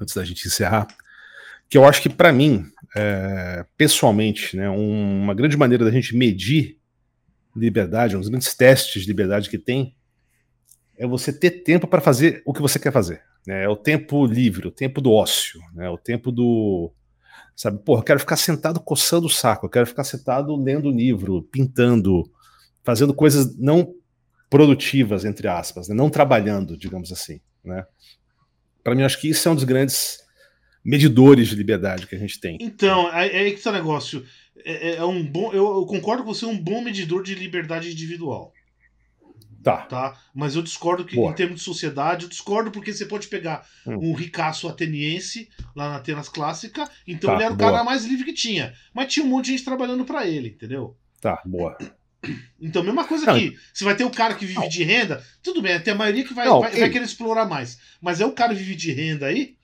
[0.02, 0.88] antes da gente encerrar,
[1.70, 6.16] que eu acho que para mim, é, pessoalmente, né, um- uma grande maneira da gente
[6.16, 6.78] medir
[7.56, 9.96] liberdade, um dos grandes testes de liberdade que tem,
[10.98, 13.22] é você ter tempo para fazer o que você quer fazer.
[13.46, 13.64] Né?
[13.64, 15.90] É o tempo livre, o tempo do ócio, né?
[15.90, 16.92] o tempo do.
[17.56, 21.44] Sabe, pô, eu quero ficar sentado coçando o saco, eu quero ficar sentado lendo livro,
[21.52, 22.24] pintando,
[22.84, 23.94] fazendo coisas não
[24.50, 25.96] produtivas, entre aspas, né?
[25.96, 27.40] não trabalhando, digamos assim.
[27.64, 27.86] Né?
[28.84, 30.20] Para mim, acho que isso é um dos grandes
[30.84, 32.58] medidores de liberdade que a gente tem.
[32.60, 34.26] Então, é, é que está o negócio.
[34.66, 37.36] É, é, é, um bom, eu, eu, concordo com você, é um bom medidor de
[37.36, 38.52] liberdade individual.
[39.64, 39.78] Tá.
[39.78, 40.18] tá.
[40.34, 41.32] Mas eu discordo que, Boa.
[41.32, 44.12] em termos de sociedade, eu discordo porque você pode pegar hum.
[44.12, 47.72] um ricaço ateniense lá na Atenas Clássica, então tá, ele era o boa.
[47.72, 48.74] cara mais livre que tinha.
[48.94, 50.96] Mas tinha um monte de gente trabalhando para ele, entendeu?
[51.20, 51.78] Tá, boa.
[52.60, 53.58] Então, mesma coisa não, aqui.
[53.74, 54.70] Você vai ter o cara que vive não.
[54.70, 57.80] de renda, tudo bem, tem a maioria que vai, não, vai, vai, querer explorar mais.
[58.00, 59.56] Mas é o cara que vive de renda aí,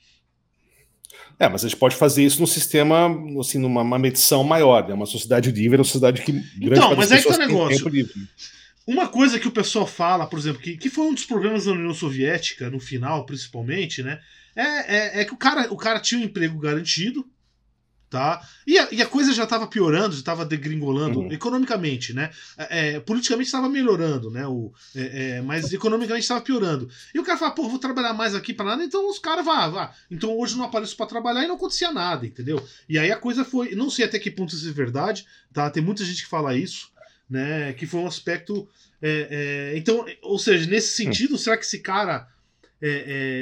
[1.40, 4.94] é, mas a gente pode fazer isso num sistema, assim, numa medição maior, né?
[4.96, 7.92] Uma sociedade livre uma sociedade que grande então, mas é que tá o negócio.
[8.88, 11.74] Uma coisa que o pessoal fala, por exemplo, que, que foi um dos problemas da
[11.74, 14.22] União Soviética, no final, principalmente, né?
[14.56, 17.30] É, é, é que o cara, o cara tinha um emprego garantido,
[18.10, 18.42] tá?
[18.66, 21.32] E a, e a coisa já estava piorando, já estava degringolando uhum.
[21.32, 22.32] economicamente, né?
[22.58, 24.48] É, é politicamente estava melhorando, né?
[24.48, 26.90] O, é, é mas economicamente estava piorando.
[27.14, 29.68] E o cara fala, pô, vou trabalhar mais aqui para nada, então os caras vá,
[29.68, 29.94] vá.
[30.10, 32.66] Então hoje não apareço para trabalhar e não acontecia nada, entendeu?
[32.88, 35.70] E aí a coisa foi, não sei até que ponto isso é verdade, tá?
[35.70, 36.90] Tem muita gente que fala isso,
[37.30, 37.74] né?
[37.74, 38.68] Que foi um aspecto,
[39.02, 42.28] é, então, ou seja, nesse sentido, será que esse cara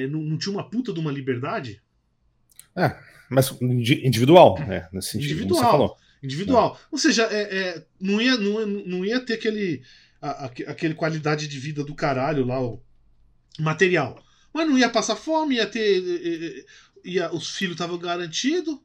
[0.09, 1.81] não, não tinha uma puta de uma liberdade?
[2.75, 2.95] É.
[3.29, 4.87] Mas individual, né?
[4.91, 5.97] Nesse sentido, individual.
[6.21, 6.79] Individual.
[6.79, 6.85] É.
[6.91, 9.81] Ou seja, é, é, não, ia, não, não ia ter aquele,
[10.21, 12.81] a, aquele qualidade de vida do caralho lá, o
[13.59, 14.21] material.
[14.53, 16.65] Mas não ia passar fome, ia ter.
[17.03, 18.77] Ia, os filhos estavam garantidos.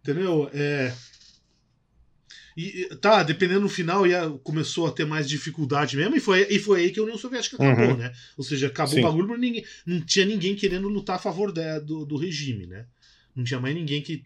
[0.00, 0.50] Entendeu?
[0.52, 0.92] É,
[2.56, 6.58] e, tá, dependendo no final, ia, começou a ter mais dificuldade mesmo, e foi, e
[6.58, 7.96] foi aí que a União Soviética acabou, uhum.
[7.96, 8.12] né?
[8.36, 9.00] Ou seja, acabou Sim.
[9.00, 12.66] o bagulho porque ninguém, não tinha ninguém querendo lutar a favor de, do, do regime,
[12.66, 12.86] né?
[13.34, 14.22] Não tinha mais ninguém que.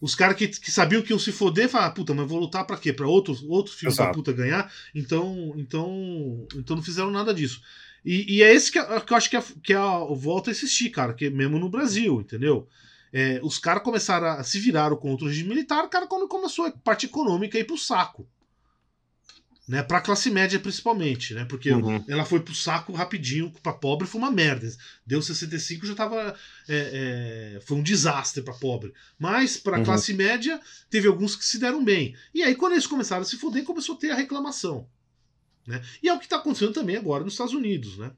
[0.00, 2.76] Os caras que, que sabiam que iam se foder falaram, puta, mas vou lutar para
[2.76, 2.92] quê?
[2.92, 4.70] Pra outro, outro filho da puta ganhar?
[4.94, 7.62] Então, então, então não fizeram nada disso.
[8.04, 10.90] E, e é esse que, que eu acho que, a, que a, volta a existir,
[10.90, 12.68] cara, que é mesmo no Brasil, entendeu?
[13.18, 16.66] É, os caras começaram a se virar contra o regime militar, o cara quando começou
[16.66, 18.28] a parte econômica ir pro saco.
[19.66, 21.46] Né, pra classe média principalmente, né?
[21.46, 22.04] Porque uhum.
[22.06, 24.68] ela foi pro saco rapidinho, pra pobre foi uma merda.
[25.04, 26.36] Deu 65 já tava.
[26.68, 28.92] É, é, foi um desastre pra pobre.
[29.18, 29.84] Mas pra uhum.
[29.84, 30.60] classe média,
[30.90, 32.14] teve alguns que se deram bem.
[32.34, 34.86] E aí, quando eles começaram a se foder, começou a ter a reclamação.
[35.66, 35.82] Né?
[36.02, 38.12] E é o que tá acontecendo também agora nos Estados Unidos, né?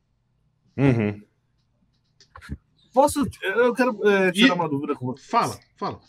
[0.76, 1.22] Uhum.
[2.98, 3.24] Posso.
[3.40, 4.50] Eu quero é, tirar e...
[4.50, 5.22] uma dúvida com você.
[5.22, 6.00] Fala, fala.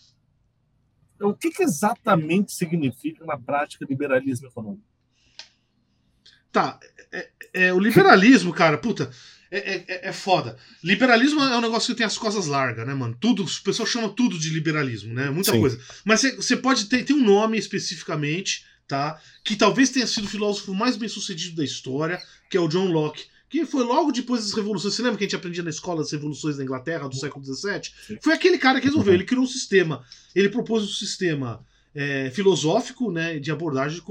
[1.21, 4.83] O que, que, exatamente significa na prática liberalismo econômico?
[6.51, 6.79] Tá.
[7.11, 9.11] É, é o liberalismo, cara, puta.
[9.51, 10.57] É, é, é, foda.
[10.83, 13.15] Liberalismo é um negócio que tem as costas largas, né, mano?
[13.19, 15.29] Tudo, o pessoal chama tudo de liberalismo, né?
[15.29, 15.59] Muita Sim.
[15.59, 15.79] coisa.
[16.03, 19.21] Mas você pode ter, ter um nome especificamente, tá?
[19.45, 22.87] Que talvez tenha sido o filósofo mais bem sucedido da história, que é o John
[22.87, 24.93] Locke que foi logo depois das revoluções.
[24.93, 28.17] Você lembra que a gente aprendia na escola das revoluções da Inglaterra do século XVII?
[28.21, 29.13] Foi aquele cara que resolveu.
[29.13, 30.03] Ele criou um sistema.
[30.35, 34.01] Ele propôs um sistema é, filosófico, né, de abordagem,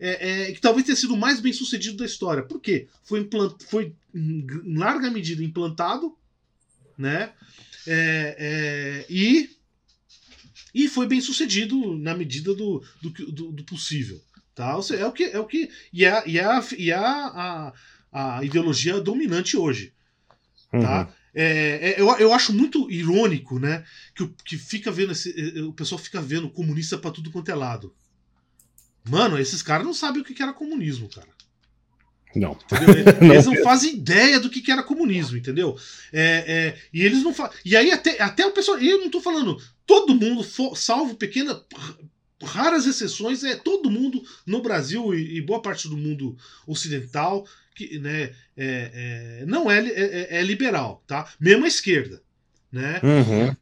[0.00, 2.42] é, é, que talvez tenha sido o mais bem sucedido da história.
[2.42, 2.88] Por quê?
[3.04, 4.44] Foi, implant, foi em
[4.76, 6.16] larga medida implantado,
[6.96, 7.32] né,
[7.86, 9.50] é, é, e,
[10.74, 14.20] e foi bem sucedido na medida do, do, do, do possível.
[14.54, 14.82] Tá?
[14.82, 15.24] Seja, é o que.
[15.24, 17.72] É o que e é, e é, a, e a, a
[18.12, 19.92] a ideologia dominante hoje.
[20.70, 20.78] Tá?
[20.78, 20.82] Uhum.
[20.82, 21.14] Tá?
[21.34, 23.84] É, é, eu, eu acho muito irônico, né?
[24.14, 27.50] Que, que fica vendo esse, é, é, o pessoal fica vendo comunista para tudo quanto
[27.50, 27.94] é lado.
[29.08, 31.28] Mano, esses caras não sabem o que era comunismo, cara.
[32.36, 32.58] Não.
[33.22, 35.76] Eles não fazem ideia do que era comunismo, entendeu?
[36.12, 37.34] É, é, e eles não.
[37.64, 38.78] E aí, até, até o pessoal.
[38.78, 39.56] Eu não tô falando.
[39.86, 40.44] Todo mundo,
[40.76, 41.58] salvo pequena
[42.42, 46.36] raras exceções, é todo mundo no Brasil e, e boa parte do mundo
[46.66, 47.46] ocidental
[47.78, 51.28] que né, é, é não é, é, é, é, liberal, tá?
[51.38, 52.20] Mesmo a esquerda,
[52.72, 53.00] né?
[53.02, 53.56] Uhum.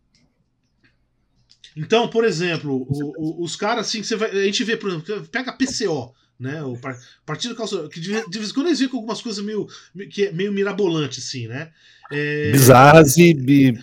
[1.76, 5.28] Então, por exemplo, o, o, os caras assim, você vai, a gente vê, por exemplo,
[5.30, 6.62] pega a PCO, né?
[6.62, 6.78] O
[7.24, 9.66] Partido Calçador, que de, vez em quando eles vêm com algumas coisas meio,
[10.10, 11.70] que é meio mirabolante, assim, né?
[12.10, 12.52] É...
[12.52, 13.78] Bizarras e, e,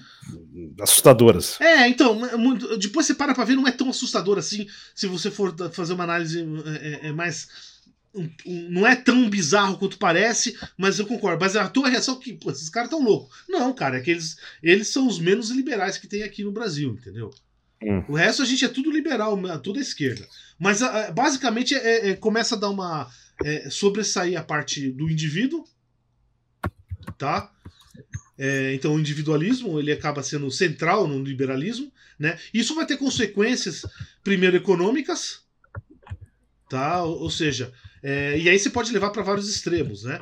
[0.81, 1.59] assustadoras.
[1.59, 2.19] É, então,
[2.79, 6.03] depois você para pra ver, não é tão assustador assim, se você for fazer uma
[6.03, 6.45] análise
[6.81, 7.47] é, é, mais
[8.13, 11.39] um, um, não é tão bizarro quanto parece, mas eu concordo.
[11.41, 13.35] Mas a tua reação é que pô, esses caras tão loucos.
[13.49, 16.91] Não, cara, é que eles, eles são os menos liberais que tem aqui no Brasil,
[16.91, 17.31] entendeu?
[17.81, 18.03] Hum.
[18.07, 20.27] O resto a gente é tudo liberal, toda esquerda.
[20.59, 20.79] Mas
[21.13, 23.09] basicamente é, é, começa a dar uma.
[23.43, 25.65] É, sobressair a parte do indivíduo,
[27.17, 27.51] tá?
[28.37, 32.37] É, então o individualismo ele acaba sendo central no liberalismo, né?
[32.53, 33.85] Isso vai ter consequências
[34.23, 35.41] primeiro econômicas,
[36.69, 37.03] tá?
[37.03, 37.73] Ou, ou seja,
[38.03, 40.19] é, e aí você pode levar para vários extremos, né?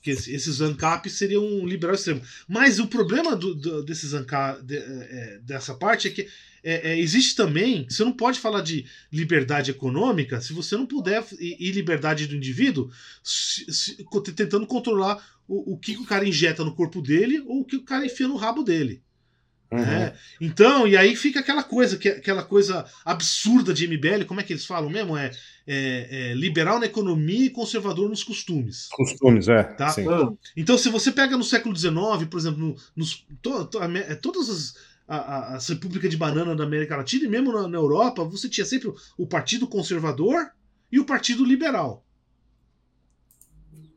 [0.00, 2.22] Que esses ANCAP seriam um liberal extremo.
[2.48, 6.28] Mas o problema do, do, desses ANCAP, de, é, dessa parte é que
[6.62, 7.86] é, é, existe também.
[7.88, 11.24] Você não pode falar de liberdade econômica se você não puder.
[11.38, 12.90] E, e liberdade do indivíduo
[13.22, 17.64] se, se, tentando controlar o, o que o cara injeta no corpo dele ou o
[17.64, 19.02] que o cara enfia no rabo dele.
[19.72, 19.78] Uhum.
[19.78, 24.42] É, então, e aí fica aquela coisa, que, aquela coisa absurda de MBL, como é
[24.42, 25.16] que eles falam mesmo?
[25.16, 25.30] É,
[25.66, 28.88] é, é liberal na economia e conservador nos costumes.
[28.92, 29.62] Costumes, é.
[29.62, 29.94] Tá?
[30.54, 31.94] Então, se você pega no século XIX,
[32.30, 34.74] por exemplo, no, nos, to, to, é, todas as,
[35.08, 38.50] a, a, a, República de Banana da América Latina, e mesmo na, na Europa, você
[38.50, 40.50] tinha sempre o, o Partido Conservador
[40.90, 42.04] e o Partido Liberal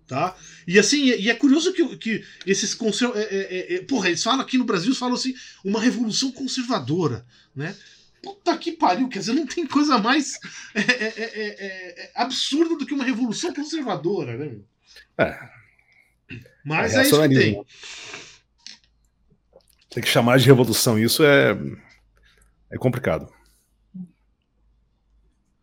[0.08, 0.36] tá?
[0.68, 3.32] E assim, e é curioso que, que esses conservadores.
[3.32, 5.34] É, é, é, porra, eles falam aqui no Brasil, eles falam assim,
[5.64, 7.26] uma revolução conservadora,
[7.56, 7.76] né?
[8.22, 10.40] Puta que pariu, quer dizer, não tem coisa mais
[10.74, 14.58] é, é, é absurda do que uma revolução conservadora, né?
[15.18, 15.50] É.
[16.64, 17.66] Mas é, isso que tem.
[19.90, 21.56] Tem que chamar de revolução, isso é,
[22.70, 23.32] é complicado.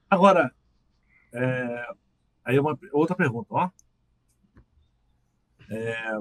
[0.09, 0.55] Agora,
[2.44, 3.70] aí uma outra pergunta, ó.
[5.73, 6.12] É...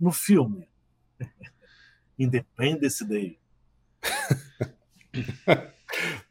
[0.00, 0.68] No filme
[2.18, 3.38] Independence Day.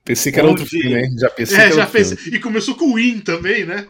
[0.04, 1.18] pensei que era outro filme, hein?
[1.18, 1.58] Já pensei.
[1.58, 2.18] É, já pensei.
[2.34, 3.88] E começou com o Win também, né?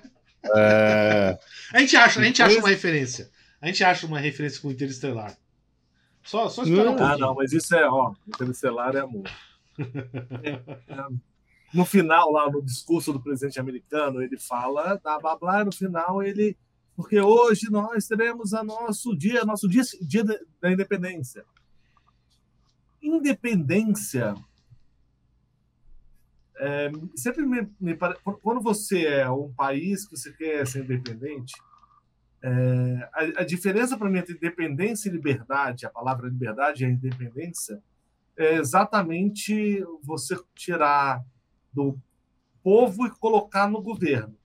[0.55, 1.37] É...
[1.73, 3.31] A gente acha, a gente acha uma referência.
[3.61, 5.37] A gente acha uma referência com o Interestelar.
[6.21, 7.07] Só, só esperar um pouquinho.
[7.07, 9.23] Ah, não, mas isso é, ó, Interestelar é amor.
[10.43, 11.07] é, é,
[11.73, 16.21] no final, lá no discurso do presidente americano, ele fala da blá blá, no final
[16.21, 16.57] ele.
[16.95, 20.23] Porque hoje nós teremos a nosso dia, nosso dia, dia
[20.61, 21.45] da independência.
[23.01, 24.35] Independência.
[26.57, 27.97] É, sempre me, me
[28.43, 31.53] quando você é um país que você quer ser independente,
[32.43, 36.89] é, a, a, diferença para mim entre independência e liberdade, a palavra liberdade e a
[36.89, 37.81] independência,
[38.37, 41.23] é exatamente você tirar
[41.73, 41.97] do
[42.63, 44.35] povo e colocar no governo.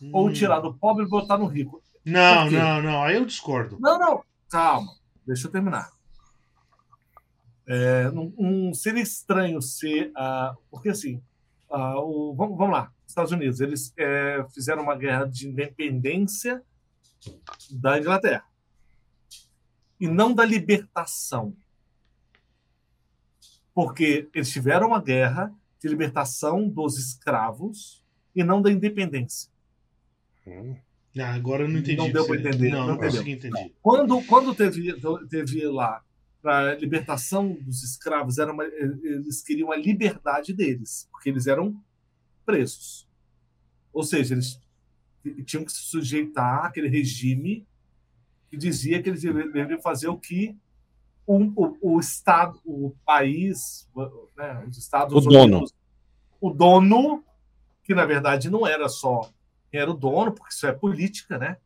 [0.00, 0.10] Hum.
[0.12, 1.82] Ou tirar do pobre e botar no rico.
[2.04, 3.02] Não, não, não.
[3.02, 3.78] Aí eu discordo.
[3.80, 4.24] Não, não.
[4.48, 4.92] Calma.
[5.26, 5.90] Deixa eu terminar.
[7.66, 10.10] É, não, não seria estranho ser.
[10.10, 11.22] Uh, porque assim.
[11.70, 12.92] Uh, o, vamos, vamos lá.
[13.06, 13.60] Estados Unidos.
[13.60, 16.62] Eles é, fizeram uma guerra de independência
[17.70, 18.44] da Inglaterra.
[20.00, 21.54] E não da libertação.
[23.74, 29.50] Porque eles tiveram uma guerra de libertação dos escravos e não da independência.
[30.46, 30.76] Hum.
[31.18, 31.96] Ah, agora eu não entendi.
[31.96, 32.70] Não deu para entender.
[32.70, 33.74] Não, não, não entender.
[33.82, 34.94] Quando, quando teve,
[35.28, 36.02] teve lá
[36.44, 41.82] a libertação dos escravos, era uma, eles queriam a liberdade deles, porque eles eram
[42.46, 43.08] presos.
[43.92, 44.60] Ou seja, eles
[45.44, 47.66] tinham que se sujeitar àquele regime
[48.50, 50.56] que dizia que eles deveriam fazer o que
[51.28, 53.86] o, o, o Estado, o país,
[54.34, 55.66] né, os Estados o Unidos, dono.
[56.40, 57.24] o dono,
[57.84, 59.30] que na verdade não era só
[59.70, 61.58] era o dono, porque isso é política, né?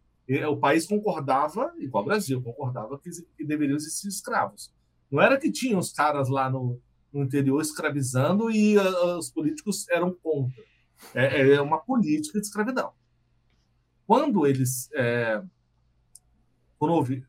[0.48, 4.72] O país concordava, igual o Brasil, concordava que, que deveriam existir escravos.
[5.08, 6.80] Não era que tinha os caras lá no,
[7.12, 10.64] no interior escravizando e uh, os políticos eram contra.
[11.14, 12.92] É, é, uma política de escravidão.
[14.06, 14.90] Quando eles.
[14.94, 15.42] É,
[16.78, 17.24] quando houve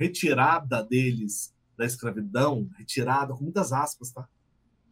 [0.00, 4.26] retirada deles da escravidão, retirada com muitas aspas, tá?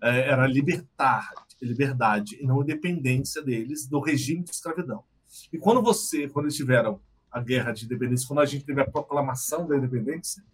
[0.03, 1.33] É, era libertar,
[1.63, 5.03] liberdade e não independência deles do regime de escravidão.
[5.51, 7.01] E quando você, quando eles tiveram
[7.33, 10.45] a guerra de independência, quando a gente teve a proclamação da independência,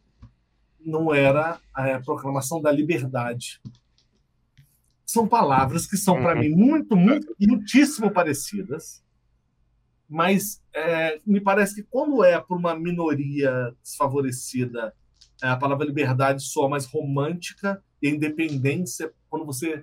[0.81, 3.61] não era a proclamação da liberdade.
[5.05, 6.41] São palavras que são, para uhum.
[6.41, 9.03] mim, muito, muito, muitíssimo parecidas,
[10.09, 14.95] mas é, me parece que quando é para uma minoria desfavorecida,
[15.43, 19.83] é, a palavra liberdade soa mais romântica e independência, quando você,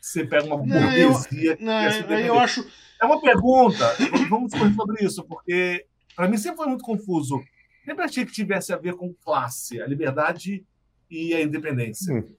[0.00, 1.56] você pega uma burguesia...
[1.60, 2.66] Não, eu, não, eu acho...
[3.00, 3.84] É uma pergunta,
[4.28, 7.42] vamos discutir sobre isso, porque para mim sempre foi muito confuso.
[7.84, 10.64] Sempre achei que tivesse a ver com classe, a liberdade
[11.10, 12.14] e a independência.
[12.14, 12.36] Hum.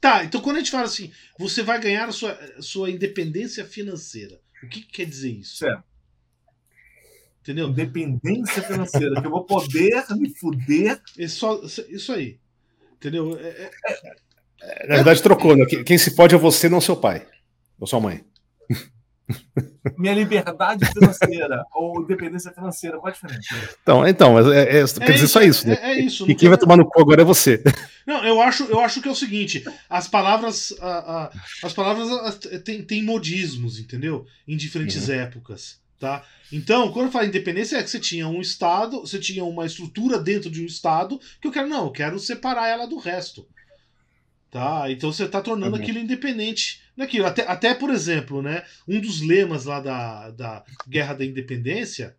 [0.00, 4.40] Tá, então quando a gente fala assim, você vai ganhar a sua, sua independência financeira,
[4.62, 5.56] o que, que quer dizer isso?
[5.56, 5.87] Certo.
[7.40, 7.72] Entendeu?
[7.72, 11.00] Dependência financeira, que eu vou poder me fuder.
[11.16, 12.38] Isso, isso aí.
[12.96, 13.38] Entendeu?
[13.38, 14.00] É, é,
[14.62, 14.88] é...
[14.88, 15.64] Na verdade, trocou, né?
[15.64, 17.26] Quem se pode é você, não seu pai.
[17.78, 18.24] Ou sua mãe.
[19.98, 23.48] minha liberdade financeira ou independência financeira, qual a diferença?
[23.82, 25.78] Então, então é, é, quer dizer só isso, né?
[25.80, 26.28] É, é isso.
[26.30, 27.62] E quem vai tomar no cu agora é você.
[28.06, 31.32] Não, eu acho, eu acho que é o seguinte: as palavras, a, a,
[31.62, 32.08] as palavras
[32.86, 34.26] têm modismos, entendeu?
[34.46, 35.14] Em diferentes uhum.
[35.14, 35.78] épocas.
[35.98, 36.24] Tá?
[36.52, 40.18] Então, quando eu falo independência, é que você tinha um Estado, você tinha uma estrutura
[40.18, 43.48] dentro de um Estado que eu quero, não, eu quero separar ela do resto.
[44.50, 44.90] Tá?
[44.90, 45.82] Então você está tornando uhum.
[45.82, 47.26] aquilo independente daquilo.
[47.26, 52.16] Até, até, por exemplo, né, um dos lemas lá da, da Guerra da Independência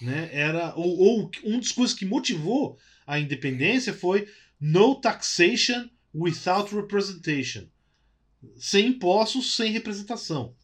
[0.00, 0.74] né, era.
[0.74, 4.26] Ou, ou um dos coisas que motivou a independência foi
[4.58, 7.66] no taxation without representation.
[8.56, 10.54] Sem impostos, sem representação.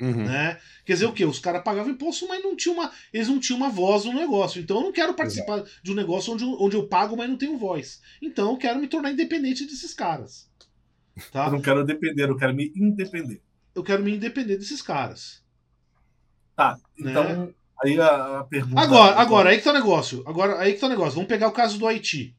[0.00, 0.24] Uhum.
[0.24, 0.58] Né?
[0.84, 1.24] Quer dizer o quê?
[1.26, 4.60] Os caras pagavam imposto, mas não tinha uma, eles não tinham uma voz no negócio.
[4.60, 5.70] Então eu não quero participar Exato.
[5.82, 8.00] de um negócio onde, onde eu pago, mas não tenho voz.
[8.22, 10.48] Então eu quero me tornar independente desses caras.
[11.30, 11.46] Tá?
[11.46, 13.42] Eu não quero depender, eu quero me independer.
[13.74, 15.44] Eu quero me independer desses caras.
[16.56, 17.10] Tá, né?
[17.10, 17.54] então né?
[17.82, 18.80] aí a, a, pergunta.
[18.80, 19.22] Agora, então...
[19.22, 20.22] agora, aí que tá o negócio.
[20.26, 21.14] Agora, aí que tá o negócio.
[21.14, 22.34] Vamos pegar o caso do Haiti.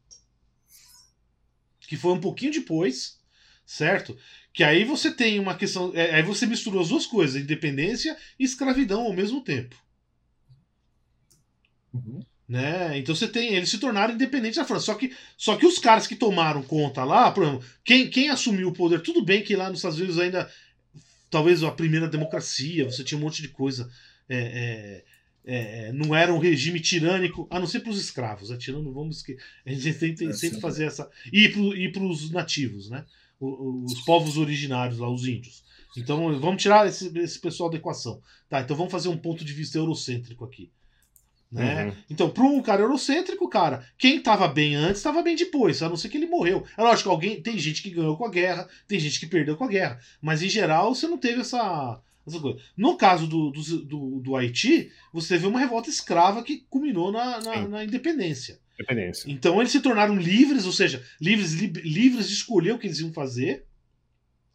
[1.80, 3.21] Que foi um pouquinho depois,
[3.66, 4.18] certo?
[4.54, 5.92] Que aí você tem uma questão.
[5.96, 9.76] É, aí você misturou as duas coisas, independência e escravidão ao mesmo tempo.
[11.94, 12.22] Uhum.
[12.48, 12.98] Né?
[12.98, 13.54] Então você tem.
[13.54, 14.88] Eles se tornaram independentes da França.
[14.88, 18.68] Só que, só que os caras que tomaram conta lá, por exemplo, quem, quem assumiu
[18.68, 20.50] o poder, tudo bem que lá nos Estados Unidos ainda.
[21.30, 23.90] Talvez a primeira democracia, você tinha um monte de coisa.
[24.28, 25.06] É,
[25.46, 28.52] é, é, não era um regime tirânico, a não ser para os escravos.
[28.52, 29.42] A tirano, vamos esquecer.
[29.66, 31.10] A gente tem, tem, sempre fazer essa.
[31.32, 31.48] E
[31.90, 33.06] para os nativos, né?
[33.42, 35.64] Os povos originários lá, os índios.
[35.98, 38.22] Então vamos tirar esse, esse pessoal da equação.
[38.48, 40.72] Tá, então vamos fazer um ponto de vista eurocêntrico aqui.
[41.52, 41.86] Né?
[41.86, 41.94] Uhum.
[42.10, 45.98] Então, para um cara eurocêntrico, cara, quem estava bem antes estava bem depois, a não
[45.98, 46.64] ser que ele morreu.
[46.78, 49.66] É lógico, alguém tem gente que ganhou com a guerra, tem gente que perdeu com
[49.66, 52.58] a guerra, mas em geral você não teve essa, essa coisa.
[52.78, 57.42] No caso do, do, do, do Haiti, você teve uma revolta escrava que culminou na,
[57.42, 58.61] na, na independência.
[58.76, 59.30] Independência.
[59.30, 63.00] Então eles se tornaram livres, ou seja, livres, li, livres de escolher o que eles
[63.00, 63.66] iam fazer.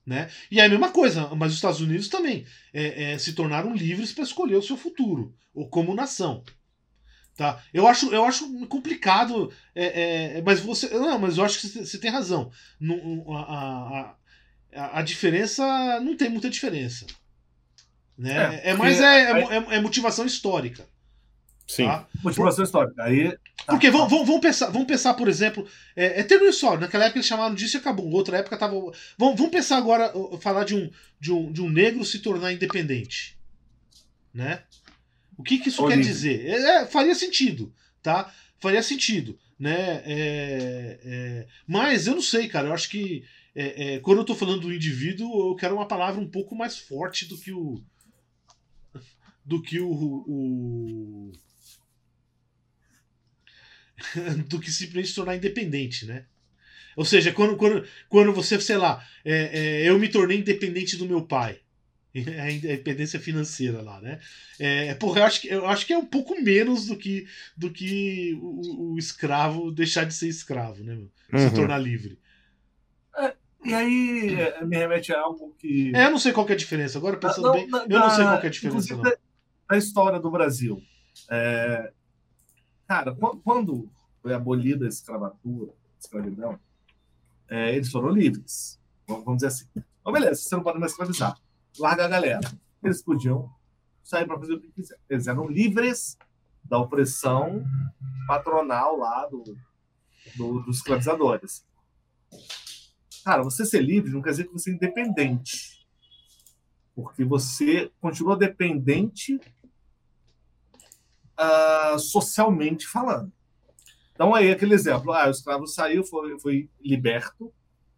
[0.04, 0.30] Né?
[0.50, 4.12] E é a mesma coisa, mas os Estados Unidos também é, é, se tornaram livres
[4.12, 6.44] para escolher o seu futuro, ou como nação.
[7.36, 7.62] Tá?
[7.74, 10.88] Eu, acho, eu acho complicado, é, é mas você.
[10.90, 12.50] Não, mas eu acho que você tem razão.
[13.28, 14.14] a, a,
[14.74, 17.04] a, a diferença não tem muita diferença.
[18.16, 18.62] Né?
[18.62, 20.88] É, é mais é, é, é motivação histórica.
[21.66, 21.86] Sim.
[21.86, 22.06] Tá?
[22.22, 23.02] Motivação histórica.
[23.02, 23.38] Aí, tá.
[23.66, 25.66] Porque vamos, vamos, pensar, vamos pensar, por exemplo,
[25.96, 26.82] é, é termo histórico.
[26.82, 28.08] Naquela época eles chamaram disso e acabou.
[28.10, 28.74] Outra época tava.
[29.18, 33.36] Vamos, vamos pensar agora, falar de um, de, um, de um negro se tornar independente.
[34.32, 34.62] Né?
[35.36, 36.04] O que, que isso Olívio.
[36.04, 36.46] quer dizer?
[36.46, 38.32] É, é, faria sentido, tá?
[38.60, 40.02] Faria sentido, né?
[40.06, 42.68] É, é, mas eu não sei, cara.
[42.68, 43.24] Eu acho que
[43.54, 47.26] é, quando eu tô falando do indivíduo, eu quero uma palavra um pouco mais forte
[47.26, 47.82] do que o
[49.44, 51.32] do que o, o
[54.48, 56.24] do que simplesmente se tornar independente, né?
[56.96, 61.06] Ou seja, quando, quando, quando você, sei lá, é, é, eu me tornei independente do
[61.06, 61.60] meu pai.
[62.40, 64.18] A independência financeira lá, né?
[64.58, 67.70] É, porra, eu acho, que, eu acho que é um pouco menos do que, do
[67.70, 70.98] que o, o escravo deixar de ser escravo, né?
[71.36, 71.54] Se uhum.
[71.54, 72.18] tornar livre.
[73.18, 75.94] É, e aí é, me remete a algo que.
[75.94, 76.96] É, eu não sei qual é a diferença.
[76.96, 78.96] Agora, pensando não, bem, eu não sei qual é a diferença.
[78.96, 79.02] Não.
[79.68, 80.80] Da história do Brasil.
[81.30, 81.92] É,
[82.86, 83.90] Cara, quando
[84.22, 86.58] foi abolida a escravatura, a escravidão,
[87.48, 88.78] é, eles foram livres.
[89.06, 89.66] Vamos dizer assim.
[90.00, 91.36] Então, beleza, você não pode mais escravizar.
[91.78, 92.40] Larga a galera.
[92.82, 93.50] Eles podiam
[94.02, 94.98] sair para fazer o que quiser.
[95.08, 96.16] Eles eram livres
[96.64, 97.64] da opressão
[98.26, 99.42] patronal lá do,
[100.36, 101.64] do, dos escravizadores.
[103.24, 105.86] Cara, você ser livre não quer dizer que você é independente.
[106.94, 109.38] Porque você continua dependente
[111.38, 113.32] uh, socialmente falando.
[114.12, 117.52] Então, aí, aquele exemplo: ah, o escravo saiu, foi, foi liberto,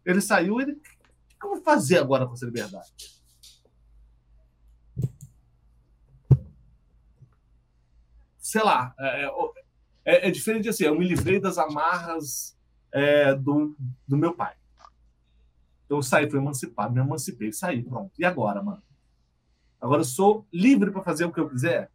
[0.05, 0.73] ele saiu, ele.
[0.73, 2.89] O que eu vou fazer agora com essa liberdade?
[8.37, 9.31] Sei lá, é, é,
[10.05, 10.83] é, é diferente assim.
[10.83, 12.57] Eu me livrei das amarras
[12.91, 13.75] é, do,
[14.07, 14.55] do meu pai.
[15.87, 18.11] Eu saí, fui emancipado, me emancipei, saí, pronto.
[18.19, 18.83] E agora, mano?
[19.79, 21.89] Agora eu sou livre para fazer o que eu quiser?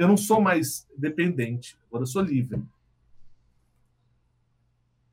[0.00, 2.58] Eu não sou mais dependente, agora eu sou livre.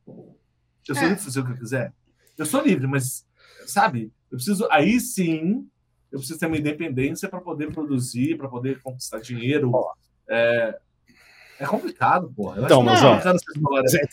[0.07, 1.01] Eu sou é.
[1.01, 1.93] livre para fazer o que eu quiser.
[2.37, 3.27] Eu sou livre, mas,
[3.65, 4.65] sabe, eu preciso.
[4.71, 5.67] Aí sim,
[6.09, 9.73] eu preciso ter uma independência para poder produzir, para poder conquistar dinheiro.
[10.25, 10.79] É,
[11.59, 12.61] é complicado, porra.
[12.61, 13.19] então, mas, ó,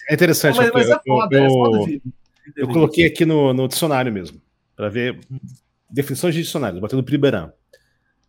[0.08, 0.56] é interessante.
[0.56, 2.12] Não, mas, mas é foda, eu, é foda de, de
[2.56, 4.42] eu coloquei aqui no, no dicionário mesmo,
[4.74, 5.20] para ver
[5.88, 7.52] definições de dicionário, batendo Priberan.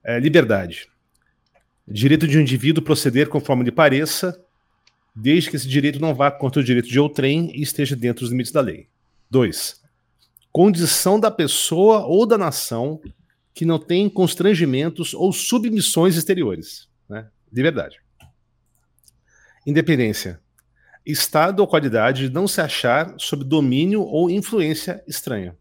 [0.03, 0.87] É, liberdade.
[1.87, 4.39] Direito de um indivíduo proceder conforme lhe pareça,
[5.15, 8.31] desde que esse direito não vá contra o direito de outrem e esteja dentro dos
[8.31, 8.87] limites da lei.
[9.29, 9.81] 2.
[10.51, 12.99] Condição da pessoa ou da nação
[13.53, 16.89] que não tem constrangimentos ou submissões exteriores.
[17.07, 17.27] Né?
[17.51, 18.01] Liberdade.
[19.65, 20.41] Independência.
[21.05, 25.55] Estado ou qualidade de não se achar sob domínio ou influência estranha.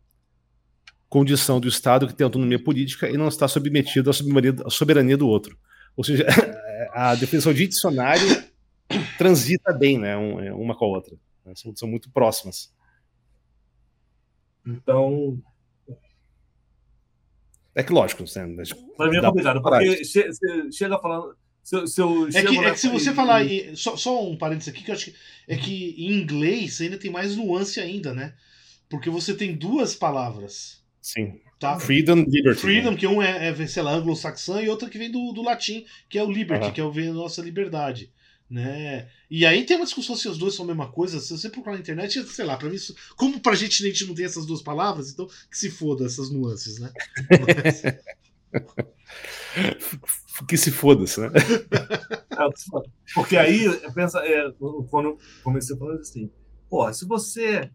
[1.08, 5.56] Condição do Estado que tem autonomia política e não está submetido à soberania do outro.
[5.96, 6.26] Ou seja,
[6.92, 8.44] a definição de dicionário
[9.16, 11.16] transita bem, né, é, uma com a outra.
[11.44, 12.72] Né, são, são muito próximas.
[14.66, 15.40] Então.
[17.74, 18.64] É que lógico, né?
[18.96, 20.30] Para mim é complicado, porque che
[20.72, 21.36] chega falando.
[21.62, 23.42] Se, se eu é, que, é que se você e, falar.
[23.42, 25.16] E, só, só um parênteses aqui, que eu acho que
[25.48, 28.34] é que em inglês ainda tem mais nuance ainda, né?
[28.88, 30.84] Porque você tem duas palavras.
[31.00, 31.40] Sim.
[31.64, 31.80] Tá?
[31.80, 32.60] Freedom, Liberty.
[32.60, 35.86] Freedom, que um é, é sei lá, anglo-saxão, e outra que vem do, do latim,
[36.08, 38.12] que é o Liberty, que é o vem da nossa liberdade.
[38.50, 39.08] Né?
[39.30, 41.18] E aí tem uma discussão se os dois são a mesma coisa.
[41.18, 44.04] Se você procurar na internet, sei lá, para mim, isso, como pra gente a gente
[44.06, 46.92] não tem essas duas palavras, então que se foda essas nuances, né?
[47.30, 47.82] Mas...
[50.46, 51.30] que se foda-se, né?
[53.14, 54.52] Porque aí, pensa, é,
[54.90, 56.30] quando comecei falando assim,
[56.68, 57.70] pô, se você.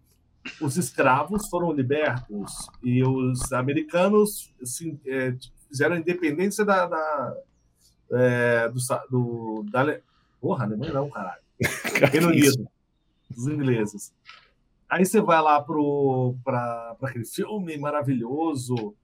[0.62, 5.36] Os escravos foram libertos e os americanos assim, é,
[5.68, 7.38] fizeram a independência da, da,
[8.12, 10.00] é, do, do, da,
[10.42, 11.42] Porra, Alemanha não, caralho.
[12.12, 12.68] Reino Unido.
[13.30, 14.14] Dos ingleses.
[14.90, 18.96] Aí você vai lá para aquele filme maravilhoso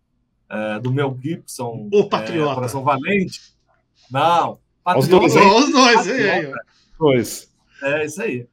[0.49, 1.89] é, do Mel Gibson.
[1.93, 2.51] O Patriota.
[2.51, 3.53] É, Coração Valente.
[4.09, 4.59] Não.
[4.83, 5.25] Patriota.
[5.25, 6.07] Os dois, os dois,
[6.97, 7.53] dois.
[7.83, 8.47] É isso aí.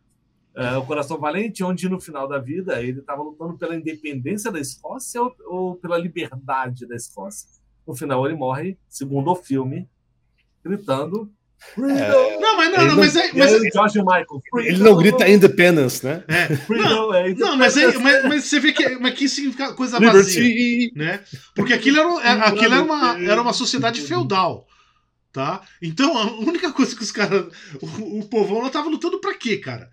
[0.54, 4.60] É, o Coração Valente, onde no final da vida ele estava lutando pela independência da
[4.60, 7.48] Escócia ou, ou, pela liberdade da Escócia.
[7.86, 9.88] No final ele morre, segundo o filme,
[10.62, 11.32] gritando
[11.78, 13.32] é, não, mas não, não, mas é.
[13.32, 14.42] Mas, é, George Michael.
[14.56, 16.22] Ele não grita independence, né?
[16.28, 16.48] É.
[16.68, 20.90] Não, é, não mas, é, mas, mas, você vê que, mas que significa coisa vazia.
[20.94, 21.20] Né?
[21.54, 24.66] Porque aquilo, era, aquilo era, uma, era uma sociedade feudal.
[25.32, 25.62] Tá?
[25.80, 27.46] Então, a única coisa que os caras.
[27.80, 29.88] O, o povão lá tava lutando pra quê, cara?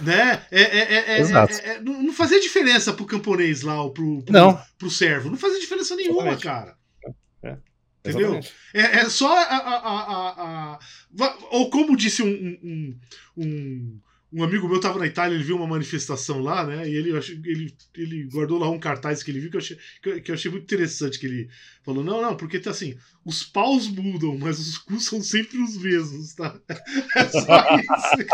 [0.00, 0.42] Né?
[0.50, 4.60] É, é, é, é, não fazia diferença pro camponês lá, ou pro, pro, não.
[4.78, 5.30] pro servo.
[5.30, 6.42] Não fazia diferença nenhuma, Exatamente.
[6.42, 6.80] cara.
[8.04, 8.40] Entendeu?
[8.72, 10.78] É, é, só a, a, a, a,
[11.50, 12.28] Ou como disse um,
[12.62, 12.98] um,
[13.36, 14.00] um,
[14.32, 16.88] um, amigo meu, estava na Itália, ele viu uma manifestação lá, né?
[16.88, 17.10] E ele,
[17.44, 19.76] ele, ele guardou lá um cartaz que ele viu que eu, achei,
[20.20, 21.18] que eu achei muito interessante.
[21.18, 21.48] Que ele
[21.82, 25.76] falou: não, não, porque tá assim, os paus mudam, mas os cus são sempre os
[25.76, 26.58] mesmos, tá?
[27.16, 28.30] É só isso,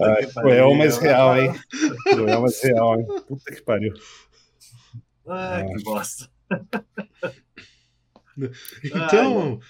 [0.00, 1.52] Ai, cruel, mas real, hein?
[2.04, 3.06] Cruel, mas real, hein?
[3.26, 3.94] Puta que pariu.
[5.26, 6.28] Ah, que bosta.
[8.84, 9.60] então.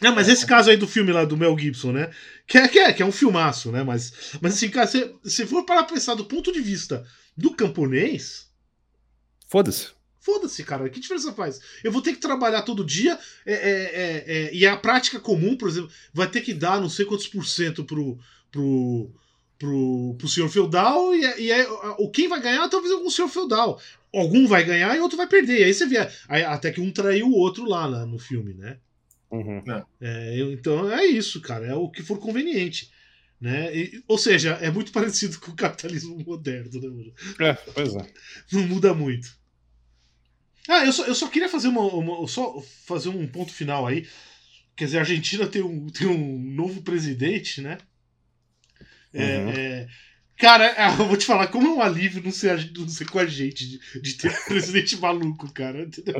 [0.00, 2.10] Não, mas esse caso aí do filme lá do Mel Gibson, né?
[2.46, 3.82] Que é, que é, que é um filmaço, né?
[3.82, 7.04] Mas, mas assim, cara, se, se for para pensar do ponto de vista
[7.36, 8.48] do camponês.
[9.48, 9.88] Foda-se.
[10.20, 10.88] Foda-se, cara.
[10.88, 11.60] Que diferença faz?
[11.82, 15.56] Eu vou ter que trabalhar todo dia é, é, é, é e a prática comum,
[15.56, 18.18] por exemplo, vai ter que dar não sei quantos por cento pro,
[18.52, 19.10] pro,
[19.58, 21.66] pro, pro senhor feudal e, e é,
[21.98, 23.80] o quem vai ganhar talvez algum senhor feudal
[24.14, 25.64] algum vai ganhar e outro vai perder.
[25.64, 25.98] Aí você vê,
[26.28, 28.78] aí, até que um traiu o outro lá, no filme, né?
[29.30, 29.62] Uhum.
[29.70, 29.84] É.
[30.00, 32.90] é, então é isso, cara, é o que for conveniente.
[33.40, 33.76] Né?
[33.76, 37.12] E, ou seja, é muito parecido com o capitalismo moderno, né?
[37.40, 38.06] É, pois é.
[38.52, 39.36] Não muda muito.
[40.68, 44.06] Ah, eu só, eu só queria fazer uma, uma, só fazer um ponto final aí.
[44.76, 47.78] Quer dizer, a Argentina tem um, tem um novo presidente, né?
[49.14, 49.50] É, uhum.
[49.50, 49.88] é,
[50.38, 53.26] Cara, eu vou te falar, como é um alívio não ser, não ser com a
[53.26, 55.82] gente, de, de ter um presidente maluco, cara.
[55.82, 56.14] Entendeu?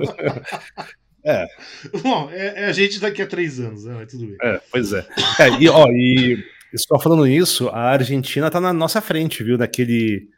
[1.29, 1.47] É.
[2.03, 3.95] Bom, é, é, a gente daqui a três anos, né?
[3.95, 4.37] Mas tudo bem.
[4.43, 5.07] É, pois é.
[5.39, 6.43] é e, ó, e
[6.75, 9.59] só falando isso, a Argentina tá na nossa frente, viu?
[9.59, 10.29] Naquele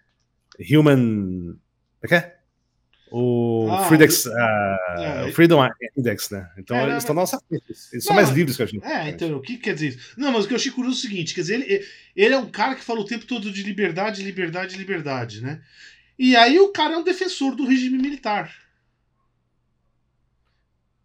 [0.59, 1.57] Human.
[2.03, 2.41] O que é?
[3.11, 4.31] o ah, Freedex, uh,
[4.99, 6.49] é, Freedom Index, né?
[6.57, 7.65] Então é, eles estão na nossa frente.
[7.93, 8.85] Eles são mais livres que a gente.
[8.85, 10.15] É, então, o que quer dizer isso?
[10.17, 11.85] Não, mas o que eu achei curioso é o seguinte: quer dizer, ele,
[12.15, 15.61] ele é um cara que fala o tempo todo de liberdade, liberdade, liberdade, né?
[16.17, 18.55] E aí o cara é um defensor do regime militar.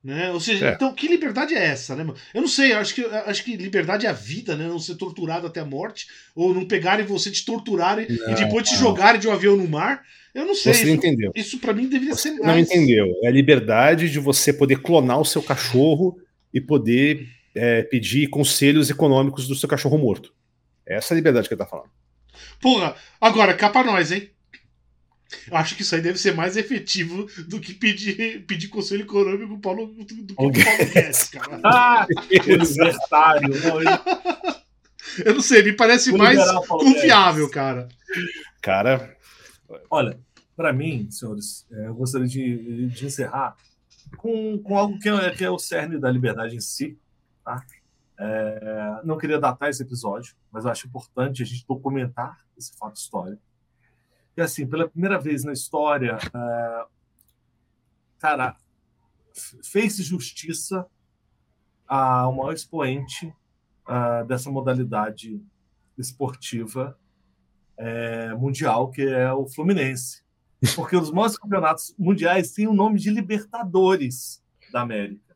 [0.05, 0.31] Né?
[0.31, 0.73] Ou seja, é.
[0.73, 2.05] então que liberdade é essa, né?
[2.31, 4.67] Eu não sei, acho que, acho que liberdade é a vida, né?
[4.67, 6.05] Não ser torturado até a morte,
[6.35, 9.67] ou não pegarem você, te torturarem não, e depois te jogarem de um avião no
[9.67, 10.03] mar.
[10.31, 10.75] Eu não sei.
[10.75, 11.31] Você isso, entendeu.
[11.33, 12.45] Isso para mim deveria você ser mais.
[12.45, 13.07] Não entendeu.
[13.23, 16.19] É a liberdade de você poder clonar o seu cachorro
[16.53, 20.31] e poder é, pedir conselhos econômicos do seu cachorro morto.
[20.85, 21.89] Essa é a liberdade que ele tá falando.
[22.61, 24.29] Porra, agora, cá pra nós, hein?
[25.49, 29.47] Eu acho que isso aí deve ser mais efetivo do que pedir, pedir conselho econômico
[29.47, 31.59] pro Paulo, do, que o Paulo Guedes, cara.
[31.65, 32.07] Ah,
[35.25, 37.87] Eu não sei, me parece Vou mais confiável, cara.
[38.61, 39.15] Cara,
[39.89, 40.19] Olha,
[40.55, 43.55] para mim, senhores, é, eu gostaria de, de encerrar
[44.17, 46.97] com, com algo que é, que é o cerne da liberdade em si.
[47.43, 47.63] Tá?
[48.17, 52.95] É, não queria datar esse episódio, mas eu acho importante a gente documentar esse fato
[52.95, 53.41] histórico.
[54.37, 56.85] E assim, pela primeira vez na história, é,
[58.19, 58.55] cara,
[59.63, 60.85] fez justiça
[61.87, 63.33] ao maior expoente
[63.85, 65.41] ah, dessa modalidade
[65.97, 66.97] esportiva
[67.77, 70.23] é, mundial, que é o Fluminense.
[70.75, 75.35] Porque os maiores campeonatos mundiais têm o nome de Libertadores da América.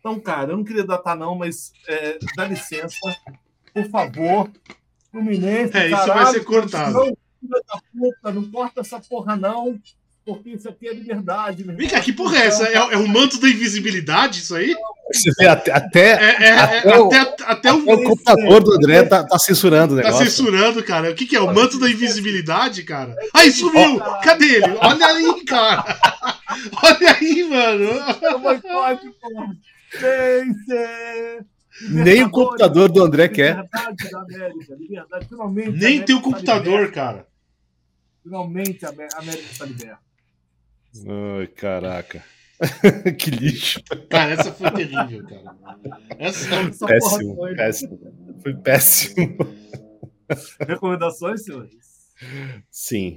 [0.00, 2.96] Então, cara, eu não queria datar, não, mas é, dá licença,
[3.72, 4.50] por favor.
[5.10, 5.76] Fluminense.
[5.76, 6.92] É, isso vai ser cortado.
[6.92, 9.78] Não, filha da puta, não corta essa porra, não.
[10.24, 12.66] Porque isso aqui é liberdade, Vem cá, que porra é essa?
[12.66, 14.74] É, é o manto da invisibilidade, isso aí?
[15.12, 17.46] você vê até, até, É, é- é- Até o- até, até o.
[17.46, 20.26] até o computador do André tá, tá censurando o Tá negócio.
[20.26, 21.12] censurando, cara.
[21.12, 21.40] O que, que é?
[21.40, 23.14] O manto da invisibilidade, cara?
[23.32, 24.00] Aí sumiu!
[24.24, 24.76] Cadê ele?
[24.82, 25.84] Olha aí, cara!
[26.82, 28.40] Olha aí, mano!
[28.42, 29.56] Vai pode, porra.
[29.92, 31.46] Gente!
[31.90, 33.56] Nem o computador do André quer.
[33.56, 35.28] Liberdade da América, liberdade.
[35.28, 35.70] Finalmente.
[35.70, 37.26] Nem tem o está computador, cara.
[38.22, 40.00] Finalmente a Amé- a América está liberta.
[41.38, 42.24] Ai, caraca.
[43.18, 43.82] que lixo.
[44.08, 45.56] Cara, essa foi terrível, cara.
[46.18, 46.86] Essa...
[46.86, 47.54] Péssimo, porra foi.
[47.54, 48.00] péssimo.
[48.42, 49.36] Foi péssimo.
[50.66, 51.76] Recomendações, senhores?
[52.70, 53.16] Sim.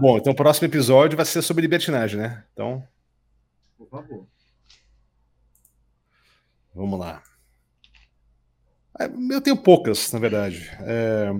[0.00, 2.44] Bom, então o próximo episódio vai ser sobre libertinagem, né?
[2.52, 2.86] Então,
[3.76, 4.26] por favor.
[6.74, 7.22] Vamos lá.
[8.98, 10.70] Ah, Eu tenho poucas, na verdade.
[10.80, 11.30] É,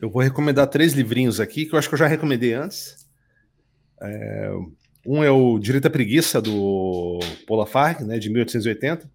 [0.00, 3.06] Eu vou recomendar três livrinhos aqui que eu acho que eu já recomendei antes.
[4.00, 4.50] É,
[5.06, 9.10] Um é o Direito à Preguiça, do Paula Farg, né, de 1880.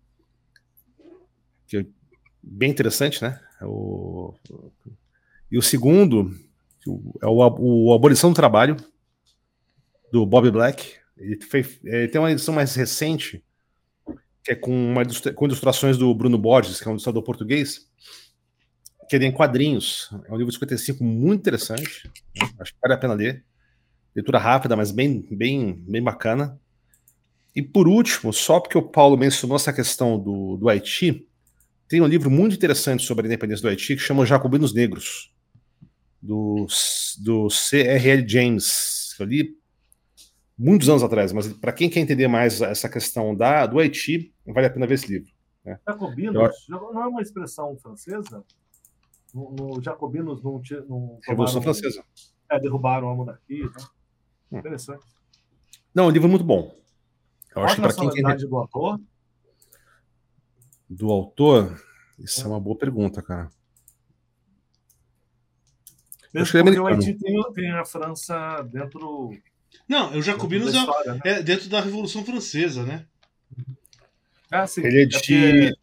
[1.67, 1.85] Que é
[2.43, 3.39] bem interessante, né?
[3.61, 4.33] É o-
[5.51, 6.31] E o segundo
[7.21, 8.75] é o, Abolição do Trabalho,
[10.11, 10.95] do Bob Black.
[11.17, 13.43] Ele, fez- ele tem uma edição mais recente,
[14.47, 15.03] que é com, uma
[15.35, 17.85] com ilustrações do Bruno Borges, que é um ilustrador português,
[19.09, 20.09] que ele é em quadrinhos.
[20.25, 22.09] É um livro de 55 muito interessante.
[22.57, 23.43] Acho que vale a pena ler.
[24.15, 26.57] Leitura rápida, mas bem, bem, bem bacana.
[27.53, 31.27] E por último, só porque o Paulo mencionou essa questão do, do Haiti,
[31.89, 35.33] tem um livro muito interessante sobre a independência do Haiti que chama Jacobinos Negros,
[36.21, 36.65] do,
[37.19, 38.23] do C.R.L.
[38.25, 39.13] James.
[39.19, 39.57] Eu li
[40.57, 44.67] muitos anos atrás, mas para quem quer entender mais essa questão da, do Haiti, vale
[44.67, 45.31] a pena ver esse livro.
[45.85, 46.35] Jacobinos
[46.69, 48.43] Eu- não é uma expressão francesa?
[49.33, 52.03] No, no Jacobinos não, tinha- não Revolução Francesa.
[52.49, 53.69] É, derrubaram a monarquia.
[53.71, 53.89] Tá?
[54.51, 54.59] Hum.
[54.59, 55.03] Interessante.
[55.93, 56.73] Não, é um livro muito bom.
[57.49, 58.99] Eu Qual acho a que para quem quer do autor?
[60.89, 61.83] do autor,
[62.17, 63.49] isso é uma boa pergunta, cara.
[66.33, 66.87] Mesmo é porque o.
[66.87, 69.31] Haiti tem, tem a França dentro,
[69.87, 71.21] Não, o dentro Jacobinos da é, história, né?
[71.25, 73.05] é dentro da Revolução Francesa, né?
[74.51, 74.81] Ah, sim.
[74.85, 75.77] Ele é porque- de.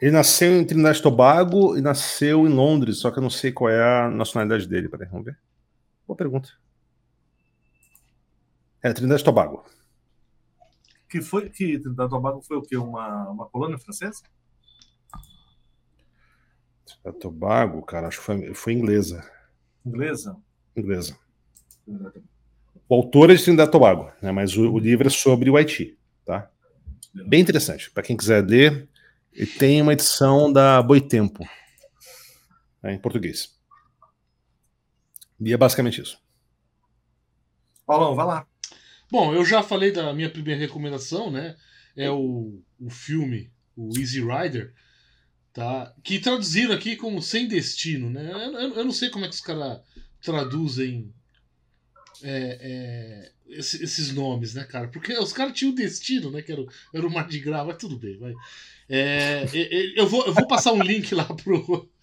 [0.00, 3.52] Ele nasceu em Trinidad e Tobago e nasceu em Londres, só que eu não sei
[3.52, 4.88] qual é a nacionalidade dele.
[4.88, 5.38] Peraí, vamos ver.
[6.06, 6.50] Boa pergunta.
[8.82, 9.64] É, Trinidad e Tobago.
[11.08, 12.76] Que foi que Trinidad e Tobago foi o quê?
[12.76, 14.22] Uma, uma colônia francesa?
[16.84, 19.24] Trinidad e Tobago, cara, acho que foi, foi inglesa.
[19.86, 20.36] Inglesa?
[20.76, 21.16] Inglesa.
[22.88, 25.56] O autor é de Trinidad e Tobago, né, mas o, o livro é sobre o
[25.56, 25.96] Haiti,
[26.26, 26.50] tá?
[27.14, 27.90] Bem interessante.
[27.90, 28.88] Para quem quiser ler,
[29.32, 31.48] ele tem uma edição da Boitempo,
[32.82, 33.54] né, em português.
[35.40, 36.18] E é basicamente isso.
[37.86, 38.46] Paulão, vai lá.
[39.10, 41.56] Bom, eu já falei da minha primeira recomendação, né?
[41.96, 44.72] É o, o filme, o Easy Rider,
[45.52, 45.94] tá?
[46.02, 48.30] Que traduziram aqui como Sem Destino, né?
[48.32, 49.80] Eu, eu- eu não sei como é que os caras
[50.22, 51.12] traduzem
[52.22, 54.88] é, é, esse- esses nomes, né, cara?
[54.88, 56.42] Porque os caras tinham destino, né?
[56.42, 58.34] Que era, o- era o Mardi Gras, mas tudo bem, vai.
[58.88, 59.44] É,
[59.96, 61.88] eu, vou, eu vou passar um link lá pro.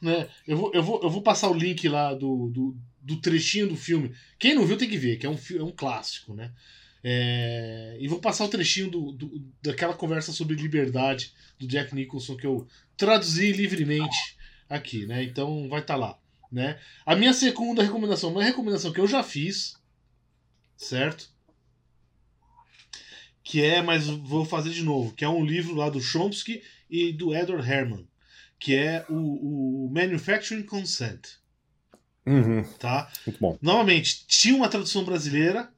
[0.00, 0.28] Né?
[0.46, 3.76] Eu, vou, eu, vou, eu vou passar o link lá do, do, do trechinho do
[3.76, 4.12] filme.
[4.38, 6.52] Quem não viu tem que ver, que é um, é um clássico, né?
[7.04, 12.36] É, e vou passar o trechinho do, do- daquela conversa sobre liberdade do Jack Nicholson
[12.36, 12.66] que eu
[12.96, 14.36] traduzi livremente
[14.68, 15.22] aqui, né?
[15.24, 16.16] Então vai estar lá,
[16.50, 16.78] né?
[17.04, 19.74] A minha segunda recomendação, uma recomendação que eu já fiz,
[20.82, 21.30] certo?
[23.44, 27.12] Que é, mas vou fazer de novo, que é um livro lá do Chomsky e
[27.12, 28.06] do Edward Herman,
[28.58, 31.26] que é o, o Manufacturing Consent,
[32.24, 32.62] Uhum.
[32.78, 33.10] Tá?
[33.26, 33.58] Muito bom.
[33.60, 35.72] Novamente, tinha uma tradução brasileira,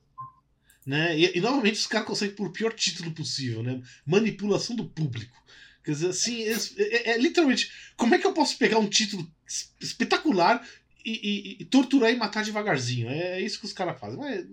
[0.85, 1.19] né?
[1.19, 3.81] E, e novamente os caras conseguem por pior título possível, né?
[4.05, 5.35] Manipulação do público.
[5.83, 7.73] Quer dizer, assim, é, é- é literalmente.
[7.97, 10.63] Como é que eu posso pegar um título es- espetacular
[11.05, 13.09] e, e- e torturar e matar devagarzinho?
[13.09, 14.19] É, isso que os caras fazem.
[14.19, 14.47] Mas,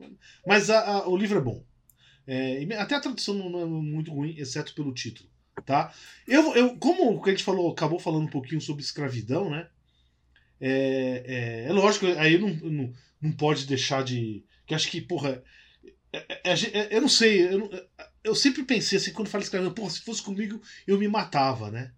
[0.45, 1.63] mas a- a- o livro é bom.
[2.27, 5.29] É, até a tradução não é muito ruim, exceto pelo título.
[5.65, 5.93] Tá?
[6.27, 9.67] Eu, eu, como a gente falou, acabou falando um pouquinho sobre escravidão, né?
[10.59, 14.43] É, é, é lógico, aí não, não, não pode deixar de.
[14.65, 15.43] Que acho que, porra.
[16.13, 17.69] é- é- é- é- eu não sei, eu,
[18.23, 21.91] eu sempre pensei assim, quando falo escravidão, porra, se fosse comigo, eu me matava, né?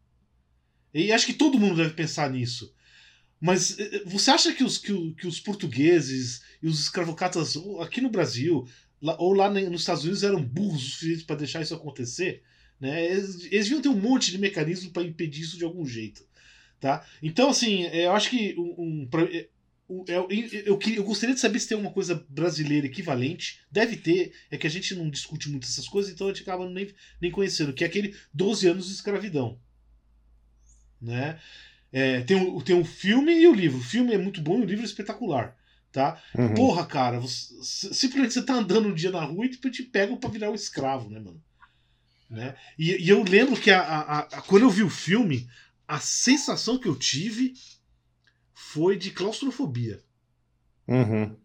[0.93, 2.73] E acho que todo mundo deve pensar nisso.
[3.45, 7.99] Mas eh, eh, você acha que os, que, que os portugueses e os escravocatas aqui
[7.99, 8.65] no Brasil
[9.01, 12.41] lá- ou lá nos Estados Unidos eram burros o suficiente para deixar isso acontecer?
[12.79, 13.05] Né?
[13.05, 16.25] Eles, eles deviam ter um monte de mecanismo para impedir isso de algum jeito.
[16.79, 17.05] Tá?
[17.21, 18.75] Então, assim, eh, eu acho que um,
[19.05, 19.09] um,
[19.89, 23.59] o- eu, eu, eu eu gostaria de saber se tem uma coisa brasileira equivalente.
[23.71, 26.69] Deve ter, é que a gente não discute muito essas coisas, então a gente acaba
[26.69, 26.89] nem,
[27.21, 29.59] nem conhecendo, que é aquele 12 anos de escravidão.
[31.01, 31.37] Né?
[31.93, 33.77] É, tem, o, tem o filme e o livro.
[33.77, 35.55] O filme é muito bom e o livro é espetacular.
[35.91, 36.19] Tá?
[36.35, 36.55] Uhum.
[36.55, 37.53] Porra, cara, você-
[37.93, 40.55] simplesmente você tá andando um dia na rua e tipo, te pegam pra virar um
[40.55, 41.39] escravo, né, mano?
[42.27, 42.55] Né?
[42.79, 45.47] E, e eu lembro que a, a- a- quando eu vi o filme,
[45.87, 47.53] a sensação que eu tive
[48.55, 50.01] foi de claustrofobia.
[50.87, 51.37] Uhum.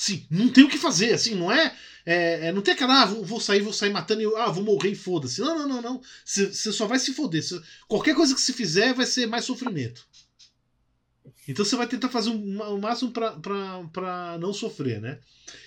[0.00, 1.76] Sim, não tem o que fazer, assim, não é.
[2.06, 4.64] é- é- não tem aquela, ah, vou, vou sair, vou sair matando e ah, vou
[4.64, 5.40] morrer e foda-se.
[5.42, 6.02] Não, não, não, não.
[6.24, 7.42] Você só vai se foder.
[7.42, 10.06] Você- qualquer coisa que se fizer vai ser mais sofrimento.
[11.48, 15.18] Então você vai tentar fazer o máximo pra não sofrer, né?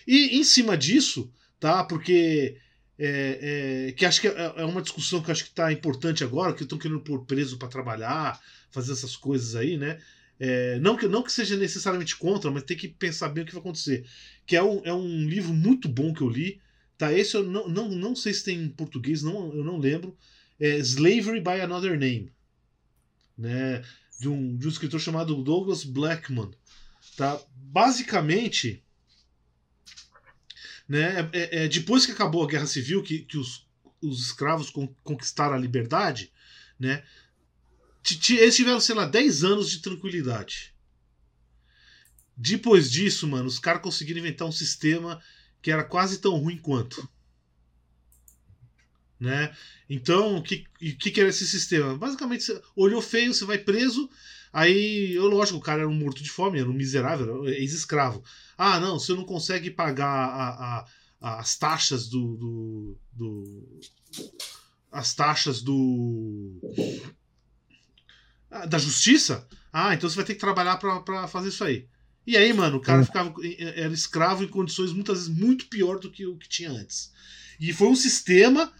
[0.08, 1.84] E em cima disso, tá?
[1.84, 2.58] Porque.
[2.98, 6.54] é, é, que acho que é é uma discussão que acho que tá importante agora,
[6.54, 8.40] que estão querendo pôr preso para trabalhar,
[8.72, 10.00] fazer essas coisas aí, né?
[10.40, 13.54] É, não, que, não que seja necessariamente contra, mas tem que pensar bem o que
[13.54, 14.06] vai acontecer.
[14.46, 16.62] Que é um, é um livro muito bom que eu li.
[16.98, 17.14] Tá?
[17.14, 20.18] Esse eu não, não, não sei se tem em português, não, eu não lembro.
[20.60, 22.32] É Slavery by Another Name.
[23.38, 23.84] Né?
[24.20, 26.52] De, um, de um escritor chamado Douglas Blackman.
[27.16, 27.40] Tá?
[27.56, 28.84] Basicamente,
[30.88, 33.68] né, é- é- depois que acabou a Guerra Civil, que, que os,
[34.02, 36.32] os escravos con- conquistaram a liberdade,
[36.80, 37.04] né,
[38.30, 40.74] eles tiveram, sei lá, 10 anos de tranquilidade.
[42.36, 45.22] Depois disso, mano, os caras conseguiram inventar um sistema
[45.62, 47.08] que era quase tão ruim quanto.
[49.20, 49.56] Né?
[49.90, 50.66] Então, o que,
[51.00, 51.96] que, que era esse sistema?
[51.98, 54.10] Basicamente, você olhou feio, você vai preso.
[54.52, 58.22] Aí, eu, lógico, o cara era um morto de fome, era um miserável, ex-escravo.
[58.58, 60.86] Ah, não, você não consegue pagar a-
[61.22, 63.80] a- as taxas do, do, do-
[64.92, 66.60] as taxas do
[68.68, 69.48] da justiça.
[69.72, 71.88] Ah, então você vai ter que trabalhar pra- pra fazer isso aí.
[72.26, 73.06] E aí, mano, o cara Hum.
[73.06, 73.34] ficava
[73.76, 77.12] era escravo em condições muitas vezes muito pior do que o que tinha antes.
[77.60, 78.72] E foi um sistema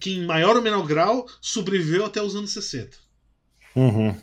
[0.00, 2.98] que em maior ou menor grau sobreviveu até os anos 60.
[3.74, 4.20] Uhum.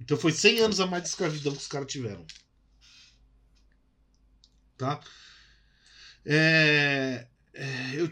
[0.00, 2.24] Então foi 100 anos a mais de escravidão que os caras tiveram.
[4.76, 5.00] Tá?
[6.24, 8.10] É, é, eu,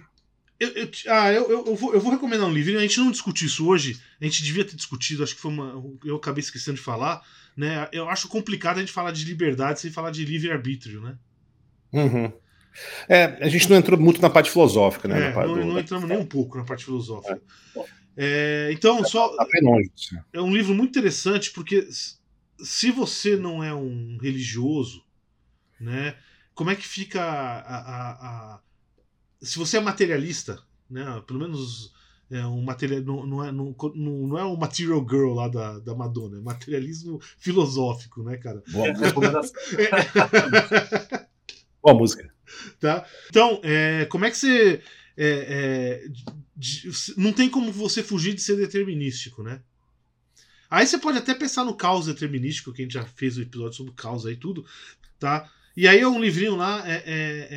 [0.58, 2.76] eu, eu- ah, eu, eu, vou, eu vou recomendar um livro.
[2.78, 4.00] A gente não discutiu isso hoje.
[4.20, 5.22] A gente devia ter discutido.
[5.22, 5.82] Acho que foi uma.
[6.04, 7.22] Eu acabei esquecendo de falar.
[7.56, 7.88] Né?
[7.92, 11.16] Eu acho complicado a gente falar de liberdade sem falar de livre-arbítrio, né?
[11.92, 12.32] Uhum.
[13.08, 15.28] É, a gente não entrou muito na parte filosófica, né?
[15.28, 17.40] É, parte não, do- não entramos nem um pouco na parte filosófica.
[18.16, 20.16] É, então, só, Tá longe disso.
[20.32, 21.86] é um livro muito interessante porque
[22.58, 25.02] se você não é um religioso,
[25.80, 26.16] né,
[26.54, 28.60] como é que fica a, a- a-
[29.42, 30.58] se você é materialista,
[30.90, 31.92] né, pelo menos
[32.30, 35.94] é um material não, não é não, não é um material girl lá da, da
[35.94, 38.62] Madonna, é materialismo filosófico, né, cara?
[38.68, 39.52] Boa, É, recomendação.
[41.82, 42.28] boa música.
[42.80, 43.06] tá?
[43.28, 44.82] Então, é, como é que você.
[45.16, 46.08] é, é,
[46.56, 49.60] de- não tem como você fugir de ser determinístico, né?
[50.68, 53.76] Aí você pode até pensar no caos determinístico, que a gente já fez o episódio
[53.76, 54.66] sobre caos aí e tudo,
[55.18, 55.48] tá?
[55.76, 57.48] E aí é um livrinho lá, é, é-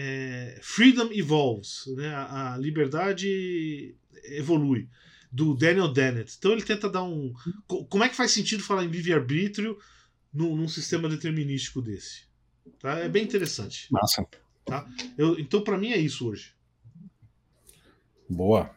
[0.57, 2.09] é Freedom Evolves, né?
[2.13, 4.89] A, a liberdade evolui,
[5.31, 6.35] do Daniel Dennett.
[6.37, 7.33] Então ele tenta dar um.
[7.65, 9.77] co- Como é que faz sentido falar em livre-arbítrio
[10.33, 12.27] num, num sistema determinístico desse?
[12.79, 12.99] Tá?
[12.99, 13.87] É bem interessante.
[13.91, 14.27] Massa.
[15.17, 16.53] Eu- então, pra mim, é isso hoje.
[18.29, 18.69] Boa.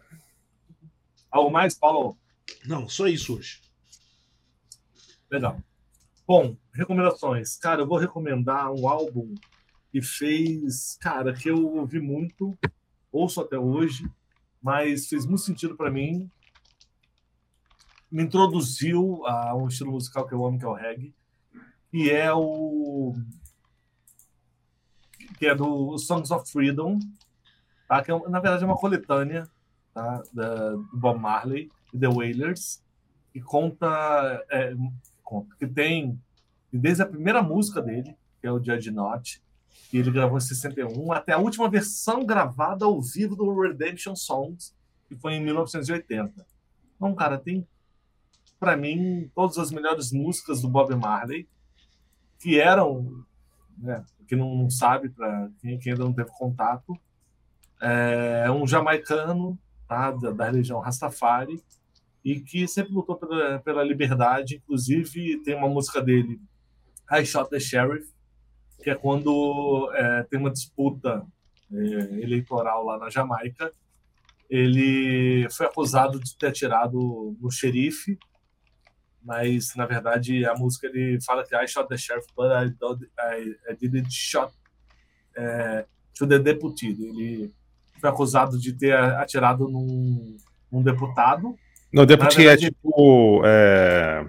[1.30, 2.16] Algo mais, Paulo?
[2.64, 3.60] Não, só isso hoje.
[5.30, 5.60] Legal.
[6.26, 7.56] Bom, recomendações.
[7.56, 9.34] Cara, eu vou recomendar um álbum
[9.90, 12.56] que fez, cara, que eu ouvi muito,
[13.10, 14.08] ouço até hoje,
[14.62, 16.30] mas fez muito sentido para mim.
[18.10, 21.14] Me introduziu a um estilo musical que eu amo, que é o reggae.
[21.90, 23.14] que é o
[25.38, 27.00] que é do Songs of Freedom,
[27.88, 28.00] tá?
[28.00, 29.48] que é, na verdade é uma coletânea
[29.92, 30.22] tá?
[30.32, 32.80] da, do Bob Marley e The Wailers,
[33.32, 34.72] que conta, é,
[35.32, 36.20] conta que tem
[36.70, 39.42] desde a primeira música dele, que é o Judge Not,
[39.88, 44.74] que ele gravou em 61, até a última versão gravada ao vivo do Redemption Songs,
[45.08, 46.46] que foi em 1980.
[46.96, 47.66] Então, cara, tem
[48.60, 51.48] para mim todas as melhores músicas do Bob Marley,
[52.38, 53.24] que eram,
[53.78, 56.96] né, que não, não sabe, para quem, quem, ainda não teve contato,
[57.80, 61.62] é um jamaicano tá, da, da religião Rastafari
[62.24, 64.56] e que sempre lutou pela, pela liberdade.
[64.56, 66.40] Inclusive, tem uma música dele,
[67.10, 68.10] I Shot the Sheriff,
[68.82, 71.26] que é quando é, tem uma disputa
[71.72, 71.76] é,
[72.20, 73.72] eleitoral lá na Jamaica.
[74.48, 78.18] Ele foi acusado de ter atirado no xerife,
[79.22, 82.66] mas na verdade a música ele fala que I shot the sheriff, but I,
[83.18, 84.52] I, I didn't shot
[85.36, 86.88] é, to the deputy.
[86.88, 87.52] Ele
[88.00, 90.36] foi acusado de ter atirado num,
[90.70, 91.56] num deputado.
[91.92, 93.42] Não, deputy é verdade, é tipo.
[93.44, 94.26] É...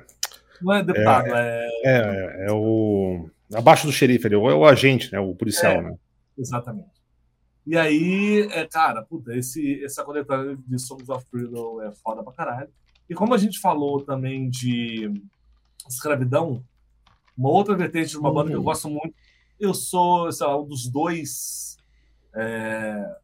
[0.62, 1.92] Não é deputado, é, é...
[1.92, 5.20] é, é o abaixo do xerife ali, é o agente, né?
[5.20, 5.96] O policial, é, né?
[6.38, 6.94] Exatamente.
[7.66, 12.70] E aí, cara, puta, esse, essa coletânea de Songs of Freedom é foda pra caralho.
[13.10, 15.10] E como a gente falou também de
[15.88, 16.64] escravidão,
[17.38, 18.66] uma outra vertente de uma banda que eu uhum.
[18.66, 19.14] gosto muito,
[19.60, 21.78] eu sou, sei lá, um dos dois
[22.36, 23.16] é,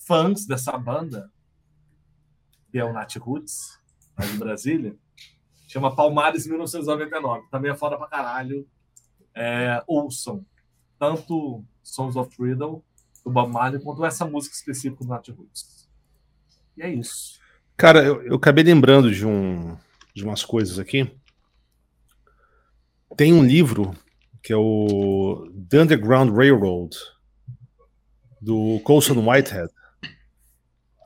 [0.00, 1.30] fãs dessa banda,
[2.70, 3.78] que é o Nat Roots,
[4.18, 4.96] de Brasília.
[5.66, 7.48] Chama Palmares 1999.
[7.50, 8.66] Também é foda pra caralho.
[9.34, 10.44] É, ouçam.
[10.98, 12.82] Tanto Sons of Freedom
[13.24, 15.88] do Bob Marley quanto essa música específica do Nat Roots.
[16.76, 17.38] E é isso.
[17.76, 19.76] Cara, eu, eu acabei lembrando de, um,
[20.14, 21.10] de umas coisas aqui.
[23.16, 23.94] Tem um livro
[24.42, 26.96] que é o The Underground Railroad,
[28.40, 29.70] do Colson Whitehead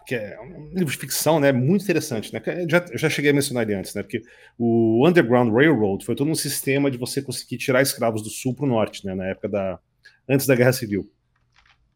[0.06, 3.64] que é um livro de ficção, né, muito interessante, né, já, já cheguei a mencionar
[3.64, 4.22] ele antes, né, porque
[4.58, 8.66] o Underground Railroad foi todo um sistema de você conseguir tirar escravos do sul para
[8.66, 9.78] o norte, né, na época da,
[10.28, 11.10] antes da Guerra Civil,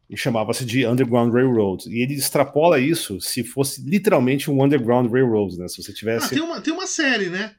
[0.09, 5.57] e chamava-se de Underground Railroad, e ele extrapola isso se fosse literalmente um Underground Railroad,
[5.57, 6.27] né, se você tivesse...
[6.27, 7.53] Ah, tem, uma, tem uma série, né?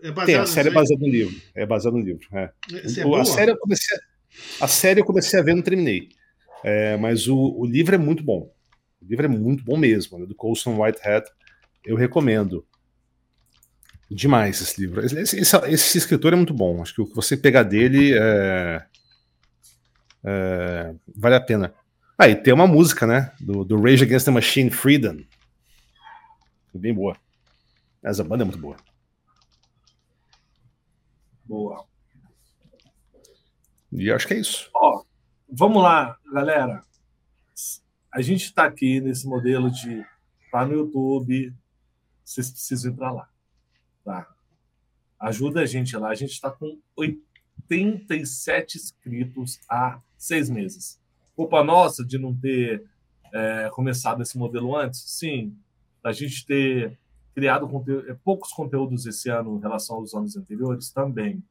[0.00, 2.50] É tem, a série é baseada no livro, é baseada no livro, é.
[2.72, 6.10] é a, série eu comecei a, a série eu comecei a ver, não terminei,
[6.62, 8.48] é, mas o, o livro é muito bom,
[9.00, 11.26] o livro é muito bom mesmo, né, do Colson Whitehead.
[11.84, 12.66] Eu recomendo.
[14.10, 15.04] Demais esse livro.
[15.04, 16.82] Esse, esse, esse, escritor é muito bom.
[16.82, 18.86] Acho que o que você pegar dele é,
[20.24, 21.74] é, vale a pena.
[22.16, 23.32] Ah, e tem uma música, né?
[23.38, 25.22] Do, do Rage Against the Machine Freedom.
[26.74, 27.16] Bem boa.
[28.02, 28.76] Essa banda é muito boa.
[31.44, 31.84] Boa.
[33.92, 34.70] E acho que é isso.
[34.74, 35.02] Ó,
[35.50, 36.82] vamos lá, galera
[38.12, 40.04] a gente está aqui nesse modelo de
[40.50, 41.54] tá no YouTube,
[42.24, 43.28] vocês precisam ir para lá.
[44.04, 44.28] Tá?
[45.18, 46.08] Ajuda a gente lá.
[46.10, 51.00] A gente está com 87 inscritos há seis meses.
[51.36, 52.84] Culpa nossa de não ter
[53.32, 55.00] é, começado esse modelo antes?
[55.00, 55.56] Sim.
[56.02, 56.98] A gente ter
[57.34, 60.90] criado conteúdo, é, poucos conteúdos esse ano em relação aos anos anteriores?
[60.90, 61.42] Também.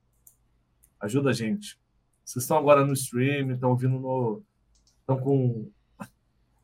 [1.00, 1.78] Ajuda a gente.
[2.26, 4.44] Vocês estão agora no stream, estão ouvindo no.
[5.00, 5.70] Estão com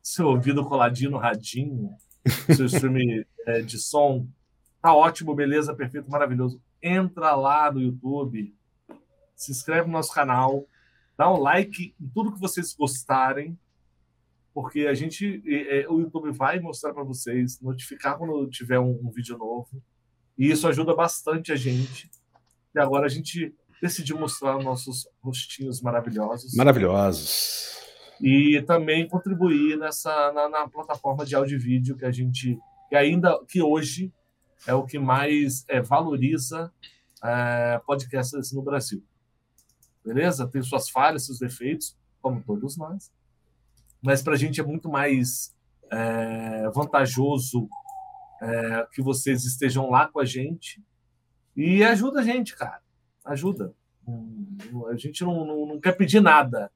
[0.04, 1.96] seu ouvido coladinho no radinho,
[2.54, 4.28] seu stream é, de som.
[4.82, 6.60] Tá ótimo, beleza, perfeito, maravilhoso.
[6.82, 8.54] Entra lá no YouTube,
[9.34, 10.68] se inscreve no nosso canal,
[11.16, 13.58] dá um like em tudo que vocês gostarem,
[14.52, 19.10] porque a gente, é, o YouTube vai mostrar para vocês, notificar quando tiver um, um,
[19.10, 19.82] vídeo novo,
[20.36, 22.10] e isso ajuda bastante a gente.
[22.74, 26.54] E agora a gente decidiu mostrar nossos rostinhos maravilhosos.
[26.54, 27.83] Maravilhosos
[28.20, 32.58] e também contribuir nessa na, na, plataforma de áudio e vídeo que a gente
[32.88, 34.12] que ainda que hoje
[34.66, 36.72] é o que mais é, valoriza
[37.22, 39.02] é, podcasts no Brasil.
[40.04, 40.46] Beleza?
[40.46, 43.10] Tem suas falhas, seus defeitos, como todos nós.
[44.02, 45.54] Mas para a gente é muito mais
[45.90, 47.68] é, vantajoso
[48.42, 50.82] é, que vocês estejam lá com a gente.
[51.56, 52.82] E ajuda a gente, cara.
[53.24, 53.74] Ajuda.
[54.90, 56.70] A gente não, não, não quer pedir nada.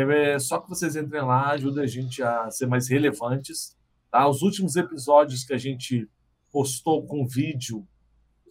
[0.00, 3.76] É só que vocês entrem lá, ajuda a gente a ser mais relevantes.
[4.10, 4.28] Tá?
[4.28, 6.08] Os últimos episódios que a gente
[6.52, 7.86] postou com vídeo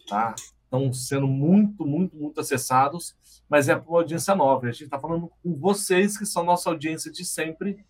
[0.06, 0.34] tá?
[0.62, 3.16] estão sendo muito, muito, muito acessados,
[3.48, 4.66] mas é para uma audiência nova.
[4.66, 7.84] A gente está falando com vocês, que são nossa audiência de sempre,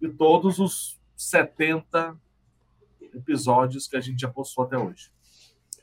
[0.00, 2.16] de todos os 70
[3.14, 5.10] episódios que a gente já postou até hoje.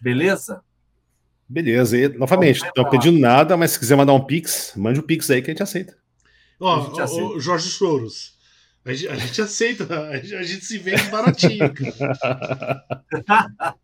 [0.02, 0.62] Beleza?
[1.48, 5.04] Beleza, e novamente, não estamos pedindo nada, mas se quiser mandar um Pix, mande um
[5.04, 6.03] Pix aí que a gente aceita.
[6.64, 6.92] Ó.
[6.94, 8.34] Ó, Jorge Choros.
[8.86, 12.86] A gente, a gente aceita, a gente, a gente, se vende baratinho, cara.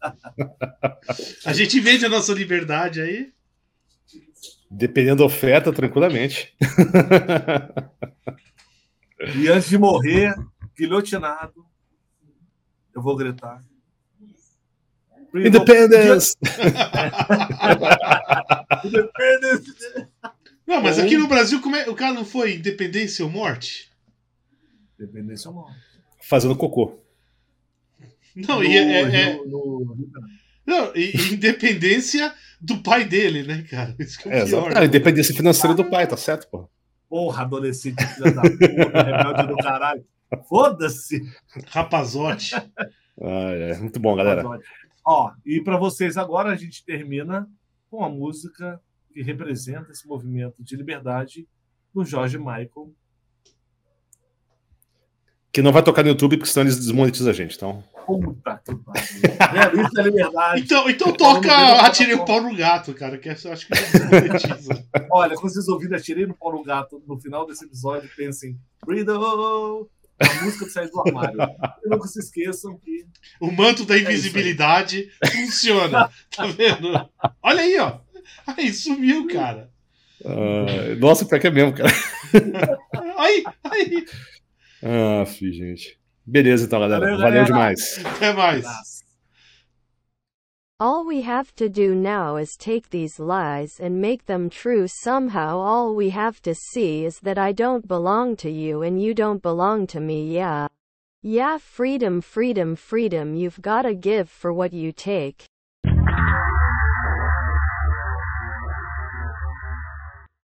[1.46, 3.32] a gente vende a nossa liberdade aí.
[4.72, 6.56] Dependendo da oferta, tranquilamente.
[9.36, 10.34] e antes de morrer,
[10.78, 11.66] guilhotinado,
[12.94, 13.62] eu vou gritar.
[15.34, 16.36] Independence!
[18.84, 19.74] Independence!
[20.70, 23.90] Não, mas aqui no Brasil, como é, o cara não foi independência ou morte?
[25.00, 25.76] Independência ou morte.
[26.22, 27.00] Fazendo cocô.
[28.36, 29.34] Não, no, e é, é...
[29.38, 29.98] No, no...
[30.68, 32.32] Não, e, independência
[32.62, 33.96] do pai dele, né, cara?
[33.98, 34.72] Isso que é, é pior.
[34.72, 34.86] Né?
[34.86, 36.70] independência financeira do pai, tá certo, pô.
[37.10, 40.06] Porra, adolescente, filha da puta, rebelde do caralho.
[40.48, 41.24] Foda-se!
[41.66, 42.54] Rapazote.
[43.20, 43.78] Ah, é.
[43.80, 44.44] Muito bom, galera.
[45.04, 47.50] Ó, e para vocês agora a gente termina
[47.90, 48.80] com a música
[49.12, 51.48] que representa esse movimento de liberdade
[51.94, 52.94] do Jorge Michael.
[55.52, 57.84] Que não vai tocar no YouTube, porque senão eles desmonetizam a gente, então.
[58.06, 59.84] Puta que pariu.
[59.84, 60.62] Isso é liberdade.
[60.62, 64.88] Então, então toca Atirei o Pau no Gato, cara, que eu acho que desmonetiza.
[65.12, 69.88] Olha, quando vocês ouvirem Atirei no Pau no Gato no final desse episódio, pensem, Freedom!
[70.20, 71.40] A música do sair do armário.
[71.86, 73.06] E nunca se esqueçam que.
[73.40, 76.10] O manto da é invisibilidade é funciona.
[76.36, 76.90] Tá vendo?
[77.42, 78.00] Olha aí, ó.
[78.48, 79.70] Aí, sumiu, cara.
[80.22, 81.90] Uh, nossa, pior que é mesmo, cara.
[83.18, 84.06] aí, aí.
[84.84, 86.00] Ah, fi, gente.
[86.26, 87.00] Beleza, então, galera.
[87.00, 88.04] Valeu, Valeu demais.
[88.06, 88.66] Até mais.
[90.82, 95.58] All we have to do now is take these lies and make them true somehow.
[95.58, 99.42] All we have to see is that I don't belong to you and you don't
[99.42, 100.34] belong to me.
[100.34, 100.70] Yeah.
[101.22, 103.36] Yeah, freedom, freedom, freedom.
[103.36, 105.44] You've gotta give for what you take.